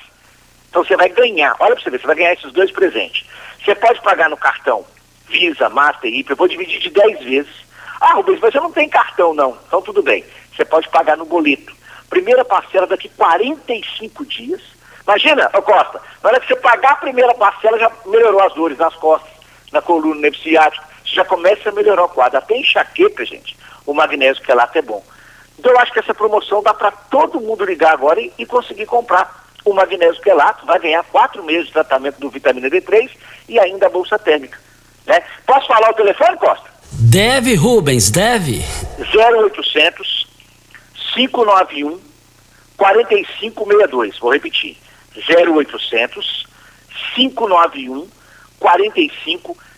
Então 0.68 0.84
você 0.84 0.96
vai 0.96 1.08
ganhar, 1.08 1.56
olha 1.58 1.74
para 1.74 1.82
você 1.82 1.90
ver, 1.90 2.00
você 2.00 2.06
vai 2.06 2.16
ganhar 2.16 2.32
esses 2.34 2.52
dois 2.52 2.70
presentes. 2.70 3.26
Você 3.62 3.74
pode 3.74 4.00
pagar 4.02 4.30
no 4.30 4.36
cartão 4.36 4.84
Visa, 5.28 5.68
Master, 5.70 6.12
IP, 6.12 6.30
eu 6.30 6.36
vou 6.36 6.46
dividir 6.46 6.78
de 6.78 6.90
10 6.90 7.24
vezes. 7.24 7.52
Ah, 8.00 8.14
Rubens, 8.14 8.38
mas 8.40 8.52
você 8.52 8.60
não 8.60 8.70
tem 8.70 8.88
cartão 8.88 9.32
não. 9.32 9.56
Então 9.66 9.80
tudo 9.80 10.02
bem. 10.02 10.24
Você 10.54 10.64
pode 10.64 10.88
pagar 10.90 11.16
no 11.16 11.24
boleto. 11.24 11.74
Primeira 12.10 12.44
parcela 12.44 12.86
daqui 12.86 13.08
45 13.08 14.26
dias. 14.26 14.60
Imagina, 15.04 15.50
ô 15.54 15.62
Costa, 15.62 16.00
na 16.22 16.28
hora 16.28 16.40
que 16.40 16.48
você 16.48 16.56
pagar 16.56 16.92
a 16.92 16.96
primeira 16.96 17.34
parcela, 17.34 17.78
já 17.78 17.90
melhorou 18.04 18.42
as 18.42 18.52
dores 18.54 18.76
nas 18.76 18.94
costas, 18.96 19.32
na 19.72 19.80
coluna, 19.80 20.28
no 20.28 20.36
ciático. 20.36 20.84
Já 21.04 21.24
começa 21.24 21.70
a 21.70 21.72
melhorar 21.72 22.04
o 22.04 22.08
quadro. 22.08 22.38
Até 22.38 22.56
enxaqueca, 22.56 23.24
gente. 23.24 23.56
O 23.86 23.94
magnésio 23.94 24.42
que 24.42 24.52
é 24.52 24.56
é 24.74 24.82
bom. 24.82 25.04
Então 25.58 25.72
eu 25.72 25.78
acho 25.78 25.92
que 25.92 25.98
essa 25.98 26.14
promoção 26.14 26.62
dá 26.62 26.74
para 26.74 26.90
todo 26.90 27.40
mundo 27.40 27.64
ligar 27.64 27.92
agora 27.92 28.20
e, 28.20 28.32
e 28.38 28.46
conseguir 28.46 28.86
comprar 28.86 29.42
o 29.64 29.72
magnésio 29.72 30.20
quelato, 30.22 30.66
vai 30.66 30.78
ganhar 30.80 31.04
quatro 31.04 31.42
meses 31.44 31.66
de 31.66 31.72
tratamento 31.72 32.18
do 32.18 32.30
vitamina 32.30 32.68
D3 32.68 33.10
e 33.48 33.58
ainda 33.58 33.86
a 33.86 33.90
bolsa 33.90 34.18
térmica. 34.18 34.58
Né? 35.06 35.22
Posso 35.46 35.66
falar 35.66 35.90
o 35.90 35.94
telefone, 35.94 36.36
Costa? 36.36 36.70
Deve, 36.92 37.54
Rubens, 37.54 38.10
deve. 38.10 38.64
0800 39.14 40.26
591 41.14 42.00
4562. 42.76 44.18
Vou 44.18 44.32
repetir. 44.32 44.76
0800 45.14 46.46
591 47.14 48.08
4562. 48.58 49.71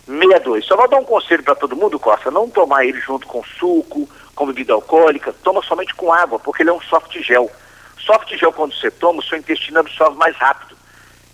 Só 0.63 0.77
vou 0.77 0.89
dar 0.89 0.99
um 0.99 1.05
conselho 1.05 1.43
para 1.43 1.55
todo 1.55 1.77
mundo, 1.77 1.99
Costa, 1.99 2.31
não 2.31 2.49
tomar 2.49 2.85
ele 2.85 3.01
junto 3.01 3.27
com 3.27 3.43
suco, 3.45 4.09
com 4.35 4.47
bebida 4.47 4.73
alcoólica, 4.73 5.35
toma 5.43 5.63
somente 5.63 5.95
com 5.95 6.13
água, 6.13 6.39
porque 6.39 6.63
ele 6.63 6.71
é 6.71 6.73
um 6.73 6.81
soft 6.81 7.17
gel. 7.21 7.51
Soft 7.99 8.35
gel, 8.37 8.53
quando 8.53 8.75
você 8.75 8.91
toma, 8.91 9.21
o 9.21 9.23
seu 9.23 9.39
intestino 9.39 9.81
absorve 9.81 10.17
mais 10.17 10.37
rápido. 10.37 10.77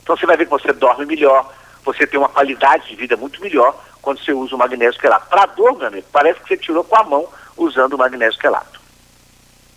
Então 0.03 0.17
você 0.17 0.27
vai 0.27 0.37
ver 0.37 0.45
que 0.45 0.51
você 0.51 0.73
dorme 0.73 1.07
melhor, 1.07 1.53
você 1.85 2.07
tem 2.07 2.19
uma 2.19 2.29
qualidade 2.29 2.89
de 2.89 2.97
vida 2.97 3.17
muito 3.17 3.41
melhor 3.41 3.75
quando 4.03 4.23
você 4.23 4.33
usa 4.33 4.55
o 4.55 4.59
magnésio 4.59 5.01
quelato. 5.01 5.29
Para 5.29 5.47
dor, 5.47 5.77
meu 5.77 5.89
amigo, 5.89 6.07
parece 6.13 6.41
que 6.41 6.49
você 6.49 6.57
tirou 6.57 6.85
com 6.85 6.97
a 6.97 7.05
mão 7.05 7.29
usando 7.57 7.95
o 7.95 7.99
magnésio 7.99 8.39
quelato. 8.39 8.80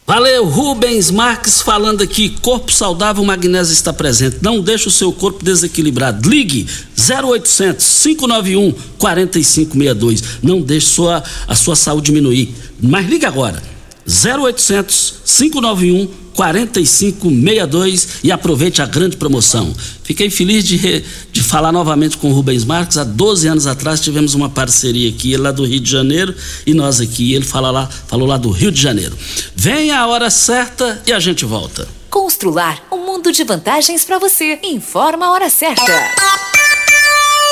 Valeu, 0.06 0.45
Rubens 0.45 1.10
Marques 1.10 1.62
falando 1.62 2.01
aqui. 2.01 2.30
Corpo 2.41 2.72
saudável, 2.72 3.24
magnésio 3.24 3.72
está 3.72 3.93
presente. 3.93 4.38
Não 4.41 4.60
deixe 4.60 4.88
o 4.88 4.91
seu 4.91 5.14
corpo 5.14 5.43
desequilibrado. 5.43 6.30
Ligue 6.30 6.68
0800 6.97 8.04
591 8.04 8.74
4562. 8.97 10.24
Não 10.43 10.62
deixe 10.62 10.88
sua, 10.88 11.24
a 11.47 11.56
sua 11.56 11.76
saúde 11.78 12.08
diminuir. 12.08 12.54
Mas 12.82 13.08
ligue 13.08 13.26
agora. 13.26 13.72
0800 14.08 15.16
591 15.26 16.24
4562 16.34 18.08
e 18.24 18.32
aproveite 18.32 18.82
a 18.82 18.86
grande 18.86 19.18
promoção. 19.18 19.74
Fiquei 20.04 20.30
feliz 20.30 20.64
de, 20.64 20.76
re, 20.76 21.04
de 21.32 21.43
falar 21.43 21.72
novamente 21.72 22.18
com 22.18 22.30
o 22.30 22.34
Rubens 22.34 22.66
Marques. 22.66 22.97
Há 22.97 23.04
12 23.04 23.47
anos 23.47 23.68
atrás 23.68 24.01
tivemos 24.01 24.34
uma 24.34 24.49
parceria 24.49 25.10
aqui, 25.10 25.34
ele 25.34 25.43
lá 25.43 25.51
do 25.51 25.66
Rio 25.66 25.80
de 25.80 25.89
Janeiro 25.89 26.36
e 26.66 26.74
nós 26.74 26.99
aqui. 26.99 27.34
Ele 27.34 27.45
fala 27.45 27.72
lá, 27.72 27.88
falou 28.08 28.28
lá 28.28 28.38
do 28.38 28.49
Rio 28.49 28.72
de 28.72 28.82
Janeiro. 28.82 29.18
Venha 29.56 29.99
a 29.99 30.08
hora 30.08 30.30
certa 30.30 31.01
e 31.06 31.14
a 31.14 31.20
gente 31.20 31.45
volta. 31.45 31.88
Constrular 32.10 32.86
um 32.91 33.06
mundo 33.06 33.32
de 33.32 33.43
vantagens 33.43 34.04
para 34.04 34.20
você. 34.20 34.60
Informa 34.64 35.28
a 35.28 35.32
hora 35.32 35.49
certa. 35.49 35.91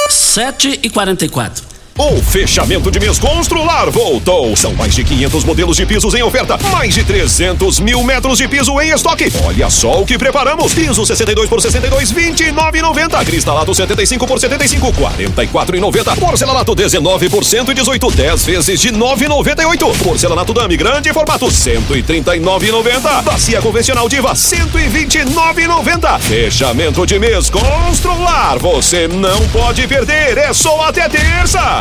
7 0.10 0.80
e 0.84 0.90
44 0.90 1.71
o 1.98 2.22
fechamento 2.22 2.90
de 2.90 3.00
mês 3.00 3.20
Constrular 3.20 3.90
voltou. 3.92 4.56
São 4.56 4.74
mais 4.74 4.96
de 4.96 5.04
500 5.04 5.44
modelos 5.44 5.78
de 5.78 5.86
pisos 5.86 6.14
em 6.14 6.24
oferta, 6.24 6.58
mais 6.72 6.94
de 6.94 7.04
300 7.04 7.80
mil 7.80 8.04
metros 8.04 8.38
de 8.38 8.48
piso 8.48 8.80
em 8.82 8.92
estoque. 8.92 9.32
Olha 9.46 9.70
só 9.70 10.02
o 10.02 10.06
que 10.06 10.18
preparamos: 10.18 10.74
piso 10.74 11.06
62 11.06 11.50
por 11.50 11.62
62, 11.62 12.12
29,90. 12.12 13.26
Cristalado 13.26 13.74
75 13.74 14.26
por 14.26 14.40
75, 14.40 14.92
44,90. 14.94 16.20
Porcelanato 16.20 16.74
19 16.74 17.30
por 17.30 17.46
118, 17.46 18.12
10 18.12 18.46
vezes 18.46 18.80
de 18.80 18.92
9,98. 18.92 19.98
Porcelanato 20.04 20.54
Dame 20.54 20.78
grande 20.78 21.14
formato 21.14 21.48
139,90. 21.48 23.24
Bacia 23.24 23.62
convencional 23.62 24.10
Diva 24.10 24.34
129,90. 24.34 26.20
Fechamento 26.20 27.06
de 27.06 27.20
mês 27.20 27.50
Constrular. 27.50 28.58
Você 28.60 29.08
não 29.08 29.40
pode 29.50 29.88
perder. 29.88 30.38
É 30.38 30.54
só 30.54 30.82
até 30.82 31.08
terça. 31.08 31.81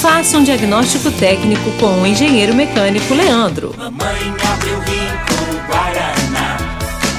Faça 0.00 0.38
um 0.38 0.42
diagnóstico 0.42 1.10
técnico 1.10 1.70
com 1.72 2.00
o 2.00 2.06
engenheiro 2.06 2.54
mecânico 2.54 3.12
Leandro. 3.12 3.74
Mamãe 3.76 4.34
abre 4.50 4.70
o 4.70 4.80
rico 4.80 5.66
Guaraná, 5.68 6.56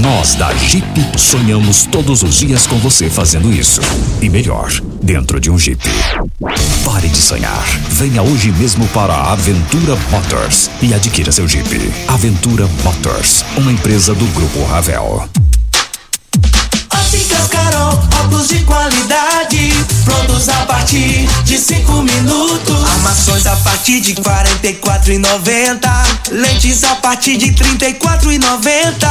Nós 0.00 0.34
da 0.34 0.52
Jeep 0.54 0.84
sonhamos 1.18 1.84
todos 1.84 2.22
os 2.22 2.38
dias 2.38 2.66
com 2.66 2.78
você 2.78 3.10
fazendo 3.10 3.52
isso. 3.52 3.80
E 4.22 4.28
melhor, 4.30 4.70
dentro 5.02 5.38
de 5.38 5.50
um 5.50 5.58
Jeep. 5.58 5.82
Pare 6.84 7.08
de 7.08 7.18
sonhar. 7.18 7.62
Venha 7.90 8.22
hoje 8.22 8.50
mesmo 8.52 8.88
para 8.88 9.12
a 9.12 9.32
Aventura 9.32 9.96
Motors 10.10 10.70
e 10.80 10.94
adquira 10.94 11.30
seu 11.30 11.46
Jeep. 11.46 11.92
Aventura 12.08 12.66
Motors, 12.82 13.44
uma 13.56 13.70
empresa 13.70 14.14
do 14.14 14.24
Grupo 14.28 14.64
Ravel. 14.64 15.28
Óticas 16.90 17.48
Carol, 17.48 17.92
óculos 18.24 18.48
de 18.48 18.60
qualidade, 18.60 19.72
prontos 20.04 20.48
a 20.48 20.64
partir 20.64 21.28
de 21.44 21.58
cinco 21.58 22.02
minutos. 22.02 22.90
Armações 22.94 23.46
a 23.46 23.56
partir 23.56 24.00
de 24.00 24.14
quarenta 24.14 24.66
e 24.66 24.74
quatro 24.74 25.12
e 25.12 25.18
noventa, 25.18 26.02
lentes 26.30 26.82
a 26.82 26.94
partir 26.96 27.36
de 27.36 27.52
trinta 27.52 27.88
e 27.88 27.94
quatro 27.94 28.32
e 28.32 28.38
noventa. 28.38 29.10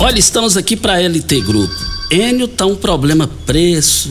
Olha, 0.00 0.16
estamos 0.16 0.56
aqui 0.56 0.76
para 0.76 1.00
LT 1.00 1.40
Grupo. 1.40 1.74
Enio 2.08 2.46
tá 2.46 2.64
um 2.64 2.76
problema 2.76 3.28
preço, 3.44 4.08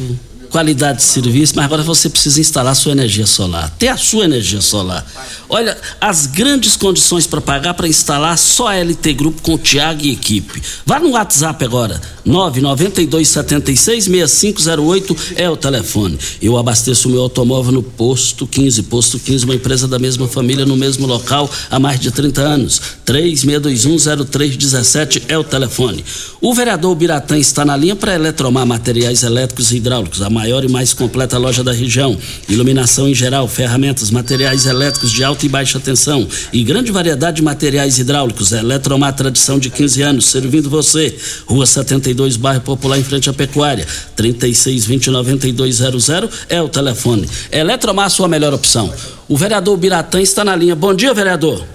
qualidade 0.50 1.00
de 1.00 1.04
serviço, 1.04 1.54
mas 1.56 1.66
agora 1.66 1.84
você 1.84 2.10
precisa 2.10 2.40
instalar 2.40 2.76
sua 2.76 2.92
energia 2.92 3.26
solar. 3.26 3.70
Ter 3.78 3.90
a 3.90 3.98
sua 3.98 4.26
energia 4.26 4.62
solar. 4.62 5.06
Olha, 5.50 5.78
as 6.02 6.28
grandes 6.28 6.76
condições 6.76 7.28
para 7.28 7.40
pagar 7.40 7.74
para 7.74 7.88
instalar 7.88 8.38
só 8.38 8.68
a 8.68 8.76
LT 8.76 9.14
Grupo 9.14 9.42
com 9.42 9.54
o 9.54 9.58
Tiago 9.58 10.04
e 10.04 10.12
equipe. 10.12 10.62
Vá 10.86 11.00
no 11.00 11.12
WhatsApp 11.12 11.64
agora. 11.64 12.02
992766508 12.28 15.18
é 15.38 15.50
o 15.50 15.56
telefone. 15.56 16.20
Eu 16.42 16.58
abasteço 16.58 17.08
o 17.08 17.12
meu 17.12 17.22
automóvel 17.22 17.72
no 17.72 17.84
Posto 17.84 18.46
15. 18.46 18.84
Posto 18.84 19.18
15, 19.20 19.46
uma 19.46 19.56
empresa 19.56 19.88
da 19.88 19.98
mesma 19.98 20.28
família 20.28 20.66
no 20.66 20.76
mesmo 20.76 21.08
local 21.08 21.50
há 21.70 21.80
mais 21.80 21.98
de 22.00 22.12
30 22.12 22.42
anos. 22.42 22.82
36210317 23.06 25.24
é 25.28 25.38
o 25.38 25.44
telefone. 25.44 26.04
O 26.42 26.52
vereador 26.54 26.96
Biratã 26.96 27.38
está 27.38 27.64
na 27.64 27.78
linha 27.78 27.96
para 27.96 28.16
Eletromar 28.16 28.66
Materiais 28.66 29.22
Elétricos 29.24 29.72
e 29.72 29.78
Hidráulicos, 29.78 30.22
a 30.22 30.30
maior 30.38 30.64
e 30.64 30.70
mais 30.70 30.94
completa 30.94 31.36
loja 31.40 31.64
da 31.64 31.72
região. 31.72 32.16
Iluminação 32.48 33.10
em 33.10 33.16
geral, 33.16 33.48
ferramentas, 33.48 34.12
materiais 34.12 34.68
elétricos 34.68 35.12
de 35.12 35.24
alta 35.24 35.48
e 35.48 35.50
baixa 35.50 35.80
tensão 35.80 36.28
e 36.54 36.64
grande 36.64 36.92
variedade 36.92 37.38
de 37.38 37.42
materiais 37.42 37.98
hidráulicos. 37.98 38.52
Eletromar, 38.52 39.16
tradição 39.16 39.58
de 39.58 39.72
15 39.72 40.02
anos, 40.04 40.28
servindo 40.28 40.70
você. 40.70 41.18
Rua 41.48 41.66
72, 41.66 42.38
bairro 42.38 42.62
Popular, 42.62 43.00
em 43.00 43.04
frente 43.04 43.32
à 43.32 43.34
Pecuária. 43.34 43.88
3620-9200 44.16 46.30
é 46.50 46.62
o 46.62 46.70
telefone. 46.70 47.28
Eletromar, 47.52 48.12
sua 48.12 48.28
melhor 48.28 48.54
opção. 48.54 48.94
O 49.28 49.36
vereador 49.36 49.76
Biratã 49.76 50.22
está 50.22 50.44
na 50.44 50.56
linha. 50.56 50.76
Bom 50.76 50.94
dia, 50.94 51.16
vereador. 51.16 51.66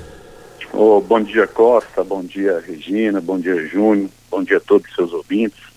Ô, 0.72 1.00
bom 1.00 1.20
dia, 1.20 1.48
Costa. 1.48 2.04
Bom 2.04 2.22
dia, 2.22 2.62
Regina. 2.64 3.20
Bom 3.20 3.40
dia, 3.40 3.56
Júnior. 3.66 4.08
Bom 4.30 4.44
dia 4.44 4.58
a 4.58 4.60
todos 4.60 4.88
os 4.88 4.94
seus 4.94 5.12
ouvintes. 5.12 5.72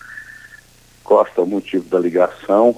Costa, 1.05 1.43
o 1.43 1.47
motivo 1.47 1.87
da 1.87 1.99
ligação, 1.99 2.75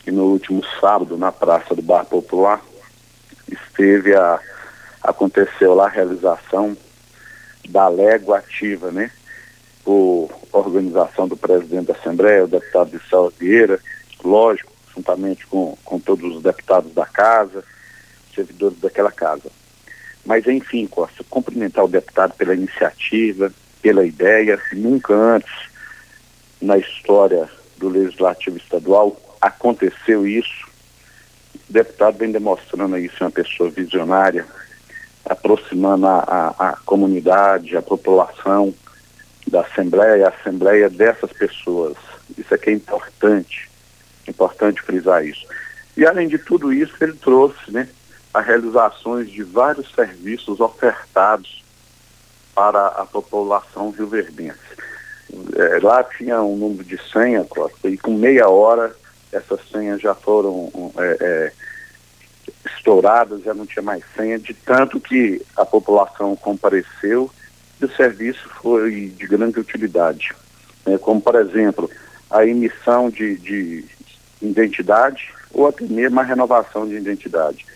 que 0.00 0.10
no 0.10 0.24
último 0.24 0.62
sábado, 0.80 1.16
na 1.16 1.32
Praça 1.32 1.74
do 1.74 1.80
Bar 1.80 2.04
Popular, 2.04 2.60
esteve 3.48 4.14
a. 4.14 4.40
aconteceu 5.02 5.72
lá 5.72 5.86
a 5.86 5.90
realização 5.90 6.76
da 7.68 7.88
Légua 7.88 8.38
Ativa, 8.38 8.90
né? 8.90 9.10
Por 9.84 10.30
organização 10.52 11.28
do 11.28 11.36
presidente 11.36 11.86
da 11.86 11.94
Assembleia, 11.94 12.44
o 12.44 12.48
deputado 12.48 12.90
de 12.90 13.38
Vieira, 13.38 13.78
lógico, 14.22 14.72
juntamente 14.94 15.46
com, 15.46 15.78
com 15.84 15.98
todos 15.98 16.36
os 16.36 16.42
deputados 16.42 16.92
da 16.92 17.06
casa, 17.06 17.64
servidores 18.34 18.78
daquela 18.80 19.12
casa. 19.12 19.50
Mas, 20.26 20.46
enfim, 20.46 20.86
Costa, 20.86 21.22
cumprimentar 21.30 21.84
o 21.84 21.88
deputado 21.88 22.34
pela 22.34 22.54
iniciativa, 22.54 23.52
pela 23.80 24.04
ideia. 24.04 24.58
Nunca 24.72 25.14
antes 25.14 25.73
na 26.60 26.78
história 26.78 27.48
do 27.76 27.88
Legislativo 27.88 28.56
Estadual 28.56 29.16
aconteceu 29.40 30.26
isso. 30.26 30.68
O 31.68 31.72
deputado 31.72 32.18
vem 32.18 32.32
demonstrando 32.32 32.94
aí 32.94 33.10
ser 33.10 33.24
uma 33.24 33.30
pessoa 33.30 33.70
visionária, 33.70 34.46
aproximando 35.24 36.06
a, 36.06 36.18
a, 36.18 36.68
a 36.70 36.76
comunidade, 36.84 37.76
a 37.76 37.82
população 37.82 38.74
da 39.46 39.60
Assembleia, 39.60 40.26
a 40.26 40.30
Assembleia 40.30 40.88
dessas 40.88 41.32
pessoas. 41.32 41.96
Isso 42.36 42.54
aqui 42.54 42.70
é 42.70 42.72
importante, 42.72 43.70
importante 44.26 44.80
frisar 44.82 45.24
isso. 45.24 45.46
E 45.96 46.06
além 46.06 46.28
de 46.28 46.38
tudo 46.38 46.72
isso, 46.72 46.94
ele 47.00 47.14
trouxe, 47.14 47.70
né, 47.70 47.88
as 48.32 48.44
realizações 48.44 49.30
de 49.30 49.42
vários 49.42 49.92
serviços 49.94 50.58
ofertados 50.60 51.62
para 52.54 52.86
a 52.86 53.04
população 53.04 53.90
rioverdense. 53.90 54.58
É, 55.56 55.78
lá 55.82 56.02
tinha 56.04 56.42
um 56.42 56.56
número 56.56 56.84
de 56.84 56.98
senha, 57.10 57.44
Costa, 57.44 57.88
e 57.88 57.96
com 57.96 58.12
meia 58.12 58.48
hora 58.48 58.94
essas 59.32 59.60
senhas 59.70 60.00
já 60.00 60.14
foram 60.14 60.70
é, 60.96 61.16
é, 61.20 61.52
estouradas, 62.66 63.42
já 63.42 63.52
não 63.52 63.66
tinha 63.66 63.82
mais 63.82 64.04
senha, 64.16 64.38
de 64.38 64.54
tanto 64.54 65.00
que 65.00 65.42
a 65.56 65.64
população 65.64 66.36
compareceu 66.36 67.30
e 67.80 67.84
o 67.84 67.96
serviço 67.96 68.48
foi 68.62 69.08
de 69.08 69.26
grande 69.26 69.58
utilidade. 69.58 70.32
Né? 70.86 70.98
Como, 70.98 71.20
por 71.20 71.34
exemplo, 71.34 71.90
a 72.30 72.46
emissão 72.46 73.10
de, 73.10 73.36
de 73.38 73.84
identidade 74.40 75.32
ou 75.52 75.66
até 75.66 75.84
mesmo 75.84 76.20
a 76.20 76.22
renovação 76.24 76.86
de 76.86 76.94
identidade 76.94 77.66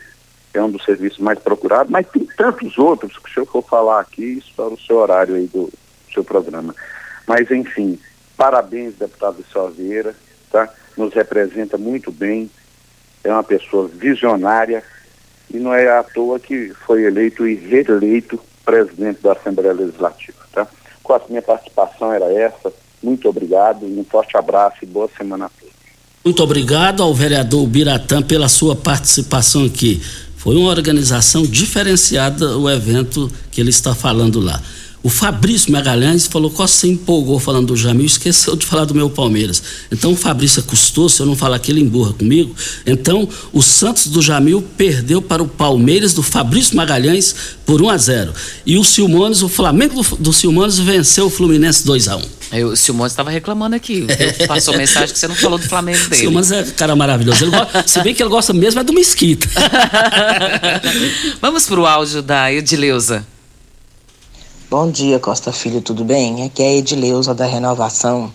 é 0.55 0.63
um 0.63 0.71
dos 0.71 0.85
serviços 0.85 1.19
mais 1.19 1.39
procurados, 1.39 1.91
mas 1.91 2.07
tem 2.09 2.25
tantos 2.25 2.79
outros 2.79 3.19
que 3.19 3.33
se 3.33 3.39
eu 3.39 3.47
for 3.47 3.63
falar 3.63 4.01
aqui, 4.01 4.39
estoura 4.39 4.75
o 4.75 4.81
seu 4.81 4.97
horário 4.97 5.35
aí 5.35 5.47
do 5.47 5.71
seu 6.13 6.25
programa. 6.25 6.75
Mas, 7.29 7.51
enfim, 7.51 7.99
parabéns, 8.39 8.95
deputado 8.95 9.45
Salveira, 9.53 10.15
tá? 10.51 10.69
Nos 10.97 11.13
representa 11.13 11.77
muito 11.77 12.11
bem, 12.11 12.51
é 13.23 13.31
uma 13.31 13.45
pessoa 13.45 13.87
visionária 13.87 14.83
e 15.53 15.59
não 15.59 15.75
é 15.75 15.89
à 15.91 16.03
toa 16.03 16.41
que 16.41 16.73
foi 16.87 17.05
eleito 17.05 17.47
e 17.47 17.55
reeleito 17.55 18.41
presidente 18.65 19.21
da 19.23 19.33
Assembleia 19.33 19.75
Legislativa, 19.75 20.39
tá? 20.53 20.67
Com 21.03 21.13
a 21.13 21.21
minha 21.29 21.43
participação 21.43 22.13
era 22.13 22.33
essa, 22.33 22.73
muito 23.03 23.29
obrigado, 23.29 23.85
um 23.85 24.05
forte 24.05 24.37
abraço 24.37 24.79
e 24.83 24.87
boa 24.87 25.09
semana 25.17 25.47
a 25.47 25.49
todos. 25.49 25.75
Muito 26.25 26.43
obrigado 26.43 27.03
ao 27.03 27.15
vereador 27.15 27.67
Biratã 27.67 28.23
pela 28.23 28.49
sua 28.49 28.75
participação 28.75 29.65
aqui. 29.65 30.03
Foi 30.37 30.57
uma 30.57 30.71
organização 30.71 31.43
diferenciada 31.43 32.57
o 32.57 32.69
evento 32.69 33.31
que 33.51 33.61
ele 33.61 33.71
está 33.71 33.95
falando 33.95 34.41
lá. 34.41 34.61
O 35.09 35.11
O 35.11 35.11
Fabrício 35.11 35.73
Magalhães 35.73 36.27
falou 36.27 36.51
que 36.51 36.59
você 36.59 36.87
empolgou 36.87 37.41
falando 37.41 37.69
do 37.69 37.77
Jamil, 37.77 38.05
esqueceu 38.05 38.55
de 38.55 38.67
falar 38.67 38.85
do 38.85 38.95
meu 38.95 39.09
Palmeiras. 39.09 39.63
Então 39.91 40.13
o 40.13 40.17
Fabrício 40.17 40.61
é 40.61 40.63
custoso, 40.63 41.17
se 41.17 41.23
eu 41.23 41.27
não 41.27 41.35
falar 41.35 41.59
que 41.61 41.73
ele 41.73 41.81
emburra 41.81 42.13
comigo. 42.13 42.55
Então 42.87 43.27
o 43.51 43.63
Santos 43.63 44.09
do 44.09 44.21
Jamil 44.21 44.63
perdeu 44.77 45.23
para 45.23 45.43
o 45.43 45.49
Palmeiras 45.49 46.13
do 46.13 46.23
Fabrício 46.23 46.77
Magalhães 46.77 47.35
por 47.65 47.81
1 47.81 47.89
a 47.89 47.97
0 47.97 48.35
E 48.67 48.77
o 48.77 48.85
Silmones, 48.85 49.41
o 49.41 49.49
Flamengo 49.49 50.03
do, 50.03 50.17
do 50.17 50.31
Silmones 50.31 50.79
venceu 50.79 51.25
o 51.25 51.31
Fluminense 51.31 51.87
2 51.87 52.09
a 52.09 52.17
1 52.19 52.23
Eu, 52.53 52.69
o 52.69 52.77
Silmones 52.77 53.13
estava 53.13 53.31
reclamando 53.31 53.77
aqui. 53.77 54.07
Passou 54.47 54.77
mensagem 54.77 55.15
que 55.15 55.19
você 55.19 55.27
não 55.27 55.35
falou 55.35 55.59
do 55.59 55.67
Flamengo 55.67 56.07
dele. 56.07 56.17
Silmones 56.17 56.53
é 56.53 56.63
cara 56.65 56.95
maravilhoso. 56.95 57.51
Gosta, 57.51 57.83
se 57.87 58.03
bem 58.03 58.15
que 58.15 58.23
ele 58.23 58.29
gosta 58.29 58.53
mesmo 58.53 58.79
é 58.79 58.85
do 58.85 58.93
Mesquita. 58.93 59.49
Vamos 61.41 61.65
pro 61.65 61.87
áudio 61.87 62.21
da 62.21 62.53
Edileuza. 62.53 63.25
Bom 64.71 64.91
dia, 64.91 65.19
Costa 65.19 65.51
Filho, 65.51 65.81
tudo 65.81 66.05
bem? 66.05 66.45
Aqui 66.45 66.63
é 66.63 66.77
Edileuza 66.77 67.35
da 67.35 67.47
Renovação, 67.47 68.31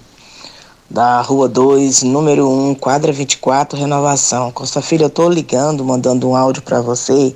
da 0.89 1.21
Rua 1.21 1.47
2, 1.47 2.01
número 2.01 2.49
1, 2.49 2.73
quadra 2.73 3.11
24, 3.11 3.77
Renovação. 3.77 4.51
Costa 4.51 4.81
Filho, 4.81 5.03
eu 5.03 5.11
tô 5.11 5.29
ligando, 5.29 5.86
mandando 5.86 6.27
um 6.27 6.36
áudio 6.36 6.63
para 6.63 6.81
você, 6.81 7.36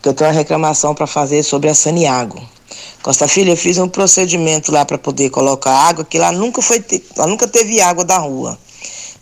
que 0.00 0.08
eu 0.08 0.14
tenho 0.14 0.30
uma 0.30 0.34
reclamação 0.34 0.94
para 0.94 1.06
fazer 1.06 1.42
sobre 1.42 1.68
a 1.68 1.74
Saniago. 1.74 2.40
Costa 3.02 3.28
Filho, 3.28 3.50
eu 3.52 3.56
fiz 3.56 3.76
um 3.76 3.86
procedimento 3.86 4.72
lá 4.72 4.86
para 4.86 4.96
poder 4.96 5.28
colocar 5.28 5.70
água, 5.70 6.02
que 6.02 6.16
lá 6.18 6.32
nunca 6.32 6.62
foi, 6.62 6.82
lá 7.18 7.26
nunca 7.26 7.46
teve 7.46 7.82
água 7.82 8.02
da 8.02 8.16
rua. 8.16 8.58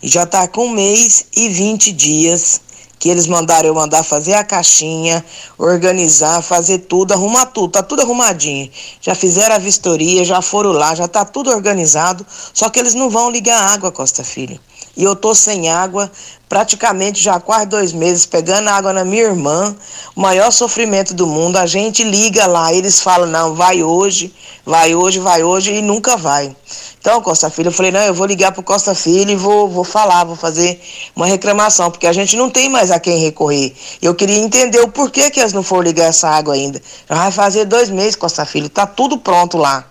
E 0.01 0.07
já 0.07 0.25
tá 0.25 0.47
com 0.47 0.67
um 0.67 0.71
mês 0.71 1.25
e 1.35 1.49
20 1.49 1.91
dias 1.91 2.61
que 3.01 3.09
eles 3.09 3.25
mandaram 3.25 3.67
eu 3.67 3.73
mandar 3.73 4.03
fazer 4.03 4.35
a 4.35 4.43
caixinha, 4.43 5.25
organizar, 5.57 6.39
fazer 6.43 6.77
tudo, 6.77 7.13
arrumar 7.13 7.47
tudo, 7.47 7.71
tá 7.71 7.81
tudo 7.81 8.03
arrumadinho. 8.03 8.69
Já 9.01 9.15
fizeram 9.15 9.55
a 9.55 9.57
vistoria, 9.57 10.23
já 10.23 10.39
foram 10.39 10.71
lá, 10.71 10.93
já 10.93 11.07
tá 11.07 11.25
tudo 11.25 11.49
organizado, 11.49 12.23
só 12.53 12.69
que 12.69 12.79
eles 12.79 12.93
não 12.93 13.09
vão 13.09 13.31
ligar 13.31 13.59
água, 13.59 13.91
Costa 13.91 14.23
Filho. 14.23 14.59
E 14.95 15.03
eu 15.03 15.15
tô 15.15 15.33
sem 15.33 15.69
água, 15.69 16.11
praticamente 16.49 17.21
já 17.21 17.35
há 17.35 17.39
quase 17.39 17.65
dois 17.65 17.93
meses, 17.93 18.25
pegando 18.25 18.67
água 18.67 18.91
na 18.91 19.05
minha 19.05 19.23
irmã, 19.23 19.75
o 20.15 20.21
maior 20.21 20.51
sofrimento 20.51 21.13
do 21.13 21.25
mundo. 21.25 21.57
A 21.57 21.65
gente 21.65 22.03
liga 22.03 22.45
lá, 22.45 22.73
eles 22.73 22.99
falam, 22.99 23.27
não, 23.27 23.55
vai 23.55 23.81
hoje, 23.81 24.33
vai 24.65 24.93
hoje, 24.93 25.19
vai 25.19 25.43
hoje, 25.43 25.73
e 25.73 25.81
nunca 25.81 26.17
vai. 26.17 26.53
Então, 26.99 27.21
Costa 27.21 27.49
Filho, 27.49 27.69
eu 27.69 27.71
falei, 27.71 27.91
não, 27.91 28.01
eu 28.01 28.13
vou 28.13 28.27
ligar 28.27 28.51
pro 28.51 28.61
Costa 28.61 28.93
Filho 28.93 29.31
e 29.31 29.35
vou, 29.35 29.69
vou 29.69 29.83
falar, 29.83 30.23
vou 30.25 30.35
fazer 30.35 30.79
uma 31.15 31.25
reclamação, 31.25 31.89
porque 31.89 32.05
a 32.05 32.13
gente 32.13 32.35
não 32.35 32.49
tem 32.49 32.69
mais 32.69 32.91
a 32.91 32.99
quem 32.99 33.17
recorrer. 33.17 33.73
Eu 34.01 34.13
queria 34.13 34.37
entender 34.37 34.81
o 34.81 34.87
porquê 34.87 35.31
que 35.31 35.39
eles 35.39 35.53
não 35.53 35.63
foram 35.63 35.83
ligar 35.83 36.09
essa 36.09 36.29
água 36.29 36.53
ainda. 36.53 36.81
Já 37.09 37.15
vai 37.15 37.31
fazer 37.31 37.65
dois 37.65 37.89
meses, 37.89 38.15
Costa 38.15 38.45
Filho, 38.45 38.69
tá 38.69 38.85
tudo 38.85 39.17
pronto 39.17 39.57
lá. 39.57 39.85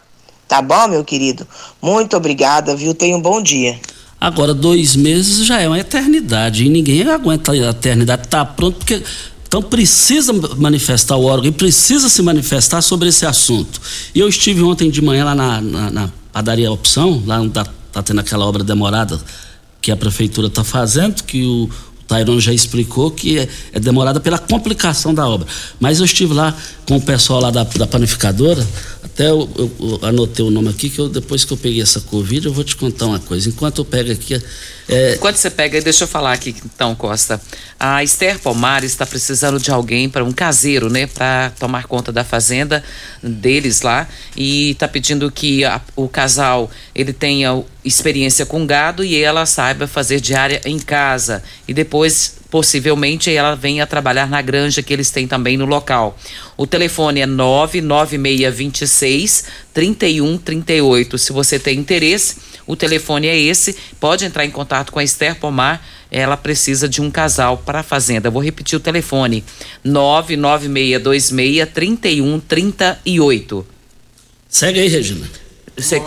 Tá 0.46 0.60
bom, 0.60 0.88
meu 0.88 1.04
querido? 1.04 1.46
Muito 1.80 2.16
obrigada, 2.16 2.76
viu? 2.76 2.94
Tenha 2.94 3.16
um 3.16 3.20
bom 3.20 3.40
dia. 3.40 3.80
Agora, 4.20 4.52
dois 4.52 4.94
meses 4.94 5.46
já 5.46 5.60
é 5.60 5.66
uma 5.66 5.78
eternidade 5.78 6.64
e 6.64 6.68
ninguém 6.68 7.02
aguenta 7.02 7.52
a 7.52 7.56
eternidade. 7.56 8.28
Tá 8.28 8.44
pronto 8.44 8.76
porque. 8.78 9.02
Então 9.48 9.60
precisa 9.62 10.32
manifestar 10.58 11.16
o 11.16 11.24
órgão 11.24 11.48
e 11.48 11.52
precisa 11.52 12.08
se 12.08 12.22
manifestar 12.22 12.80
sobre 12.82 13.08
esse 13.08 13.26
assunto. 13.26 13.80
E 14.14 14.20
eu 14.20 14.28
estive 14.28 14.62
ontem 14.62 14.88
de 14.88 15.02
manhã 15.02 15.24
lá 15.24 15.34
na, 15.34 15.60
na, 15.60 15.90
na 15.90 16.10
padaria 16.32 16.70
Opção, 16.70 17.20
lá 17.26 17.40
onde 17.40 17.54
tá, 17.54 17.66
tá 17.90 18.00
tendo 18.00 18.20
aquela 18.20 18.44
obra 18.46 18.62
demorada 18.62 19.20
que 19.80 19.90
a 19.90 19.96
prefeitura 19.96 20.46
está 20.46 20.62
fazendo, 20.62 21.24
que 21.24 21.42
o, 21.44 21.64
o 21.64 22.04
Tairon 22.06 22.38
já 22.38 22.52
explicou 22.52 23.10
que 23.10 23.38
é, 23.38 23.48
é, 23.72 23.80
demorada 23.80 24.20
pela 24.20 24.38
complicação 24.38 25.12
da 25.12 25.26
obra. 25.26 25.48
Mas 25.80 25.98
eu 25.98 26.04
estive 26.04 26.32
lá 26.32 26.56
com 26.86 26.96
o 26.96 27.00
pessoal 27.00 27.40
lá 27.40 27.50
da, 27.50 27.64
da 27.64 27.86
panificadora, 27.88 28.64
até 29.20 29.28
eu, 29.28 29.50
eu, 29.78 29.98
anotei 30.00 30.42
o 30.42 30.50
nome 30.50 30.70
aqui, 30.70 30.88
que 30.88 30.98
eu, 30.98 31.06
depois 31.06 31.44
que 31.44 31.52
eu 31.52 31.56
peguei 31.58 31.82
essa 31.82 32.00
Covid, 32.00 32.46
eu 32.46 32.54
vou 32.54 32.64
te 32.64 32.74
contar 32.74 33.04
uma 33.04 33.18
coisa. 33.18 33.50
Enquanto 33.50 33.82
eu 33.82 33.84
pego 33.84 34.10
aqui. 34.10 34.42
É... 34.88 35.16
Enquanto 35.16 35.36
você 35.36 35.50
pega, 35.50 35.78
deixa 35.82 36.04
eu 36.04 36.08
falar 36.08 36.32
aqui 36.32 36.54
então, 36.64 36.94
Costa. 36.94 37.38
A 37.78 38.02
Esther 38.02 38.38
Palmares 38.38 38.90
está 38.90 39.04
precisando 39.04 39.60
de 39.60 39.70
alguém 39.70 40.08
para 40.08 40.24
um 40.24 40.32
caseiro, 40.32 40.88
né? 40.88 41.06
Para 41.06 41.52
tomar 41.58 41.86
conta 41.86 42.10
da 42.10 42.24
fazenda 42.24 42.82
deles 43.22 43.82
lá. 43.82 44.08
E 44.34 44.70
está 44.70 44.88
pedindo 44.88 45.30
que 45.30 45.66
a, 45.66 45.82
o 45.94 46.08
casal 46.08 46.70
ele 46.94 47.12
tenha 47.12 47.62
experiência 47.84 48.46
com 48.46 48.66
gado 48.66 49.04
e 49.04 49.22
ela 49.22 49.44
saiba 49.44 49.86
fazer 49.86 50.18
diária 50.18 50.62
em 50.64 50.78
casa. 50.78 51.42
E 51.68 51.74
depois 51.74 52.39
possivelmente 52.50 53.32
ela 53.32 53.54
venha 53.54 53.86
trabalhar 53.86 54.28
na 54.28 54.42
granja 54.42 54.82
que 54.82 54.92
eles 54.92 55.10
têm 55.10 55.28
também 55.28 55.56
no 55.56 55.64
local. 55.64 56.18
O 56.56 56.66
telefone 56.66 57.20
é 57.20 57.26
99626 57.26 59.44
3138. 59.72 61.16
Se 61.16 61.32
você 61.32 61.56
tem 61.58 61.78
interesse, 61.78 62.36
o 62.66 62.76
telefone 62.76 63.28
é 63.28 63.38
esse. 63.38 63.76
Pode 63.98 64.24
entrar 64.24 64.44
em 64.44 64.50
contato 64.50 64.92
com 64.92 64.98
a 64.98 65.04
Esther 65.04 65.36
Pomar. 65.36 65.82
Ela 66.10 66.36
precisa 66.36 66.88
de 66.88 67.00
um 67.00 67.08
casal 67.10 67.56
para 67.58 67.78
a 67.80 67.84
fazenda. 67.84 68.30
Vou 68.30 68.42
repetir 68.42 68.76
o 68.76 68.80
telefone: 68.80 69.44
99626 69.84 71.68
3138. 71.72 73.66
Segue 74.48 74.80
aí, 74.80 74.88
Regina. 74.88 75.30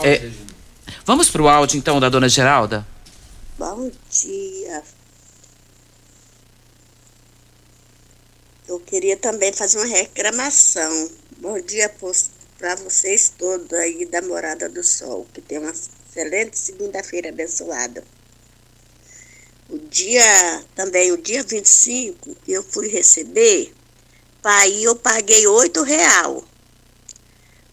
É, 0.03 0.29
vamos 1.05 1.29
para 1.29 1.41
o 1.41 1.47
áudio 1.47 1.77
então 1.77 1.97
da 1.99 2.09
dona 2.09 2.27
Geralda? 2.27 2.85
Bom 3.57 3.89
dia, 4.11 4.83
Eu 8.73 8.79
queria 8.79 9.15
também 9.15 9.53
fazer 9.53 9.77
uma 9.77 9.85
reclamação. 9.85 11.11
Bom 11.37 11.61
dia 11.61 11.87
para 12.57 12.73
vocês 12.77 13.31
todos 13.37 13.71
aí 13.71 14.03
da 14.03 14.19
Morada 14.19 14.67
do 14.67 14.83
Sol, 14.83 15.27
que 15.31 15.39
tem 15.41 15.59
uma 15.59 15.69
excelente 15.69 16.57
segunda-feira 16.57 17.29
abençoada. 17.29 18.03
O 19.69 19.77
dia, 19.77 20.65
também 20.73 21.11
o 21.11 21.17
dia 21.17 21.43
25, 21.43 22.35
eu 22.47 22.63
fui 22.63 22.87
receber, 22.87 23.71
para 24.41 24.67
ir 24.67 24.85
eu 24.85 24.95
paguei 24.95 25.45
oito 25.45 25.83
real. 25.83 26.43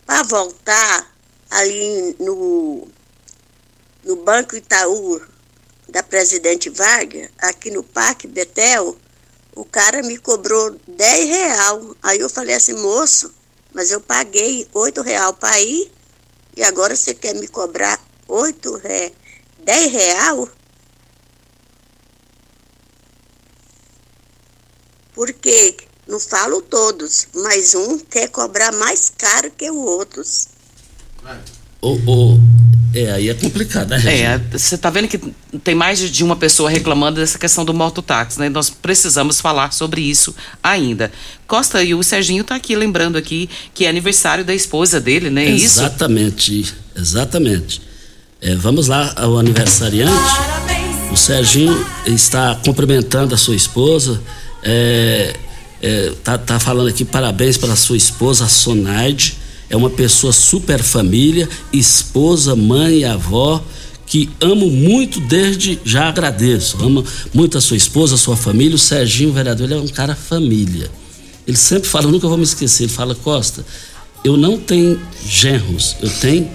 Para 0.04 0.22
voltar 0.24 1.16
aí 1.48 2.14
no, 2.20 2.86
no 4.04 4.16
Banco 4.16 4.54
Itaú 4.54 5.18
da 5.88 6.02
Presidente 6.02 6.68
Vargas, 6.68 7.30
aqui 7.38 7.70
no 7.70 7.82
Parque 7.82 8.26
Betel, 8.26 8.98
o 9.60 9.64
cara 9.66 10.02
me 10.02 10.16
cobrou 10.16 10.74
10 10.88 11.28
real. 11.28 11.96
Aí 12.02 12.18
eu 12.18 12.30
falei 12.30 12.54
assim, 12.54 12.72
moço, 12.72 13.30
mas 13.74 13.90
eu 13.90 14.00
paguei 14.00 14.66
8 14.72 15.02
real 15.02 15.34
para 15.34 15.60
ir 15.60 15.92
e 16.56 16.62
agora 16.62 16.96
você 16.96 17.12
quer 17.12 17.34
me 17.34 17.46
cobrar 17.46 18.00
8 18.26 18.76
ré, 18.78 19.12
10 19.62 19.92
real? 19.92 20.48
Porque 25.12 25.76
não 26.08 26.18
falo 26.18 26.62
todos, 26.62 27.28
mas 27.34 27.74
um 27.74 27.98
quer 27.98 28.30
cobrar 28.30 28.72
mais 28.72 29.10
caro 29.10 29.50
que 29.50 29.70
os 29.70 29.76
outros. 29.76 30.48
O, 31.82 31.92
o, 31.92 32.38
é, 32.92 33.12
aí 33.12 33.28
é 33.28 33.34
complicado, 33.34 33.90
né, 33.90 33.98
Regina? 33.98 34.42
É, 34.52 34.58
você 34.58 34.76
tá 34.76 34.90
vendo 34.90 35.06
que 35.06 35.18
tem 35.62 35.74
mais 35.74 35.98
de 35.98 36.24
uma 36.24 36.34
pessoa 36.34 36.68
reclamando 36.68 37.20
dessa 37.20 37.38
questão 37.38 37.64
do 37.64 37.72
mototáxi, 37.72 38.40
né? 38.40 38.48
Nós 38.48 38.68
precisamos 38.68 39.40
falar 39.40 39.72
sobre 39.72 40.00
isso 40.00 40.34
ainda. 40.62 41.12
Costa 41.46 41.82
e 41.84 41.94
o 41.94 42.02
Serginho 42.02 42.42
tá 42.42 42.56
aqui 42.56 42.74
lembrando 42.74 43.16
aqui 43.16 43.48
que 43.72 43.84
é 43.84 43.88
aniversário 43.88 44.44
da 44.44 44.54
esposa 44.54 45.00
dele, 45.00 45.30
né? 45.30 45.44
É 45.44 45.50
exatamente, 45.50 46.60
isso? 46.60 46.74
exatamente. 46.96 47.80
É, 48.40 48.56
vamos 48.56 48.88
lá 48.88 49.12
ao 49.16 49.38
aniversariante. 49.38 50.12
O 51.12 51.16
Serginho 51.16 51.86
está 52.06 52.56
cumprimentando 52.64 53.34
a 53.34 53.38
sua 53.38 53.54
esposa. 53.54 54.20
É, 54.64 55.36
é, 55.80 56.12
tá, 56.24 56.36
tá 56.38 56.58
falando 56.58 56.88
aqui 56.88 57.04
parabéns 57.04 57.56
para 57.56 57.72
a 57.72 57.76
sua 57.76 57.96
esposa, 57.96 58.44
a 58.44 58.48
Sonaide 58.48 59.36
é 59.70 59.76
uma 59.76 59.88
pessoa 59.88 60.32
super 60.32 60.82
família, 60.82 61.48
esposa, 61.72 62.56
mãe 62.56 62.98
e 62.98 63.04
avó, 63.04 63.64
que 64.04 64.28
amo 64.40 64.68
muito 64.68 65.20
desde 65.20 65.78
já 65.84 66.08
agradeço. 66.08 66.84
Amo 66.84 67.04
muito 67.32 67.56
a 67.56 67.60
sua 67.60 67.76
esposa, 67.76 68.16
a 68.16 68.18
sua 68.18 68.36
família. 68.36 68.74
O 68.74 68.78
Serginho, 68.78 69.30
o 69.30 69.32
vereador, 69.32 69.66
ele 69.66 69.74
é 69.74 69.82
um 69.82 69.86
cara 69.86 70.16
família. 70.16 70.90
Ele 71.46 71.56
sempre 71.56 71.88
fala, 71.88 72.08
nunca 72.08 72.26
vou 72.26 72.36
me 72.36 72.42
esquecer, 72.42 72.84
ele 72.84 72.92
fala, 72.92 73.14
Costa, 73.14 73.64
eu 74.24 74.36
não 74.36 74.58
tenho 74.58 75.00
genros, 75.24 75.96
eu 76.02 76.10
tenho 76.10 76.50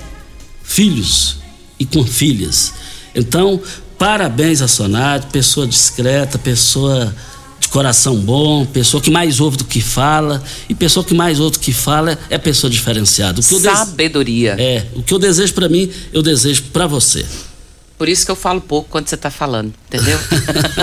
filhos 0.62 1.38
e 1.80 1.86
com 1.86 2.04
filhas. 2.06 2.74
Então, 3.16 3.62
parabéns 3.98 4.62
a 4.62 4.68
Sonade, 4.68 5.28
pessoa 5.28 5.66
discreta, 5.66 6.38
pessoa 6.38 7.16
de 7.66 7.70
coração 7.70 8.16
bom, 8.16 8.66
pessoa 8.66 9.02
que 9.02 9.10
mais 9.10 9.40
ouve 9.40 9.58
do 9.58 9.66
que 9.66 9.82
fala, 9.82 10.44
e 10.70 10.76
pessoa 10.76 11.04
que 11.04 11.14
mais 11.14 11.40
ouve 11.40 11.54
do 11.54 11.60
que 11.60 11.74
fala 11.74 12.18
é 12.30 12.38
pessoa 12.38 12.70
diferenciada. 12.70 13.42
Sabedoria. 13.42 14.56
É, 14.58 14.86
o 14.94 15.02
que 15.02 15.14
eu 15.14 15.20
desejo 15.20 15.54
para 15.54 15.68
mim, 15.68 15.92
eu 16.14 16.22
desejo 16.22 16.64
para 16.72 16.88
você. 16.88 17.26
Por 17.98 18.10
isso 18.10 18.26
que 18.26 18.32
eu 18.32 18.36
falo 18.36 18.60
pouco 18.62 18.90
quando 18.90 19.08
você 19.08 19.16
tá 19.16 19.32
falando, 19.32 19.74
entendeu? 19.88 20.20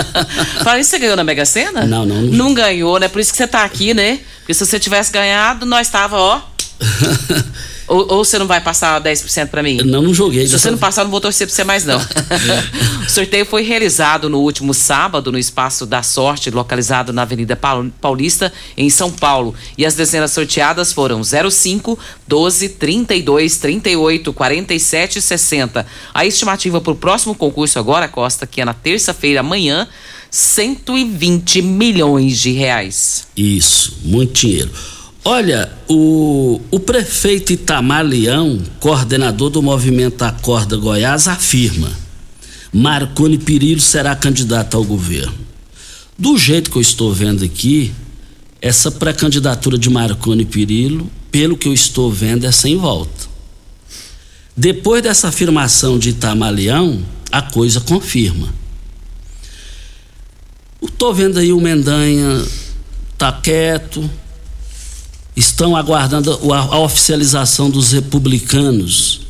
Fala 0.63 0.79
isso, 0.79 0.89
você 0.89 0.97
ganhou 0.97 1.15
na 1.15 1.23
Mega 1.23 1.45
Sena? 1.45 1.85
Não, 1.85 2.07
não. 2.07 2.23
Não 2.23 2.53
ganhou, 2.55 2.99
né? 2.99 3.07
Por 3.07 3.21
isso 3.21 3.29
que 3.31 3.37
você 3.37 3.45
tá 3.45 3.63
aqui, 3.63 3.93
né? 3.93 4.19
Porque 4.39 4.51
se 4.55 4.65
você 4.65 4.79
tivesse 4.79 5.11
ganhado, 5.11 5.63
nós 5.63 5.89
tava, 5.89 6.17
ó. 6.17 6.41
Ou, 7.87 8.13
ou 8.13 8.25
você 8.25 8.39
não 8.39 8.47
vai 8.47 8.61
passar 8.61 9.01
10% 9.01 9.47
para 9.47 9.61
mim? 9.61 9.77
Não, 9.83 10.01
não 10.01 10.13
joguei. 10.13 10.47
Se 10.47 10.57
você 10.57 10.71
não 10.71 10.77
passar, 10.77 11.03
não 11.03 11.11
vou 11.11 11.19
torcer 11.19 11.47
pra 11.47 11.55
você 11.55 11.63
mais, 11.63 11.85
não. 11.85 11.99
o 13.05 13.09
sorteio 13.09 13.45
foi 13.45 13.63
realizado 13.63 14.29
no 14.29 14.39
último 14.39 14.73
sábado 14.73 15.31
no 15.31 15.37
Espaço 15.37 15.85
da 15.85 16.01
Sorte, 16.01 16.49
localizado 16.49 17.11
na 17.11 17.23
Avenida 17.23 17.59
Paulista, 17.99 18.51
em 18.77 18.89
São 18.89 19.11
Paulo. 19.11 19.53
E 19.77 19.85
as 19.85 19.95
dezenas 19.95 20.31
sorteadas 20.31 20.93
foram 20.93 21.21
05, 21.23 21.99
12, 22.27 22.69
32, 22.69 23.57
38, 23.57 24.33
47 24.33 25.19
e 25.19 25.21
60. 25.21 25.85
A 26.13 26.25
estimativa 26.25 26.79
para 26.79 26.93
o 26.93 26.95
próximo 26.95 27.35
concurso 27.35 27.79
agora, 27.79 28.07
Costa, 28.07 28.47
que 28.47 28.61
é 28.61 28.65
na 28.65 28.73
terça-feira, 28.73 29.41
amanhã, 29.41 29.87
120 30.31 31.61
milhões 31.61 32.39
de 32.39 32.51
reais. 32.51 33.27
Isso, 33.37 33.97
muito 34.03 34.33
dinheiro. 34.33 34.71
Olha, 35.25 35.71
o, 35.87 36.59
o 36.69 36.79
prefeito 36.81 37.53
Itamar 37.53 38.05
Leão, 38.05 38.61
coordenador 38.79 39.49
do 39.49 39.61
movimento 39.61 40.21
Acorda 40.23 40.75
Goiás, 40.75 41.29
afirma: 41.29 41.89
Marconi 42.73 43.37
Perillo 43.37 43.79
será 43.79 44.15
candidato 44.17 44.75
ao 44.75 44.83
governo. 44.83 45.33
Do 46.19 46.37
jeito 46.37 46.69
que 46.69 46.77
eu 46.77 46.81
estou 46.81 47.13
vendo 47.13 47.43
aqui, 47.45 47.93
essa 48.61 48.91
pré-candidatura 48.91 49.77
de 49.77 49.89
Marconi 49.89 50.43
Perillo, 50.43 51.09
pelo 51.31 51.57
que 51.57 51.69
eu 51.69 51.73
estou 51.73 52.11
vendo, 52.11 52.45
é 52.45 52.51
sem 52.51 52.75
volta. 52.75 53.31
Depois 54.55 55.01
dessa 55.01 55.29
afirmação 55.29 55.97
de 55.97 56.09
Itamar 56.09 56.53
Leão, 56.53 57.01
a 57.31 57.41
coisa 57.41 57.79
confirma. 57.79 58.53
Estou 60.81 61.13
vendo 61.13 61.39
aí 61.39 61.53
o 61.53 61.61
Mendanha 61.61 62.45
tá 63.17 63.31
quieto, 63.31 64.09
estão 65.35 65.75
aguardando 65.75 66.53
a, 66.53 66.79
oficialização 66.79 67.69
dos 67.69 67.91
republicanos 67.91 69.21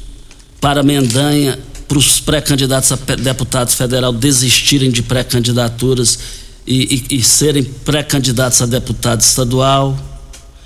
para 0.60 0.84
Mendanha, 0.84 1.60
para 1.88 1.97
os 1.97 2.20
pré-candidatos 2.20 2.91
a 2.91 2.95
deputados 3.16 3.76
federal 3.76 4.12
desistirem 4.12 4.91
de 4.91 5.01
pré-candidaturas 5.04 6.20
e, 6.66 7.06
e, 7.10 7.18
e, 7.18 7.24
serem 7.24 7.64
pré-candidatos 7.64 8.62
a 8.62 8.66
deputado 8.66 9.22
estadual. 9.22 9.97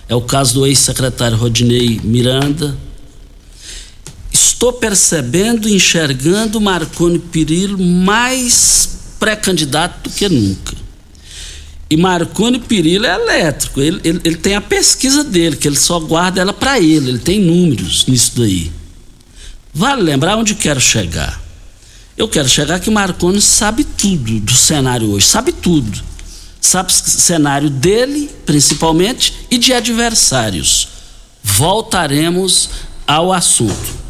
É 0.08 0.16
o 0.16 0.22
caso 0.22 0.54
do 0.54 0.66
ex-secretário 0.66 1.38
Rodinei 1.38 2.00
Miranda. 2.04 2.78
Estou 4.32 4.74
percebendo 4.74 5.68
e 5.68 5.76
enxergando 5.76 6.62
Marconi 6.62 7.20
Perillo 7.20 7.78
mais 7.78 9.16
pré-candidato 9.20 10.10
do 10.10 10.16
que 10.16 10.30
nunca. 10.30 10.87
E 11.90 11.96
Marconi 11.96 12.60
Perillo 12.60 13.06
é 13.06 13.16
elétrico. 13.16 13.80
Ele, 13.80 14.02
ele, 14.04 14.22
ele, 14.24 14.36
tem 14.36 14.56
a 14.56 14.62
pesquisa 14.62 15.24
dele, 15.24 15.56
que 15.56 15.68
ele 15.68 15.78
só 15.78 16.00
guarda 16.00 16.42
ela 16.42 16.54
para 16.54 16.80
ele. 16.80 17.10
Ele 17.10 17.20
tem 17.20 17.40
números 17.40 18.06
nisso 18.08 18.34
daí. 18.36 18.72
Vale 19.74 20.02
lembrar 20.02 20.38
onde 20.38 20.56
quero 20.56 20.82
chegar. 20.82 21.42
Eu 22.18 22.28
quero 22.28 22.50
chegar 22.50 22.80
que 22.80 22.90
Marconi 22.90 23.40
sabe 23.42 23.84
tudo 23.84 24.40
do 24.40 24.54
cenário 24.54 25.12
hoje, 25.12 25.28
sabe 25.28 25.52
tudo. 25.52 26.04
Sabe 26.60 26.92
cenário 26.92 27.70
dele, 27.70 28.30
principalmente, 28.46 29.34
e 29.50 29.58
de 29.58 29.72
adversários. 29.72 30.90
Voltaremos 31.44 32.70
ao 33.06 33.32
assunto. 33.32 34.07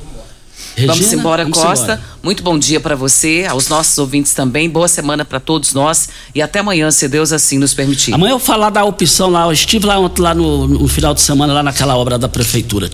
Regina, 0.77 0.93
vamos 0.93 1.13
embora, 1.13 1.43
vamos 1.43 1.57
Costa. 1.57 1.93
Embora. 1.93 2.01
Muito 2.21 2.43
bom 2.43 2.59
dia 2.59 2.79
para 2.79 2.95
você, 2.95 3.47
aos 3.49 3.67
nossos 3.67 3.97
ouvintes 3.97 4.35
também. 4.35 4.69
Boa 4.69 4.87
semana 4.87 5.25
para 5.25 5.39
todos 5.39 5.73
nós 5.73 6.09
e 6.35 6.41
até 6.41 6.59
amanhã, 6.59 6.91
se 6.91 7.07
Deus 7.07 7.31
assim 7.31 7.57
nos 7.57 7.73
permitir. 7.73 8.13
Amanhã 8.13 8.33
eu 8.33 8.37
vou 8.37 8.45
falar 8.45 8.69
da 8.69 8.85
opção 8.85 9.31
lá. 9.31 9.45
Eu 9.45 9.51
estive 9.51 9.87
lá, 9.87 9.95
lá 10.19 10.35
no, 10.35 10.67
no 10.67 10.87
final 10.87 11.15
de 11.15 11.21
semana, 11.21 11.51
lá 11.51 11.63
naquela 11.63 11.97
obra 11.97 12.19
da 12.19 12.29
prefeitura. 12.29 12.85